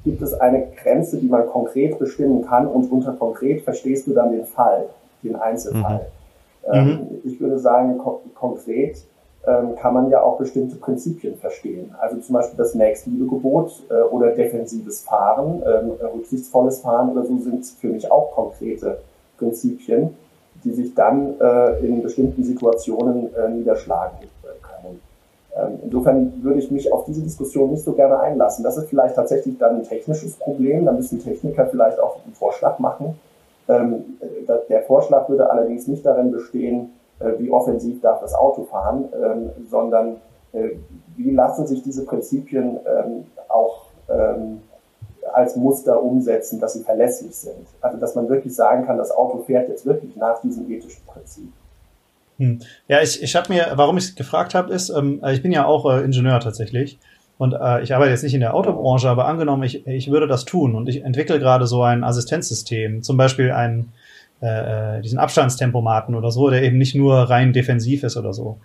gibt 0.03 0.21
es 0.21 0.33
eine 0.33 0.67
Grenze, 0.83 1.17
die 1.17 1.27
man 1.27 1.47
konkret 1.47 1.97
bestimmen 1.99 2.45
kann 2.45 2.67
und 2.67 2.91
unter 2.91 3.13
konkret 3.13 3.61
verstehst 3.61 4.05
du 4.05 4.13
dann 4.13 4.33
den 4.33 4.45
Fall, 4.45 4.87
den 5.23 5.37
Einzelfall? 5.37 6.07
Mhm. 6.67 6.73
Ähm, 6.73 6.87
mhm. 6.87 7.07
Ich 7.23 7.39
würde 7.39 7.59
sagen, 7.59 7.97
ko 7.97 8.21
konkret 8.33 8.97
ähm, 9.47 9.75
kann 9.75 9.93
man 9.93 10.09
ja 10.09 10.21
auch 10.21 10.37
bestimmte 10.37 10.75
Prinzipien 10.75 11.37
verstehen. 11.37 11.93
Also 11.99 12.17
zum 12.17 12.33
Beispiel 12.33 12.57
das 12.57 12.73
Nächstenliebegebot 12.75 13.83
äh, 13.89 14.01
oder 14.01 14.31
defensives 14.31 15.01
Fahren, 15.01 15.61
ähm, 15.65 15.91
rücksichtsvolles 16.13 16.79
Fahren 16.79 17.11
oder 17.11 17.25
so 17.25 17.37
sind 17.37 17.65
für 17.65 17.87
mich 17.87 18.11
auch 18.11 18.31
konkrete 18.33 18.99
Prinzipien, 19.37 20.15
die 20.63 20.71
sich 20.71 20.93
dann 20.95 21.39
äh, 21.39 21.79
in 21.85 22.01
bestimmten 22.01 22.43
Situationen 22.43 23.33
äh, 23.35 23.49
niederschlagen 23.49 24.17
können. 24.61 25.01
Ähm, 25.55 25.79
insofern 25.83 26.43
würde 26.43 26.59
ich 26.59 26.71
mich 26.71 26.91
auf 26.91 27.05
diese 27.05 27.21
Diskussion 27.21 27.71
nicht 27.71 27.83
so 27.83 27.93
gerne 27.93 28.19
einlassen. 28.19 28.63
Das 28.63 28.77
ist 28.77 28.89
vielleicht 28.89 29.15
tatsächlich 29.15 29.57
dann 29.57 29.77
ein 29.77 29.83
technisches 29.83 30.35
Problem. 30.35 30.85
Da 30.85 30.91
müssen 30.91 31.21
Techniker 31.21 31.67
vielleicht 31.67 31.99
auch 31.99 32.17
einen 32.25 32.33
Vorschlag 32.33 32.79
machen. 32.79 33.19
Ähm, 33.67 34.17
der 34.69 34.81
Vorschlag 34.83 35.29
würde 35.29 35.49
allerdings 35.49 35.87
nicht 35.87 36.05
darin 36.05 36.31
bestehen, 36.31 36.81
äh, 36.81 37.04
wie 37.37 37.49
offensiv 37.49 38.01
darf 38.01 38.19
das 38.19 38.33
Auto 38.33 38.63
fahren, 38.63 39.05
ähm, 39.13 39.49
sondern 39.69 40.17
äh, 40.55 40.77
wie 41.17 41.31
lassen 41.31 41.67
sich 41.67 41.81
diese 41.81 42.05
Prinzipien 42.05 42.79
ähm, 42.85 43.25
auch 43.49 43.87
ähm, 44.09 44.61
als 45.33 45.55
Muster 45.55 46.01
umsetzen, 46.01 46.59
dass 46.59 46.73
sie 46.73 46.83
verlässlich 46.83 47.35
sind. 47.35 47.67
Also 47.81 47.97
dass 47.97 48.15
man 48.15 48.29
wirklich 48.29 48.55
sagen 48.55 48.85
kann, 48.85 48.97
das 48.97 49.11
Auto 49.11 49.39
fährt 49.39 49.69
jetzt 49.69 49.85
wirklich 49.85 50.15
nach 50.15 50.41
diesem 50.41 50.69
ethischen 50.71 51.05
Prinzip. 51.05 51.51
Hm. 52.37 52.59
Ja, 52.87 53.01
ich, 53.01 53.21
ich 53.23 53.35
habe 53.35 53.51
mir, 53.51 53.71
warum 53.75 53.97
ich 53.97 54.15
gefragt 54.15 54.55
habe, 54.55 54.73
ist, 54.73 54.89
ähm, 54.89 55.21
ich 55.31 55.41
bin 55.41 55.51
ja 55.51 55.65
auch 55.65 55.89
äh, 55.89 56.03
Ingenieur 56.03 56.39
tatsächlich 56.39 56.99
und 57.37 57.53
äh, 57.53 57.81
ich 57.81 57.93
arbeite 57.93 58.11
jetzt 58.11 58.23
nicht 58.23 58.33
in 58.33 58.41
der 58.41 58.53
Autobranche, 58.53 59.09
aber 59.09 59.25
angenommen, 59.25 59.63
ich, 59.63 59.87
ich 59.87 60.11
würde 60.11 60.27
das 60.27 60.45
tun 60.45 60.75
und 60.75 60.87
ich 60.87 61.03
entwickle 61.03 61.39
gerade 61.39 61.65
so 61.65 61.81
ein 61.83 62.03
Assistenzsystem, 62.03 63.03
zum 63.03 63.17
Beispiel 63.17 63.51
ein 63.51 63.91
äh, 64.41 64.97
äh, 64.97 65.01
diesen 65.01 65.19
Abstandstempomaten 65.19 66.15
oder 66.15 66.31
so, 66.31 66.49
der 66.49 66.63
eben 66.63 66.77
nicht 66.77 66.95
nur 66.95 67.15
rein 67.15 67.53
defensiv 67.53 68.03
ist 68.03 68.17
oder 68.17 68.33
so. 68.33 68.59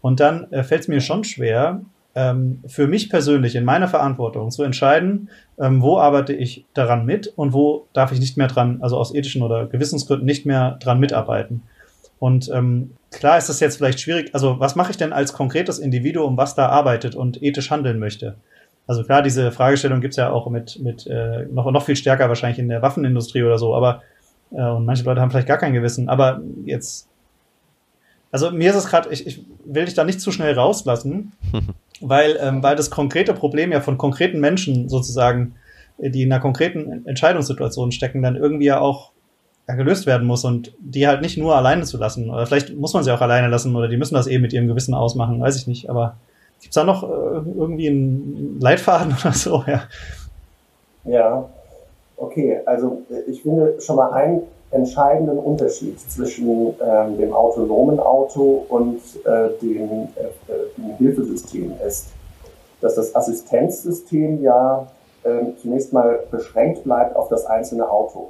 Und 0.00 0.20
dann 0.20 0.50
äh, 0.52 0.64
fällt 0.64 0.82
es 0.82 0.88
mir 0.88 1.00
schon 1.00 1.24
schwer, 1.24 1.80
ähm, 2.14 2.60
für 2.66 2.86
mich 2.86 3.08
persönlich 3.08 3.54
in 3.54 3.64
meiner 3.64 3.88
Verantwortung 3.88 4.50
zu 4.50 4.62
entscheiden, 4.62 5.30
ähm, 5.58 5.80
wo 5.80 5.98
arbeite 5.98 6.32
ich 6.32 6.66
daran 6.74 7.06
mit 7.06 7.32
und 7.36 7.52
wo 7.52 7.86
darf 7.92 8.12
ich 8.12 8.20
nicht 8.20 8.36
mehr 8.36 8.48
dran, 8.48 8.78
also 8.82 8.98
aus 8.98 9.14
ethischen 9.14 9.42
oder 9.42 9.66
Gewissensgründen 9.66 10.26
nicht 10.26 10.44
mehr 10.44 10.76
dran 10.80 11.00
mitarbeiten. 11.00 11.62
Und 12.18 12.50
ähm, 12.52 12.92
klar 13.10 13.38
ist 13.38 13.48
das 13.48 13.60
jetzt 13.60 13.76
vielleicht 13.76 14.00
schwierig. 14.00 14.30
Also 14.34 14.60
was 14.60 14.76
mache 14.76 14.90
ich 14.90 14.96
denn 14.96 15.12
als 15.12 15.32
konkretes 15.32 15.78
Individuum, 15.78 16.36
was 16.36 16.54
da 16.54 16.68
arbeitet 16.68 17.14
und 17.14 17.42
ethisch 17.42 17.70
handeln 17.70 17.98
möchte? 17.98 18.36
Also 18.86 19.04
klar, 19.04 19.22
diese 19.22 19.52
Fragestellung 19.52 20.00
gibt's 20.00 20.16
ja 20.16 20.30
auch 20.30 20.50
mit, 20.50 20.80
mit 20.80 21.06
äh, 21.06 21.46
noch, 21.46 21.70
noch 21.70 21.84
viel 21.84 21.96
stärker 21.96 22.28
wahrscheinlich 22.28 22.58
in 22.58 22.68
der 22.68 22.82
Waffenindustrie 22.82 23.42
oder 23.42 23.58
so, 23.58 23.74
aber 23.74 24.02
und 24.52 24.84
manche 24.84 25.04
Leute 25.04 25.20
haben 25.20 25.30
vielleicht 25.30 25.48
gar 25.48 25.58
kein 25.58 25.72
Gewissen. 25.72 26.08
Aber 26.08 26.40
jetzt, 26.64 27.08
also 28.30 28.50
mir 28.50 28.70
ist 28.70 28.76
es 28.76 28.86
gerade, 28.86 29.10
ich, 29.10 29.26
ich 29.26 29.44
will 29.64 29.84
dich 29.84 29.94
da 29.94 30.04
nicht 30.04 30.20
zu 30.20 30.32
schnell 30.32 30.54
rauslassen, 30.54 31.32
weil, 32.00 32.38
ähm, 32.40 32.62
weil 32.62 32.76
das 32.76 32.90
konkrete 32.90 33.34
Problem 33.34 33.72
ja 33.72 33.80
von 33.80 33.98
konkreten 33.98 34.40
Menschen 34.40 34.88
sozusagen, 34.88 35.54
die 35.98 36.22
in 36.22 36.32
einer 36.32 36.40
konkreten 36.40 37.06
Entscheidungssituation 37.06 37.92
stecken, 37.92 38.22
dann 38.22 38.36
irgendwie 38.36 38.66
ja 38.66 38.80
auch 38.80 39.12
ja, 39.68 39.74
gelöst 39.74 40.06
werden 40.06 40.26
muss 40.26 40.44
und 40.44 40.72
die 40.80 41.06
halt 41.06 41.22
nicht 41.22 41.38
nur 41.38 41.56
alleine 41.56 41.84
zu 41.84 41.96
lassen. 41.96 42.30
Oder 42.30 42.46
vielleicht 42.46 42.74
muss 42.76 42.94
man 42.94 43.04
sie 43.04 43.12
auch 43.12 43.20
alleine 43.20 43.48
lassen 43.48 43.74
oder 43.76 43.88
die 43.88 43.96
müssen 43.96 44.14
das 44.14 44.26
eben 44.26 44.42
mit 44.42 44.52
ihrem 44.52 44.66
Gewissen 44.66 44.94
ausmachen, 44.94 45.40
weiß 45.40 45.56
ich 45.56 45.66
nicht. 45.66 45.88
Aber 45.88 46.16
gibt's 46.60 46.74
da 46.74 46.84
noch 46.84 47.04
äh, 47.04 47.06
irgendwie 47.06 47.88
einen 47.88 48.58
Leitfaden 48.60 49.14
oder 49.20 49.32
so? 49.32 49.64
Ja. 49.66 49.84
Ja, 51.04 51.48
Okay, 52.22 52.60
also 52.66 53.02
äh, 53.10 53.22
ich 53.22 53.42
finde 53.42 53.80
schon 53.80 53.96
mal 53.96 54.12
einen 54.12 54.42
entscheidenden 54.70 55.40
Unterschied 55.40 55.98
zwischen 55.98 56.72
ähm, 56.80 57.18
dem 57.18 57.32
autonomen 57.32 57.98
Auto 57.98 58.64
und 58.68 59.00
äh, 59.24 59.48
dem, 59.60 60.04
äh, 60.14 60.28
dem, 60.78 60.96
Hilfesystem 60.98 61.72
ist, 61.84 62.10
dass 62.80 62.94
das 62.94 63.16
Assistenzsystem 63.16 64.40
ja 64.40 64.86
äh, 65.24 65.46
zunächst 65.60 65.92
mal 65.92 66.20
beschränkt 66.30 66.84
bleibt 66.84 67.16
auf 67.16 67.28
das 67.28 67.44
einzelne 67.44 67.90
Auto. 67.90 68.28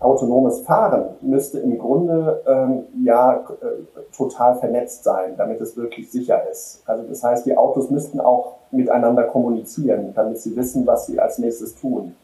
Autonomes 0.00 0.62
Fahren 0.62 1.04
müsste 1.20 1.60
im 1.60 1.78
Grunde 1.78 2.42
ähm, 2.48 2.82
ja 3.04 3.44
äh, 3.62 4.00
total 4.16 4.56
vernetzt 4.56 5.04
sein, 5.04 5.36
damit 5.36 5.60
es 5.60 5.76
wirklich 5.76 6.10
sicher 6.10 6.50
ist. 6.50 6.82
Also 6.86 7.04
das 7.04 7.22
heißt, 7.22 7.46
die 7.46 7.56
Autos 7.56 7.90
müssten 7.90 8.18
auch 8.18 8.56
miteinander 8.72 9.22
kommunizieren, 9.22 10.12
damit 10.16 10.40
sie 10.40 10.56
wissen, 10.56 10.84
was 10.84 11.06
sie 11.06 11.20
als 11.20 11.38
nächstes 11.38 11.76
tun. 11.76 12.16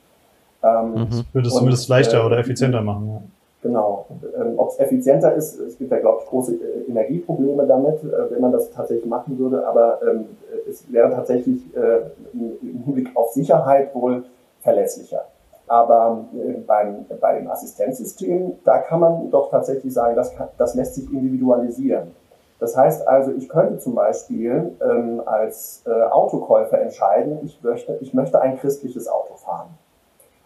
Ähm, 0.66 0.92
mhm. 0.92 1.24
Würde 1.33 1.48
es 1.48 1.55
zumindest 1.55 1.88
leichter 1.88 2.22
äh, 2.22 2.26
oder 2.26 2.38
effizienter 2.38 2.83
machen. 2.83 3.09
Ja. 3.09 3.22
Genau. 3.62 4.07
Ähm, 4.38 4.55
Ob 4.57 4.70
es 4.70 4.79
effizienter 4.79 5.35
ist, 5.35 5.59
es 5.59 5.79
gibt 5.79 5.90
ja, 5.90 5.98
glaube 5.98 6.20
ich, 6.22 6.29
große 6.29 6.55
äh, 6.55 6.90
Energieprobleme 6.90 7.66
damit, 7.66 8.02
äh, 8.05 8.31
wenn 8.31 8.40
man 8.40 8.52
das 8.52 8.70
tatsächlich 8.70 9.07
machen 9.07 9.38
würde, 9.38 9.66
aber 9.66 10.00
ähm, 10.02 10.26
es 10.68 10.90
wäre 10.92 11.11
tatsächlich 11.11 11.62
äh, 11.74 12.11
im 12.33 12.83
Hinblick 12.85 13.11
auf 13.16 13.33
Sicherheit 13.33 13.94
wohl 13.94 14.24
verlässlicher. 14.61 15.24
Aber 15.66 16.26
äh, 16.35 16.52
beim, 16.61 17.07
bei 17.20 17.38
dem 17.38 17.50
Assistenzsystem, 17.50 18.52
da 18.64 18.79
kann 18.79 19.00
man 19.00 19.31
doch 19.31 19.50
tatsächlich 19.50 19.92
sagen, 19.92 20.14
das, 20.14 20.35
kann, 20.35 20.48
das 20.59 20.74
lässt 20.74 20.94
sich 20.94 21.12
individualisieren. 21.12 22.12
Das 22.61 22.76
heißt 22.76 23.07
also, 23.07 23.33
ich 23.33 23.48
könnte 23.48 23.79
zum 23.79 23.94
Beispiel 23.94 24.76
ähm, 24.81 25.22
als 25.26 25.83
äh, 25.87 25.90
Autokäufer 25.90 26.81
entscheiden, 26.81 27.38
ich 27.42 27.62
möchte, 27.62 27.98
ich 28.00 28.14
möchte 28.14 28.40
ein 28.40 28.59
christliches 28.59 29.09
Auto 29.09 29.35
fahren. 29.35 29.68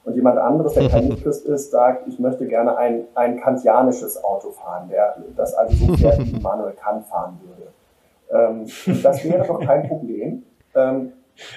Und 0.04 0.14
jemand 0.14 0.38
anderes, 0.38 0.74
der 0.74 0.88
kein 0.88 1.04
Nichtchrist 1.08 1.46
ist, 1.46 1.70
sagt, 1.70 2.08
ich 2.08 2.18
möchte 2.18 2.46
gerne 2.46 2.76
ein, 2.76 3.04
ein 3.14 3.40
kantianisches 3.40 4.22
Auto 4.22 4.50
fahren, 4.50 4.88
der 4.88 5.16
das 5.36 5.54
also 5.54 5.74
so 5.74 5.96
fährt, 5.96 6.18
wie 6.20 6.36
Immanuel 6.36 6.72
Kant 6.72 7.06
fahren 7.06 7.38
würde. 7.42 7.70
Ähm, 8.32 8.66
das 9.02 9.24
wäre 9.24 9.46
doch 9.46 9.60
kein 9.60 9.88
Problem. 9.88 10.42
Ähm, 10.74 11.12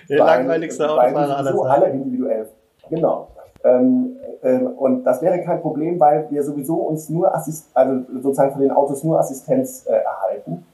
der 0.10 0.20
weil, 0.20 0.26
langweiligste 0.26 0.90
Autofahrer 0.90 1.38
aller 1.38 1.56
Zeiten. 1.56 1.68
alle 1.68 1.90
individuell. 1.90 2.50
Genau. 2.90 3.28
Ähm, 3.64 4.18
ähm, 4.44 4.68
und 4.68 5.04
das 5.04 5.22
wäre 5.22 5.42
kein 5.42 5.62
Problem, 5.62 6.00
weil 6.00 6.30
wir 6.30 6.44
sowieso 6.44 6.76
uns 6.76 7.10
nur 7.10 7.34
Assist 7.34 7.70
also 7.74 8.02
sozusagen 8.22 8.52
von 8.52 8.62
den 8.62 8.72
Autos 8.72 9.04
nur 9.04 9.20
Assistenz 9.20 9.86
äh, 9.88 9.94
erhalten. 9.94 10.66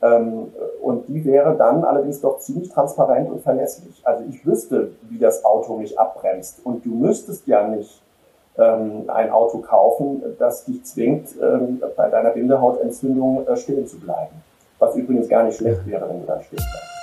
Ähm, 0.00 0.52
und 0.80 1.08
die 1.08 1.24
wäre 1.24 1.56
dann 1.56 1.84
allerdings 1.84 2.20
doch 2.20 2.38
ziemlich 2.38 2.70
transparent 2.70 3.30
und 3.30 3.42
verlässlich. 3.42 4.00
Also 4.04 4.24
ich 4.28 4.46
wüsste, 4.46 4.92
wie 5.08 5.18
das 5.18 5.44
Auto 5.44 5.76
mich 5.76 5.98
abbremst. 5.98 6.60
Und 6.64 6.84
du 6.84 6.90
müsstest 6.90 7.46
ja 7.46 7.66
nicht 7.66 8.02
ähm, 8.56 9.04
ein 9.08 9.30
Auto 9.30 9.58
kaufen, 9.58 10.22
das 10.38 10.64
dich 10.64 10.84
zwingt, 10.84 11.30
ähm, 11.42 11.82
bei 11.96 12.08
deiner 12.08 12.30
Bindehautentzündung 12.30 13.46
äh, 13.46 13.56
stehen 13.56 13.86
zu 13.86 13.98
bleiben. 13.98 14.42
Was 14.78 14.94
übrigens 14.94 15.28
gar 15.28 15.42
nicht 15.44 15.56
schlecht 15.56 15.84
wäre, 15.86 16.08
wenn 16.08 16.20
du 16.20 16.26
dann 16.26 16.42
stehen 16.42 16.58
bleibst. 16.58 16.98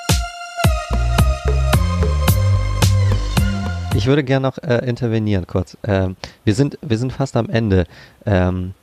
ich 3.95 4.07
würde 4.07 4.23
gerne 4.23 4.47
noch 4.47 4.57
äh, 4.59 4.87
intervenieren 4.87 5.47
kurz. 5.47 5.77
Ähm, 5.87 6.15
wir, 6.43 6.53
sind, 6.53 6.77
wir 6.81 6.97
sind 6.97 7.13
fast 7.13 7.35
am 7.35 7.49
Ende. 7.49 7.85
Ähm, 8.25 8.73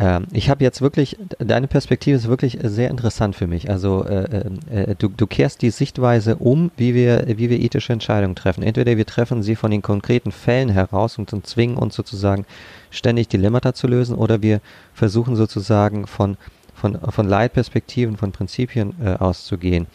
ähm, 0.00 0.26
ich 0.32 0.48
habe 0.48 0.64
jetzt 0.64 0.80
wirklich, 0.80 1.18
deine 1.38 1.68
Perspektive 1.68 2.16
ist 2.16 2.26
wirklich 2.26 2.58
sehr 2.62 2.88
interessant 2.88 3.36
für 3.36 3.46
mich. 3.46 3.68
Also 3.68 4.04
äh, 4.06 4.46
äh, 4.70 4.94
du, 4.98 5.08
du 5.08 5.26
kehrst 5.26 5.60
die 5.60 5.68
Sichtweise 5.68 6.36
um, 6.36 6.70
wie 6.78 6.94
wir, 6.94 7.24
wie 7.26 7.50
wir 7.50 7.60
ethische 7.60 7.92
Entscheidungen 7.92 8.34
treffen. 8.34 8.62
Entweder 8.62 8.96
wir 8.96 9.04
treffen 9.04 9.42
sie 9.42 9.56
von 9.56 9.70
den 9.70 9.82
konkreten 9.82 10.32
Fällen 10.32 10.70
heraus 10.70 11.18
und, 11.18 11.30
zwingen 11.46 11.76
uns 11.76 11.94
sozusagen 11.94 12.46
ständig 12.90 13.28
Dilemmata 13.28 13.74
zu 13.74 13.86
lösen, 13.86 14.16
oder 14.16 14.40
wir 14.42 14.60
versuchen 14.94 15.36
sozusagen 15.36 16.06
von, 16.06 16.38
von, 16.74 16.98
von 16.98 17.28
Leitperspektiven, 17.28 18.16
von 18.16 18.32
Prinzipien 18.32 18.94
äh, 19.04 19.14
auszugehen, 19.16 19.86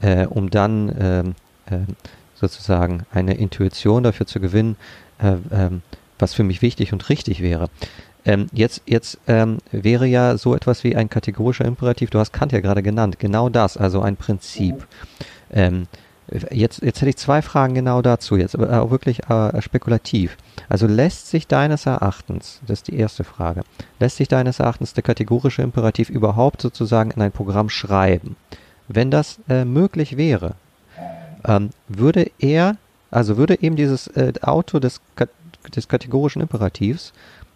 äh, 0.00 0.26
um 0.26 0.48
dann 0.48 0.94
ähm, 0.98 1.34
äh, 1.66 1.80
sozusagen 2.34 3.02
eine 3.12 3.34
Intuition 3.34 4.02
dafür 4.02 4.26
zu 4.26 4.40
gewinnen, 4.40 4.76
äh, 5.18 5.34
ähm, 5.52 5.82
was 6.18 6.34
für 6.34 6.44
mich 6.44 6.62
wichtig 6.62 6.92
und 6.92 7.08
richtig 7.08 7.42
wäre. 7.42 7.68
Ähm, 8.24 8.46
jetzt 8.52 8.82
jetzt 8.86 9.18
ähm, 9.26 9.58
wäre 9.72 10.06
ja 10.06 10.36
so 10.36 10.54
etwas 10.54 10.84
wie 10.84 10.94
ein 10.94 11.08
kategorischer 11.08 11.64
Imperativ, 11.64 12.10
du 12.10 12.18
hast 12.18 12.32
Kant 12.32 12.52
ja 12.52 12.60
gerade 12.60 12.82
genannt, 12.82 13.18
genau 13.18 13.48
das, 13.48 13.76
also 13.76 14.02
ein 14.02 14.16
Prinzip. 14.16 14.86
Ähm, 15.52 15.86
jetzt, 16.50 16.82
jetzt 16.82 17.00
hätte 17.00 17.10
ich 17.10 17.16
zwei 17.16 17.42
Fragen 17.42 17.74
genau 17.74 18.02
dazu, 18.02 18.36
jetzt 18.36 18.54
aber 18.54 18.90
wirklich 18.90 19.28
äh, 19.28 19.60
spekulativ. 19.62 20.36
Also 20.68 20.86
lässt 20.86 21.28
sich 21.28 21.46
deines 21.46 21.86
Erachtens, 21.86 22.60
das 22.66 22.80
ist 22.80 22.88
die 22.88 22.96
erste 22.96 23.24
Frage, 23.24 23.62
lässt 23.98 24.18
sich 24.18 24.28
deines 24.28 24.60
Erachtens 24.60 24.94
der 24.94 25.02
kategorische 25.02 25.62
Imperativ 25.62 26.10
überhaupt 26.10 26.60
sozusagen 26.60 27.10
in 27.10 27.22
ein 27.22 27.32
Programm 27.32 27.68
schreiben? 27.68 28.36
Wenn 28.86 29.10
das 29.10 29.38
äh, 29.48 29.64
möglich 29.64 30.16
wäre, 30.16 30.54
ähm, 31.46 31.70
würde 31.88 32.30
er, 32.38 32.76
also 33.10 33.36
würde 33.36 33.60
eben 33.62 33.76
dieses 33.76 34.08
äh, 34.08 34.32
Auto 34.42 34.78
des, 34.78 35.00
des 35.74 35.88
kategorischen 35.88 36.42
Imperativs 36.42 37.12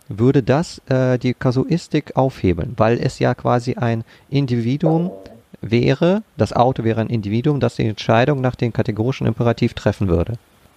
würde 0.09 0.43
das 0.43 0.81
äh, 0.89 1.19
die 1.19 1.35
Kasuistik 1.35 2.17
aufhebeln, 2.17 2.75
weil 2.77 2.99
es 3.01 3.19
ja 3.19 3.35
quasi 3.35 3.75
ein 3.75 4.05
Individuum 4.29 5.11
wäre, 5.61 6.23
das 6.37 6.53
Auto 6.53 6.85
wäre 6.85 7.01
ein 7.01 7.09
Individuum, 7.09 7.61
das 7.61 7.77
die 7.77 7.87
Entscheidung 7.87 8.41
nach 8.41 8.55
dem 8.55 8.73
kategorischen 8.73 9.27
Imperativ 9.27 9.75
treffen 9.75 10.09
würde. 10.09 10.35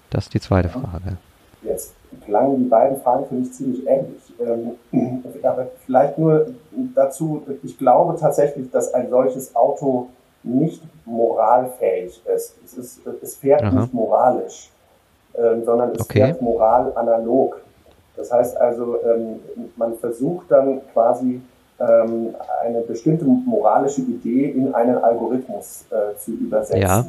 Das 0.09 0.25
ist 0.25 0.34
die 0.34 0.39
zweite 0.39 0.69
Frage. 0.69 1.17
Jetzt 1.63 1.93
klangen 2.25 2.63
die 2.63 2.69
beiden 2.69 3.01
Fragen 3.01 3.25
für 3.28 3.36
mich 3.36 3.51
ziemlich 3.53 3.86
ähnlich. 3.86 4.21
Ähm, 4.39 4.71
aber 5.43 5.67
vielleicht 5.86 6.17
nur 6.17 6.47
dazu, 6.95 7.45
ich 7.63 7.78
glaube 7.78 8.17
tatsächlich, 8.19 8.69
dass 8.71 8.93
ein 8.93 9.09
solches 9.09 9.55
Auto 9.55 10.07
nicht 10.43 10.82
moralfähig 11.05 12.21
ist. 12.25 12.55
Es, 12.63 12.73
ist, 12.78 13.01
es 13.21 13.36
fährt 13.36 13.63
Aha. 13.63 13.82
nicht 13.82 13.93
moralisch, 13.93 14.69
ähm, 15.36 15.63
sondern 15.65 15.91
es 15.91 16.01
okay. 16.01 16.25
fährt 16.25 16.41
moralanalog. 16.41 17.61
Das 18.18 18.32
heißt 18.32 18.57
also, 18.57 18.97
ähm, 19.03 19.39
man 19.76 19.97
versucht 19.97 20.51
dann 20.51 20.82
quasi 20.93 21.39
ähm, 21.80 22.36
eine 22.63 22.82
bestimmte 22.82 23.26
moralische 23.26 24.01
Idee 24.01 24.49
in 24.49 24.74
einen 24.74 24.97
Algorithmus 24.97 25.86
äh, 25.91 26.18
zu 26.18 26.32
übersetzen. 26.32 26.82
Ja. 26.82 27.05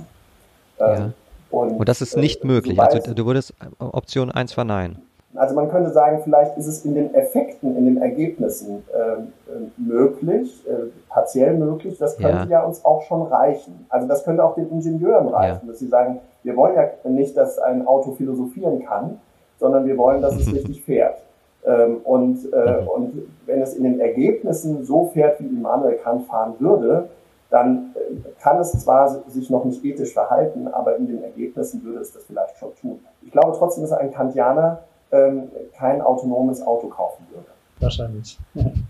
Ähm, 0.79 0.97
ja. 0.97 1.11
Und, 1.51 1.79
und, 1.79 1.89
das 1.89 2.03
ist 2.03 2.17
nicht 2.17 2.45
äh, 2.45 2.47
möglich. 2.47 2.79
Also 2.79 3.15
du 3.15 3.27
würdest 3.27 3.55
Option 3.79 4.31
1 4.31 4.53
verneinen. 4.53 4.99
Also 5.35 5.55
man 5.55 5.71
könnte 5.71 5.91
sagen, 5.91 6.21
vielleicht 6.25 6.57
ist 6.57 6.67
es 6.67 6.85
in 6.85 6.95
den 6.95 7.15
Effekten, 7.15 7.77
in 7.77 7.85
den 7.85 7.99
Ergebnissen 7.99 8.83
äh, 8.93 9.51
möglich, 9.77 10.65
äh, 10.67 10.89
partiell 11.09 11.55
möglich. 11.55 11.97
Das 11.99 12.17
könnte 12.17 12.49
ja. 12.51 12.61
ja. 12.61 12.63
uns 12.65 12.85
auch 12.85 13.03
schon 13.03 13.23
reichen. 13.23 13.87
Also 13.89 14.09
das 14.09 14.25
könnte 14.25 14.45
auch 14.45 14.55
den 14.55 14.71
Ingenieuren 14.71 15.29
reichen, 15.29 15.61
ja. 15.63 15.71
dass 15.71 15.79
sie 15.79 15.89
sagen, 15.89 16.21
wir 16.43 16.57
wollen 16.57 16.75
ja 16.75 17.11
nicht, 17.11 17.37
dass 17.37 17.59
ein 17.59 17.87
Auto 17.87 18.13
philosophieren 18.13 18.85
kann, 18.85 19.21
sondern 19.59 19.87
wir 19.87 19.97
wollen, 19.97 20.23
dass 20.23 20.37
es 20.37 20.53
richtig 20.53 20.85
fährt. 20.85 21.19
Ähm, 21.67 21.99
und, 22.05 22.53
äh, 22.53 22.83
mhm. 22.83 22.89
und 22.89 23.23
wenn 23.47 23.61
es 23.61 23.75
in 23.75 23.85
den 23.85 24.01
Ergebnissen 24.01 24.85
so 24.85 25.11
fährt, 25.13 25.41
wie 25.41 25.47
Immanuel 25.47 25.97
Kant 25.97 26.27
fahren 26.27 26.55
würde, 26.59 27.09
dann 27.51 27.95
äh, 27.95 28.41
kann 28.41 28.59
es 28.59 28.73
zwar 28.73 29.23
sich 29.29 29.51
noch 29.51 29.65
nicht 29.65 29.85
ethisch 29.85 30.13
verhalten, 30.13 30.69
aber 30.69 30.97
in 30.97 31.09
den 31.09 31.23
Ergebnissen 31.23 31.83
würde 31.83 32.01
es 32.01 32.13
das 32.13 32.25
vielleicht 32.25 32.57
schon 32.59 32.75
tun. 32.81 33.01
Ich 33.23 33.33
glaube 33.33 33.57
trotzdem, 33.59 33.83
dass 33.83 33.93
ein 33.93 34.13
Kantianer 34.13 34.83
ähm, 35.11 35.45
kein 35.77 36.01
autonomes 36.01 36.63
Auto 36.63 36.89
kaufen 36.89 37.27
würde. 37.31 37.47
Wahrscheinlich. 37.81 38.39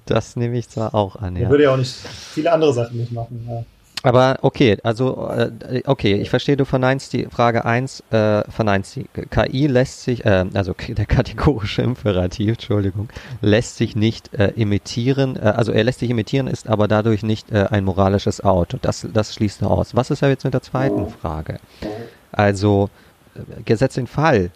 Das 0.07 0.37
nehme 0.37 0.57
ich 0.57 0.69
zwar 0.69 0.95
auch 0.95 1.17
an, 1.17 1.37
ja. 1.37 1.43
Er 1.43 1.51
würde 1.51 1.65
ja 1.65 1.73
auch 1.73 1.77
nicht 1.77 1.95
viele 1.95 2.51
andere 2.51 2.73
Sachen 2.73 2.97
nicht 2.97 3.13
machen. 3.13 3.47
Ja. 3.49 3.63
Aber 4.05 4.39
okay, 4.43 4.79
also 4.85 5.29
äh, 5.29 5.83
okay, 5.87 6.15
ich 6.15 6.31
verstehe, 6.31 6.57
du 6.57 6.65
verneinst 6.65 7.13
die 7.13 7.27
Frage 7.27 7.65
1, 7.65 8.05
äh, 8.11 8.49
verneinst 8.49 8.95
die 8.95 9.07
KI 9.31 9.67
lässt 9.67 10.05
sich, 10.05 10.25
äh, 10.25 10.47
also 10.55 10.75
der 10.89 11.07
kategorische 11.07 11.83
Imperativ, 11.83 12.51
Entschuldigung, 12.51 13.09
lässt 13.41 13.77
sich 13.77 13.97
nicht 13.97 14.33
äh, 14.35 14.49
imitieren, 14.51 15.37
äh, 15.37 15.41
also 15.41 15.73
er 15.73 15.83
lässt 15.83 15.99
sich 15.99 16.11
imitieren, 16.11 16.47
ist 16.47 16.69
aber 16.69 16.87
dadurch 16.87 17.25
nicht 17.25 17.51
äh, 17.51 17.67
ein 17.71 17.85
moralisches 17.85 18.43
Auto. 18.43 18.79
Das, 18.81 19.07
das 19.13 19.35
schließt 19.35 19.63
er 19.63 19.71
aus. 19.71 19.97
Was 19.97 20.11
ist 20.11 20.23
ja 20.23 20.29
jetzt 20.29 20.45
mit 20.45 20.55
der 20.55 20.63
zweiten 20.63 21.09
Frage? 21.09 21.59
Also, 22.31 22.91
äh, 23.35 23.63
gesetzt 23.65 23.97
den 23.97 24.07
Fall, 24.07 24.51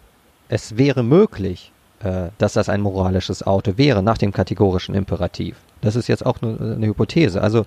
es 0.47 0.77
wäre 0.77 1.03
möglich, 1.03 1.73
äh, 2.01 2.29
dass 2.37 2.53
das 2.53 2.69
ein 2.69 2.81
moralisches 2.81 3.45
Auto 3.45 3.73
wäre 3.77 4.03
nach 4.03 4.17
dem 4.17 4.31
kategorischen 4.31 4.95
Imperativ. 4.95 5.57
Das 5.81 5.97
ist 5.97 6.07
jetzt 6.07 6.25
auch 6.25 6.41
nur 6.41 6.59
eine 6.61 6.87
Hypothese. 6.87 7.41
Also 7.41 7.65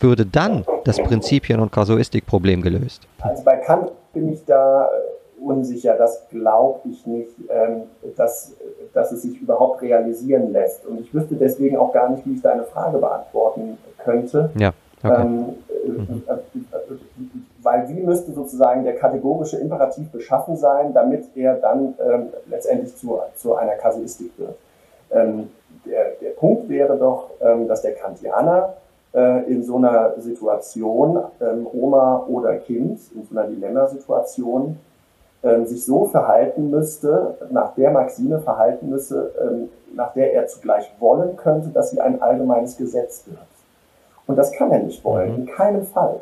würde 0.00 0.26
dann 0.26 0.64
das 0.84 0.98
Prinzipien- 0.98 1.60
und 1.60 1.72
Kasuistikproblem 1.72 2.62
gelöst? 2.62 3.02
Also 3.20 3.42
bei 3.44 3.56
Kant 3.56 3.90
bin 4.12 4.32
ich 4.32 4.44
da 4.44 4.86
äh, 4.86 5.42
unsicher. 5.42 5.94
Das 5.96 6.28
glaube 6.30 6.80
ich 6.88 7.06
nicht, 7.06 7.30
ähm, 7.48 7.82
dass, 8.16 8.52
dass 8.92 9.12
es 9.12 9.22
sich 9.22 9.40
überhaupt 9.40 9.82
realisieren 9.82 10.52
lässt. 10.52 10.86
Und 10.86 11.00
ich 11.00 11.12
wüsste 11.12 11.34
deswegen 11.34 11.76
auch 11.76 11.92
gar 11.92 12.08
nicht, 12.10 12.26
wie 12.26 12.34
ich 12.34 12.42
deine 12.42 12.64
Frage 12.64 12.98
beantworten 12.98 13.78
könnte. 13.98 14.50
Ja. 14.58 14.72
Okay. 15.02 15.22
Ähm, 15.22 15.44
mhm. 15.86 16.22
Weil 17.62 17.88
wie 17.88 18.00
müsste 18.00 18.32
sozusagen 18.32 18.84
der 18.84 18.96
kategorische 18.96 19.58
Imperativ 19.58 20.10
beschaffen 20.10 20.56
sein, 20.56 20.92
damit 20.92 21.24
er 21.36 21.54
dann 21.54 21.94
ähm, 22.04 22.28
letztendlich 22.50 22.96
zu, 22.96 23.20
zu 23.36 23.54
einer 23.54 23.74
Kasuistik 23.74 24.32
wird? 24.38 24.56
Ähm, 25.10 25.50
der, 25.86 26.12
der 26.20 26.30
Punkt 26.30 26.68
wäre 26.68 26.96
doch, 26.96 27.30
ähm, 27.40 27.68
dass 27.68 27.82
der 27.82 27.94
Kantianer 27.94 28.74
äh, 29.14 29.50
in 29.50 29.62
so 29.62 29.76
einer 29.76 30.14
Situation, 30.18 31.18
ähm, 31.40 31.66
Oma 31.72 32.24
oder 32.28 32.56
Kind, 32.56 33.00
in 33.14 33.24
so 33.24 33.38
einer 33.38 33.48
Dilemmasituation, 33.48 34.78
ähm, 35.42 35.66
sich 35.66 35.84
so 35.84 36.04
verhalten 36.06 36.70
müsste, 36.70 37.36
nach 37.50 37.74
der 37.74 37.90
Maxime 37.90 38.40
verhalten 38.40 38.90
müsse, 38.90 39.32
ähm, 39.40 39.68
nach 39.94 40.12
der 40.12 40.34
er 40.34 40.46
zugleich 40.46 40.90
wollen 40.98 41.36
könnte, 41.36 41.68
dass 41.68 41.90
sie 41.90 42.00
ein 42.00 42.20
allgemeines 42.20 42.76
Gesetz 42.76 43.24
wird. 43.26 43.38
Und 44.26 44.36
das 44.36 44.52
kann 44.52 44.70
er 44.72 44.80
nicht 44.80 45.02
wollen, 45.04 45.32
mhm. 45.32 45.38
in 45.40 45.46
keinem 45.46 45.84
Fall. 45.84 46.20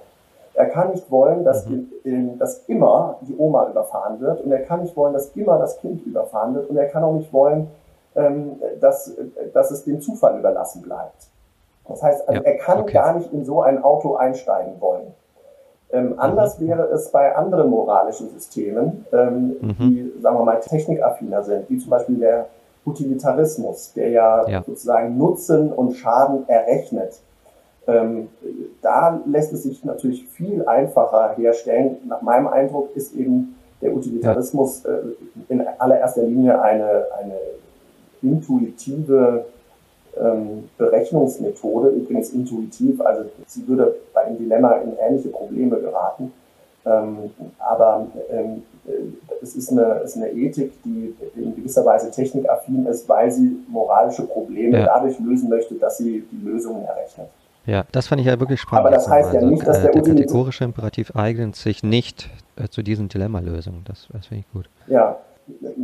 Er 0.54 0.66
kann 0.66 0.90
nicht 0.90 1.10
wollen, 1.10 1.44
dass, 1.44 1.66
mhm. 1.66 1.90
in, 2.04 2.12
in, 2.12 2.38
dass 2.38 2.64
immer 2.66 3.18
die 3.22 3.36
Oma 3.36 3.68
überfahren 3.68 4.20
wird 4.20 4.42
und 4.42 4.52
er 4.52 4.62
kann 4.62 4.82
nicht 4.82 4.96
wollen, 4.96 5.12
dass 5.12 5.34
immer 5.34 5.58
das 5.58 5.78
Kind 5.78 6.06
überfahren 6.06 6.54
wird 6.54 6.70
und 6.70 6.76
er 6.76 6.86
kann 6.86 7.02
auch 7.02 7.14
nicht 7.14 7.32
wollen, 7.32 7.68
ähm, 8.14 8.60
dass, 8.80 9.12
dass 9.52 9.70
es 9.70 9.84
dem 9.84 10.00
Zufall 10.00 10.38
überlassen 10.38 10.82
bleibt. 10.82 11.28
Das 11.88 12.02
heißt, 12.02 12.28
also 12.28 12.42
ja, 12.42 12.46
er 12.46 12.56
kann 12.58 12.80
okay. 12.80 12.92
gar 12.94 13.14
nicht 13.16 13.32
in 13.32 13.44
so 13.44 13.62
ein 13.62 13.82
Auto 13.82 14.16
einsteigen 14.16 14.80
wollen. 14.80 15.14
Ähm, 15.92 16.14
anders 16.18 16.58
mhm. 16.58 16.68
wäre 16.68 16.82
es 16.88 17.10
bei 17.10 17.34
anderen 17.34 17.70
moralischen 17.70 18.28
Systemen, 18.30 19.06
ähm, 19.12 19.56
mhm. 19.60 19.76
die, 19.78 20.12
sagen 20.20 20.38
wir 20.38 20.44
mal, 20.44 20.60
technikaffiner 20.60 21.44
sind, 21.44 21.70
wie 21.70 21.78
zum 21.78 21.90
Beispiel 21.90 22.16
der 22.16 22.46
Utilitarismus, 22.84 23.92
der 23.94 24.10
ja, 24.10 24.48
ja. 24.48 24.62
sozusagen 24.64 25.16
Nutzen 25.16 25.72
und 25.72 25.94
Schaden 25.94 26.48
errechnet. 26.48 27.20
Ähm, 27.86 28.28
da 28.82 29.20
lässt 29.26 29.52
es 29.52 29.62
sich 29.62 29.84
natürlich 29.84 30.26
viel 30.26 30.66
einfacher 30.66 31.34
herstellen. 31.36 31.98
Nach 32.08 32.20
meinem 32.20 32.48
Eindruck 32.48 32.96
ist 32.96 33.14
eben 33.14 33.56
der 33.80 33.94
Utilitarismus 33.94 34.84
äh, 34.84 34.98
in 35.48 35.64
allererster 35.78 36.22
Linie 36.22 36.60
eine, 36.60 37.06
eine 37.18 37.38
intuitive 38.22 39.44
ähm, 40.20 40.68
Berechnungsmethode, 40.78 41.90
übrigens 41.90 42.30
intuitiv, 42.30 43.00
also 43.00 43.24
sie 43.46 43.66
würde 43.68 43.96
bei 44.14 44.24
einem 44.24 44.38
Dilemma 44.38 44.72
in 44.76 44.92
ähnliche 44.98 45.28
Probleme 45.28 45.78
geraten. 45.78 46.32
Ähm, 46.84 47.30
aber 47.58 48.06
ähm, 48.30 48.62
äh, 48.86 48.90
es 49.42 49.56
ist 49.56 49.72
eine, 49.72 50.00
ist 50.04 50.16
eine 50.16 50.30
Ethik, 50.30 50.72
die 50.84 51.14
in 51.34 51.56
gewisser 51.56 51.84
Weise 51.84 52.10
technikaffin 52.10 52.86
ist, 52.86 53.08
weil 53.08 53.30
sie 53.30 53.58
moralische 53.68 54.22
Probleme 54.22 54.78
ja. 54.78 54.86
dadurch 54.86 55.18
lösen 55.18 55.48
möchte, 55.48 55.74
dass 55.74 55.98
sie 55.98 56.24
die 56.30 56.46
Lösungen 56.46 56.84
errechnet. 56.84 57.28
Ja, 57.66 57.84
das 57.90 58.06
fand 58.06 58.20
ich 58.20 58.28
ja 58.28 58.38
wirklich 58.38 58.60
spannend. 58.60 58.86
Aber 58.86 58.94
das 58.94 59.08
heißt 59.08 59.32
ja 59.32 59.40
also, 59.40 59.50
nicht, 59.50 59.66
dass 59.66 59.78
äh, 59.78 59.82
der, 59.82 59.92
der 59.92 60.02
kategorische 60.02 60.64
Imperativ 60.64 61.14
eignet 61.16 61.56
sich 61.56 61.82
nicht 61.82 62.30
äh, 62.54 62.68
zu 62.68 62.82
diesen 62.82 63.08
Dilemma-Lösungen. 63.08 63.82
Das, 63.84 64.06
das 64.12 64.26
finde 64.26 64.44
ich 64.46 64.52
gut. 64.52 64.70
Ja, 64.86 65.18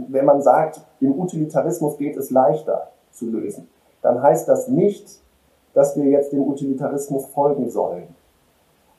wenn 0.08 0.24
man 0.24 0.40
sagt, 0.40 0.80
im 1.00 1.18
Utilitarismus 1.18 1.98
geht 1.98 2.16
es 2.16 2.30
leichter 2.30 2.88
zu 3.10 3.28
lösen, 3.30 3.68
dann 4.02 4.22
heißt 4.22 4.48
das 4.48 4.68
nicht, 4.68 5.06
dass 5.74 5.96
wir 5.96 6.04
jetzt 6.04 6.32
dem 6.32 6.42
Utilitarismus 6.42 7.26
folgen 7.26 7.70
sollen. 7.70 8.08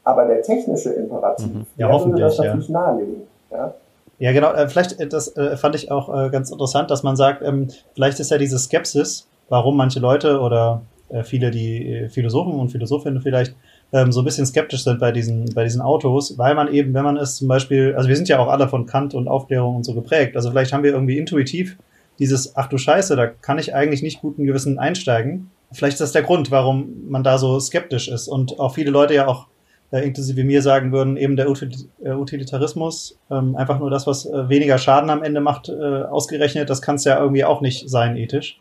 Aber 0.03 0.25
der 0.25 0.41
technische 0.41 0.89
Imperativ, 0.89 1.53
mhm. 1.53 1.65
ja, 1.77 1.87
der 1.87 2.05
würde 2.05 2.21
das 2.21 2.37
natürlich 2.37 2.67
ja. 2.67 2.73
nahelegen. 2.73 3.21
Ja? 3.51 3.73
Ja, 4.19 4.31
genau. 4.31 4.53
Äh, 4.53 4.67
vielleicht, 4.67 4.99
äh, 4.99 5.07
das 5.07 5.35
äh, 5.37 5.57
fand 5.57 5.75
ich 5.75 5.91
auch 5.91 6.31
ganz 6.31 6.51
interessant, 6.51 6.91
dass 6.91 7.03
man 7.03 7.15
sagt, 7.15 7.41
ähm, 7.43 7.67
vielleicht 7.93 8.19
ist 8.19 8.31
ja 8.31 8.37
diese 8.37 8.57
Skepsis, 8.57 9.27
warum 9.49 9.77
manche 9.77 9.99
Leute 9.99 10.39
oder 10.39 10.81
viele, 11.23 11.51
die 11.51 12.07
Philosophen 12.09 12.53
und 12.59 12.69
Philosophinnen 12.69 13.21
vielleicht 13.21 13.53
ähm, 13.91 14.11
so 14.11 14.21
ein 14.21 14.25
bisschen 14.25 14.47
skeptisch 14.47 14.83
sind 14.83 14.99
bei 14.99 15.11
diesen, 15.11 15.45
bei 15.53 15.63
diesen 15.63 15.79
Autos, 15.79 16.39
weil 16.39 16.55
man 16.55 16.73
eben, 16.73 16.93
wenn 16.95 17.03
man 17.03 17.17
es 17.17 17.35
zum 17.35 17.47
Beispiel, 17.47 17.93
also 17.95 18.09
wir 18.09 18.15
sind 18.15 18.27
ja 18.29 18.39
auch 18.39 18.47
alle 18.47 18.67
von 18.67 18.87
Kant 18.87 19.13
und 19.13 19.27
Aufklärung 19.27 19.75
und 19.75 19.83
so 19.83 19.93
geprägt, 19.93 20.35
also 20.35 20.49
vielleicht 20.49 20.73
haben 20.73 20.83
wir 20.83 20.91
irgendwie 20.91 21.19
intuitiv 21.19 21.77
dieses, 22.19 22.55
ach 22.55 22.67
du 22.67 22.77
Scheiße, 22.77 23.15
da 23.15 23.27
kann 23.27 23.59
ich 23.59 23.73
eigentlich 23.73 24.01
nicht 24.01 24.21
guten 24.21 24.45
Gewissen 24.45 24.79
einsteigen. 24.79 25.51
Vielleicht 25.71 25.95
ist 25.95 26.01
das 26.01 26.11
der 26.11 26.23
Grund, 26.23 26.51
warum 26.51 27.09
man 27.09 27.23
da 27.23 27.37
so 27.37 27.59
skeptisch 27.59 28.07
ist 28.07 28.27
und 28.27 28.59
auch 28.59 28.75
viele 28.75 28.91
Leute 28.91 29.15
ja 29.15 29.27
auch 29.27 29.47
äh, 29.91 30.05
inklusive 30.05 30.43
mir 30.43 30.61
sagen 30.61 30.91
würden, 30.91 31.17
eben 31.17 31.35
der 31.35 31.47
äh, 31.47 32.11
Utilitarismus, 32.11 33.17
ähm, 33.31 33.55
einfach 33.55 33.79
nur 33.79 33.89
das, 33.89 34.07
was 34.07 34.25
äh, 34.25 34.49
weniger 34.49 34.77
Schaden 34.77 35.09
am 35.09 35.23
Ende 35.23 35.41
macht, 35.41 35.69
äh, 35.69 36.03
ausgerechnet, 36.03 36.69
das 36.69 36.81
kann 36.81 36.95
es 36.95 37.03
ja 37.03 37.19
irgendwie 37.19 37.43
auch 37.43 37.61
nicht 37.61 37.89
sein, 37.89 38.17
ethisch. 38.17 38.59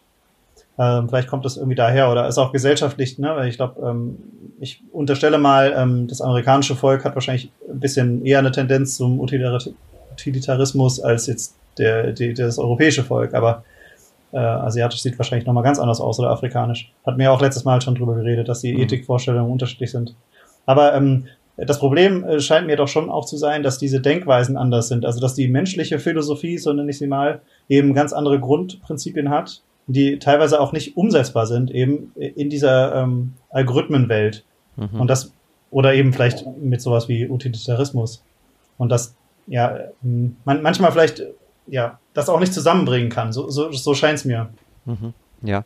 Ähm, 0.79 1.09
vielleicht 1.09 1.29
kommt 1.29 1.45
das 1.45 1.57
irgendwie 1.57 1.75
daher 1.75 2.11
oder 2.11 2.27
ist 2.29 2.39
auch 2.39 2.53
gesellschaftlich, 2.53 3.19
ne? 3.19 3.35
Weil 3.37 3.49
ich 3.49 3.57
glaube, 3.57 3.81
ähm, 3.87 4.19
ich 4.59 4.83
unterstelle 4.91 5.39
mal, 5.39 5.75
ähm, 5.77 6.07
das 6.07 6.21
amerikanische 6.21 6.77
Volk 6.77 7.05
hat 7.05 7.15
wahrscheinlich 7.15 7.51
ein 7.69 7.81
bisschen 7.81 8.25
eher 8.25 8.39
eine 8.39 8.53
Tendenz 8.53 8.97
zum 8.97 9.21
Utilitarismus 9.21 11.01
als 11.01 11.27
jetzt 11.27 11.57
der, 11.79 12.13
die, 12.13 12.35
das 12.35 12.59
europäische 12.59 13.05
Volk, 13.05 13.35
aber 13.35 13.65
äh, 14.33 14.39
asiatisch 14.39 15.03
sieht 15.03 15.19
wahrscheinlich 15.19 15.47
nochmal 15.47 15.65
ganz 15.65 15.79
anders 15.79 16.01
aus 16.01 16.19
oder 16.19 16.31
afrikanisch. 16.31 16.93
Hat 17.07 17.17
mir 17.17 17.33
auch 17.33 17.41
letztes 17.41 17.65
Mal 17.65 17.81
schon 17.81 17.95
drüber 17.95 18.15
geredet, 18.15 18.49
dass 18.49 18.61
die 18.61 18.73
mhm. 18.73 18.81
Ethikvorstellungen 18.81 19.51
unterschiedlich 19.51 19.91
sind. 19.91 20.15
Aber 20.65 20.95
ähm, 20.95 21.27
das 21.57 21.79
Problem 21.79 22.25
äh, 22.25 22.41
scheint 22.41 22.67
mir 22.67 22.77
doch 22.77 22.89
schon 22.89 23.11
auch 23.11 23.27
zu 23.27 23.37
sein, 23.37 23.63
dass 23.63 23.79
diese 23.79 24.01
Denkweisen 24.01 24.57
anders 24.57 24.89
sind. 24.89 25.05
Also 25.05 25.21
dass 25.21 25.35
die 25.35 25.49
menschliche 25.49 25.99
Philosophie, 25.99 26.57
so 26.59 26.73
nenne 26.73 26.91
ich 26.91 26.99
sie 26.99 27.07
mal, 27.07 27.43
eben 27.69 27.95
ganz 27.95 28.13
andere 28.13 28.41
Grundprinzipien 28.41 29.29
hat 29.29 29.63
die 29.87 30.19
teilweise 30.19 30.61
auch 30.61 30.73
nicht 30.73 30.97
umsetzbar 30.97 31.47
sind, 31.47 31.71
eben 31.71 32.13
in 32.15 32.51
dieser 32.51 32.95
ähm, 32.95 33.35
Algorithmenwelt. 33.51 34.45
Mhm. 34.77 35.01
Und 35.01 35.09
das, 35.09 35.33
oder 35.71 35.95
eben 35.95 36.13
vielleicht 36.13 36.47
mit 36.59 36.81
sowas 36.81 37.09
wie 37.09 37.29
Utilitarismus. 37.29 38.23
Und 38.79 38.91
das, 38.91 39.15
ja, 39.47 39.79
man, 40.03 40.63
manchmal 40.63 40.93
vielleicht, 40.93 41.25
ja, 41.67 41.99
das 42.15 42.29
auch 42.29 42.41
nicht 42.41 42.53
zusammenbringen 42.53 43.09
kann. 43.09 43.33
So, 43.33 43.51
so, 43.51 43.73
so 43.73 43.95
scheint 43.95 44.19
es 44.19 44.25
mir. 44.25 44.51
Mhm. 44.85 45.15
Ja. 45.43 45.65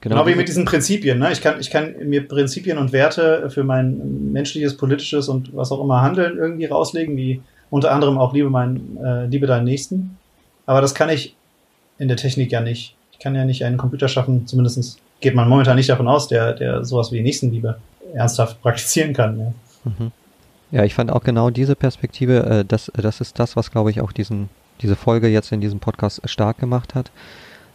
Genau, 0.00 0.16
genau 0.16 0.26
wie 0.26 0.34
mit 0.34 0.48
diesen 0.48 0.64
Prinzipien. 0.64 1.18
Ne? 1.18 1.32
Ich, 1.32 1.40
kann, 1.40 1.58
ich 1.60 1.70
kann 1.70 1.94
mir 2.04 2.28
Prinzipien 2.28 2.76
und 2.76 2.92
Werte 2.92 3.48
für 3.50 3.64
mein 3.64 4.32
menschliches, 4.32 4.76
politisches 4.76 5.28
und 5.28 5.56
was 5.56 5.72
auch 5.72 5.82
immer 5.82 6.02
Handeln 6.02 6.36
irgendwie 6.36 6.66
rauslegen, 6.66 7.16
wie 7.16 7.40
unter 7.70 7.90
anderem 7.90 8.18
auch 8.18 8.34
Liebe, 8.34 8.50
mein, 8.50 8.98
äh, 9.02 9.26
Liebe 9.26 9.46
deinen 9.46 9.64
Nächsten. 9.64 10.18
Aber 10.66 10.80
das 10.80 10.94
kann 10.94 11.08
ich 11.08 11.34
in 11.98 12.08
der 12.08 12.16
Technik 12.16 12.52
ja 12.52 12.60
nicht 12.60 12.96
kann 13.24 13.34
ja 13.34 13.46
nicht 13.46 13.64
einen 13.64 13.78
Computer 13.78 14.06
schaffen, 14.06 14.46
zumindest 14.46 14.98
geht 15.20 15.34
man 15.34 15.48
momentan 15.48 15.76
nicht 15.76 15.88
davon 15.88 16.06
aus, 16.06 16.28
der, 16.28 16.52
der 16.52 16.84
sowas 16.84 17.10
wie 17.10 17.22
Nächstenliebe 17.22 17.78
ernsthaft 18.12 18.60
praktizieren 18.62 19.14
kann. 19.14 19.38
Ja. 19.38 19.52
Mhm. 19.84 20.12
ja, 20.70 20.84
ich 20.84 20.94
fand 20.94 21.10
auch 21.10 21.24
genau 21.24 21.48
diese 21.48 21.74
Perspektive, 21.74 22.44
äh, 22.44 22.64
das, 22.66 22.92
das 22.94 23.22
ist 23.22 23.38
das, 23.38 23.56
was, 23.56 23.70
glaube 23.70 23.90
ich, 23.90 24.02
auch 24.02 24.12
diesen, 24.12 24.50
diese 24.80 24.96
Folge 24.96 25.28
jetzt 25.28 25.52
in 25.52 25.60
diesem 25.60 25.80
Podcast 25.80 26.22
stark 26.28 26.58
gemacht 26.58 26.94
hat. 26.94 27.10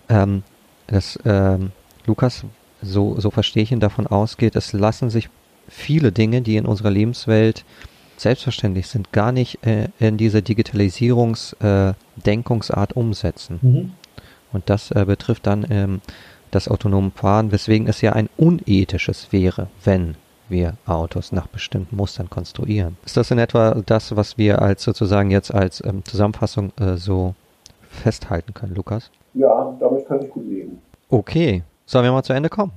Ähm, 0.09 0.43
dass 0.87 1.19
ähm, 1.25 1.71
Lukas, 2.05 2.43
so, 2.81 3.19
so 3.19 3.29
verstehe 3.29 3.63
ich 3.63 3.71
ihn, 3.71 3.79
davon 3.79 4.07
ausgeht, 4.07 4.55
es 4.55 4.73
lassen 4.73 5.09
sich 5.09 5.29
viele 5.67 6.11
Dinge, 6.11 6.41
die 6.41 6.57
in 6.57 6.65
unserer 6.65 6.89
Lebenswelt 6.89 7.63
selbstverständlich 8.17 8.87
sind, 8.87 9.11
gar 9.11 9.31
nicht 9.31 9.65
äh, 9.65 9.89
in 9.99 10.17
diese 10.17 10.41
Digitalisierungsdenkungsart 10.41 12.91
äh, 12.91 12.95
umsetzen. 12.95 13.59
Mhm. 13.61 13.91
Und 14.51 14.69
das 14.69 14.91
äh, 14.91 15.05
betrifft 15.05 15.47
dann 15.47 15.65
ähm, 15.69 16.01
das 16.51 16.67
autonome 16.67 17.11
Fahren, 17.11 17.51
weswegen 17.51 17.87
es 17.87 18.01
ja 18.01 18.13
ein 18.13 18.29
unethisches 18.35 19.31
wäre, 19.31 19.67
wenn 19.83 20.15
wir 20.49 20.73
Autos 20.85 21.31
nach 21.31 21.47
bestimmten 21.47 21.95
Mustern 21.95 22.29
konstruieren. 22.29 22.97
Ist 23.05 23.17
das 23.17 23.31
in 23.31 23.39
etwa 23.39 23.75
das, 23.85 24.15
was 24.15 24.37
wir 24.37 24.61
als 24.61 24.83
sozusagen 24.83 25.31
jetzt 25.31 25.53
als 25.53 25.83
ähm, 25.85 26.03
Zusammenfassung 26.05 26.71
äh, 26.79 26.97
so 26.97 27.35
festhalten 27.89 28.53
können, 28.53 28.75
Lukas? 28.75 29.11
Ja, 29.33 29.73
damit 29.79 30.07
kann 30.07 30.21
ich 30.21 30.29
gut 30.29 30.47
leben. 30.47 30.81
Okay, 31.09 31.63
sollen 31.85 32.05
wir 32.05 32.11
mal 32.11 32.23
zu 32.23 32.33
Ende 32.33 32.49
kommen? 32.49 32.71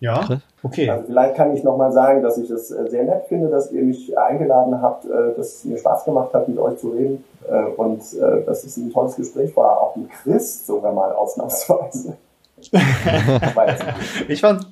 Ja, 0.00 0.22
Chris? 0.24 0.40
okay. 0.62 0.88
Also 0.88 1.04
vielleicht 1.06 1.34
kann 1.34 1.54
ich 1.54 1.64
nochmal 1.64 1.90
sagen, 1.92 2.22
dass 2.22 2.38
ich 2.38 2.48
es 2.50 2.70
äh, 2.70 2.88
sehr 2.88 3.04
nett 3.04 3.24
finde, 3.28 3.48
dass 3.48 3.72
ihr 3.72 3.82
mich 3.82 4.16
eingeladen 4.16 4.80
habt, 4.80 5.04
äh, 5.04 5.34
dass 5.36 5.56
es 5.56 5.64
mir 5.64 5.76
Spaß 5.76 6.04
gemacht 6.04 6.32
hat, 6.34 6.48
mit 6.48 6.58
euch 6.58 6.78
zu 6.78 6.90
reden 6.90 7.24
äh, 7.48 7.64
und 7.76 8.02
dass 8.46 8.64
es 8.64 8.76
ein 8.76 8.92
tolles 8.92 9.16
Gespräch 9.16 9.56
war, 9.56 9.80
auch 9.80 9.96
mit 9.96 10.10
Chris 10.10 10.66
sogar 10.66 10.92
mal 10.92 11.12
ausnahmsweise. 11.12 12.16
ich 14.28 14.40
fand 14.40 14.66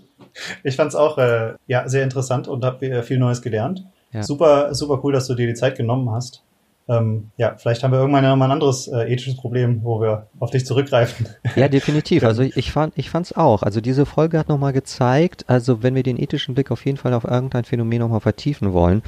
ich 0.63 0.77
fand's 0.77 0.95
auch 0.95 1.19
äh, 1.19 1.55
ja 1.67 1.89
sehr 1.89 2.05
interessant 2.05 2.49
und 2.49 2.65
habe 2.65 3.03
viel 3.03 3.19
Neues 3.19 3.43
gelernt. 3.43 3.85
Ja. 4.13 4.23
Super 4.23 4.75
super 4.75 5.01
cool, 5.03 5.13
dass 5.13 5.27
du 5.27 5.35
dir 5.35 5.47
die 5.47 5.55
Zeit 5.55 5.77
genommen 5.77 6.11
hast 6.11 6.43
ähm, 6.89 7.31
ja, 7.37 7.57
vielleicht 7.57 7.83
haben 7.83 7.91
wir 7.91 7.99
irgendwann 7.99 8.23
nochmal 8.23 8.49
ein 8.49 8.53
anderes 8.53 8.87
äh, 8.87 9.13
ethisches 9.13 9.37
Problem, 9.37 9.83
wo 9.83 10.01
wir 10.01 10.29
auf 10.39 10.51
dich 10.51 10.65
zurückgreifen. 10.65 11.29
Ja, 11.57 11.69
definitiv. 11.69 12.23
Also 12.27 12.43
ich, 12.43 12.57
ich 12.57 12.73
fand 12.73 12.93
ich 12.97 13.11
fand's 13.11 13.33
auch. 13.33 13.63
Also 13.63 13.81
diese 13.81 14.05
Folge 14.05 14.39
hat 14.39 14.49
nochmal 14.49 14.73
gezeigt, 14.73 15.45
also 15.49 15.83
wenn 15.83 15.95
wir 15.95 16.03
den 16.03 16.19
ethischen 16.19 16.55
Blick 16.55 16.71
auf 16.71 16.85
jeden 16.85 16.97
Fall 16.97 17.15
auf 17.15 17.25
irgendein 17.25 17.65
Phänomen 17.65 18.01
nochmal 18.01 18.21
vertiefen 18.21 18.73
wollen, 18.73 19.03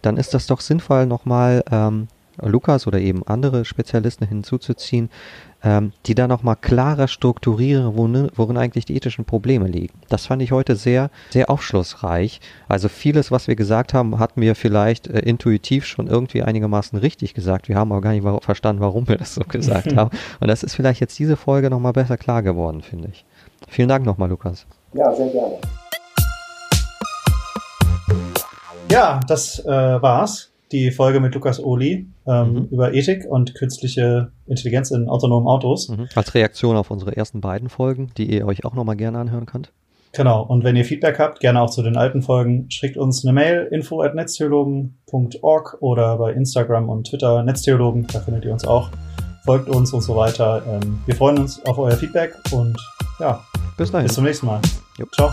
dann 0.00 0.16
ist 0.16 0.32
das 0.32 0.46
doch 0.46 0.60
sinnvoll, 0.60 1.06
nochmal 1.06 1.62
ähm, 1.70 2.08
Lukas 2.40 2.86
oder 2.86 2.98
eben 2.98 3.26
andere 3.26 3.64
Spezialisten 3.64 4.26
hinzuzuziehen, 4.26 5.10
ähm, 5.64 5.92
die 6.06 6.14
da 6.14 6.26
nochmal 6.26 6.56
klarer 6.56 7.08
strukturieren, 7.08 7.96
worin, 7.96 8.30
worin 8.34 8.56
eigentlich 8.56 8.84
die 8.84 8.96
ethischen 8.96 9.24
Probleme 9.24 9.68
liegen. 9.68 9.94
Das 10.08 10.26
fand 10.26 10.42
ich 10.42 10.52
heute 10.52 10.76
sehr, 10.76 11.10
sehr 11.30 11.50
aufschlussreich. 11.50 12.40
Also 12.68 12.88
vieles, 12.88 13.30
was 13.30 13.48
wir 13.48 13.56
gesagt 13.56 13.94
haben, 13.94 14.18
hatten 14.18 14.40
wir 14.40 14.54
vielleicht 14.54 15.06
äh, 15.06 15.20
intuitiv 15.20 15.86
schon 15.86 16.08
irgendwie 16.08 16.42
einigermaßen 16.42 16.98
richtig 16.98 17.34
gesagt. 17.34 17.68
Wir 17.68 17.76
haben 17.76 17.92
aber 17.92 18.00
gar 18.00 18.12
nicht 18.12 18.24
wa 18.24 18.40
verstanden, 18.40 18.80
warum 18.80 19.08
wir 19.08 19.16
das 19.16 19.34
so 19.34 19.42
gesagt 19.42 19.96
haben. 19.96 20.10
Und 20.40 20.48
das 20.48 20.62
ist 20.62 20.74
vielleicht 20.74 21.00
jetzt 21.00 21.18
diese 21.18 21.36
Folge 21.36 21.70
nochmal 21.70 21.92
besser 21.92 22.16
klar 22.16 22.42
geworden, 22.42 22.82
finde 22.82 23.08
ich. 23.12 23.24
Vielen 23.68 23.88
Dank 23.88 24.04
nochmal, 24.04 24.28
Lukas. 24.28 24.66
Ja, 24.92 25.14
sehr 25.14 25.28
gerne. 25.28 25.56
Ja, 28.90 29.20
das 29.26 29.58
äh, 29.60 30.02
war's 30.02 30.51
die 30.72 30.90
Folge 30.90 31.20
mit 31.20 31.34
Lukas 31.34 31.62
Oli 31.62 32.06
ähm, 32.26 32.52
mhm. 32.52 32.68
über 32.70 32.94
Ethik 32.94 33.24
und 33.28 33.54
künstliche 33.54 34.32
Intelligenz 34.46 34.90
in 34.90 35.08
autonomen 35.08 35.46
Autos. 35.46 35.88
Mhm. 35.88 36.08
Als 36.14 36.34
Reaktion 36.34 36.76
auf 36.76 36.90
unsere 36.90 37.16
ersten 37.16 37.40
beiden 37.40 37.68
Folgen, 37.68 38.10
die 38.16 38.30
ihr 38.32 38.46
euch 38.46 38.64
auch 38.64 38.74
nochmal 38.74 38.96
gerne 38.96 39.18
anhören 39.18 39.46
könnt. 39.46 39.72
Genau, 40.14 40.42
und 40.42 40.62
wenn 40.62 40.76
ihr 40.76 40.84
Feedback 40.84 41.18
habt, 41.18 41.40
gerne 41.40 41.62
auch 41.62 41.70
zu 41.70 41.82
den 41.82 41.96
alten 41.96 42.20
Folgen, 42.20 42.66
schickt 42.70 42.98
uns 42.98 43.24
eine 43.24 43.32
Mail 43.32 43.68
info 43.70 44.02
at 44.02 44.14
netztheologen.org 44.14 45.78
oder 45.80 46.18
bei 46.18 46.32
Instagram 46.32 46.90
und 46.90 47.06
Twitter 47.08 47.42
Netztheologen, 47.42 48.06
da 48.12 48.20
findet 48.20 48.44
ihr 48.44 48.52
uns 48.52 48.66
auch. 48.66 48.90
Folgt 49.44 49.68
uns 49.68 49.92
und 49.92 50.02
so 50.02 50.14
weiter. 50.14 50.62
Ähm, 50.68 51.00
wir 51.06 51.16
freuen 51.16 51.38
uns 51.38 51.64
auf 51.64 51.78
euer 51.78 51.96
Feedback 51.96 52.34
und 52.52 52.76
ja, 53.18 53.42
bis 53.76 53.90
dahin. 53.90 54.06
Bis 54.06 54.14
zum 54.14 54.24
nächsten 54.24 54.46
Mal. 54.46 54.60
Jo. 54.98 55.06
Ciao. 55.14 55.32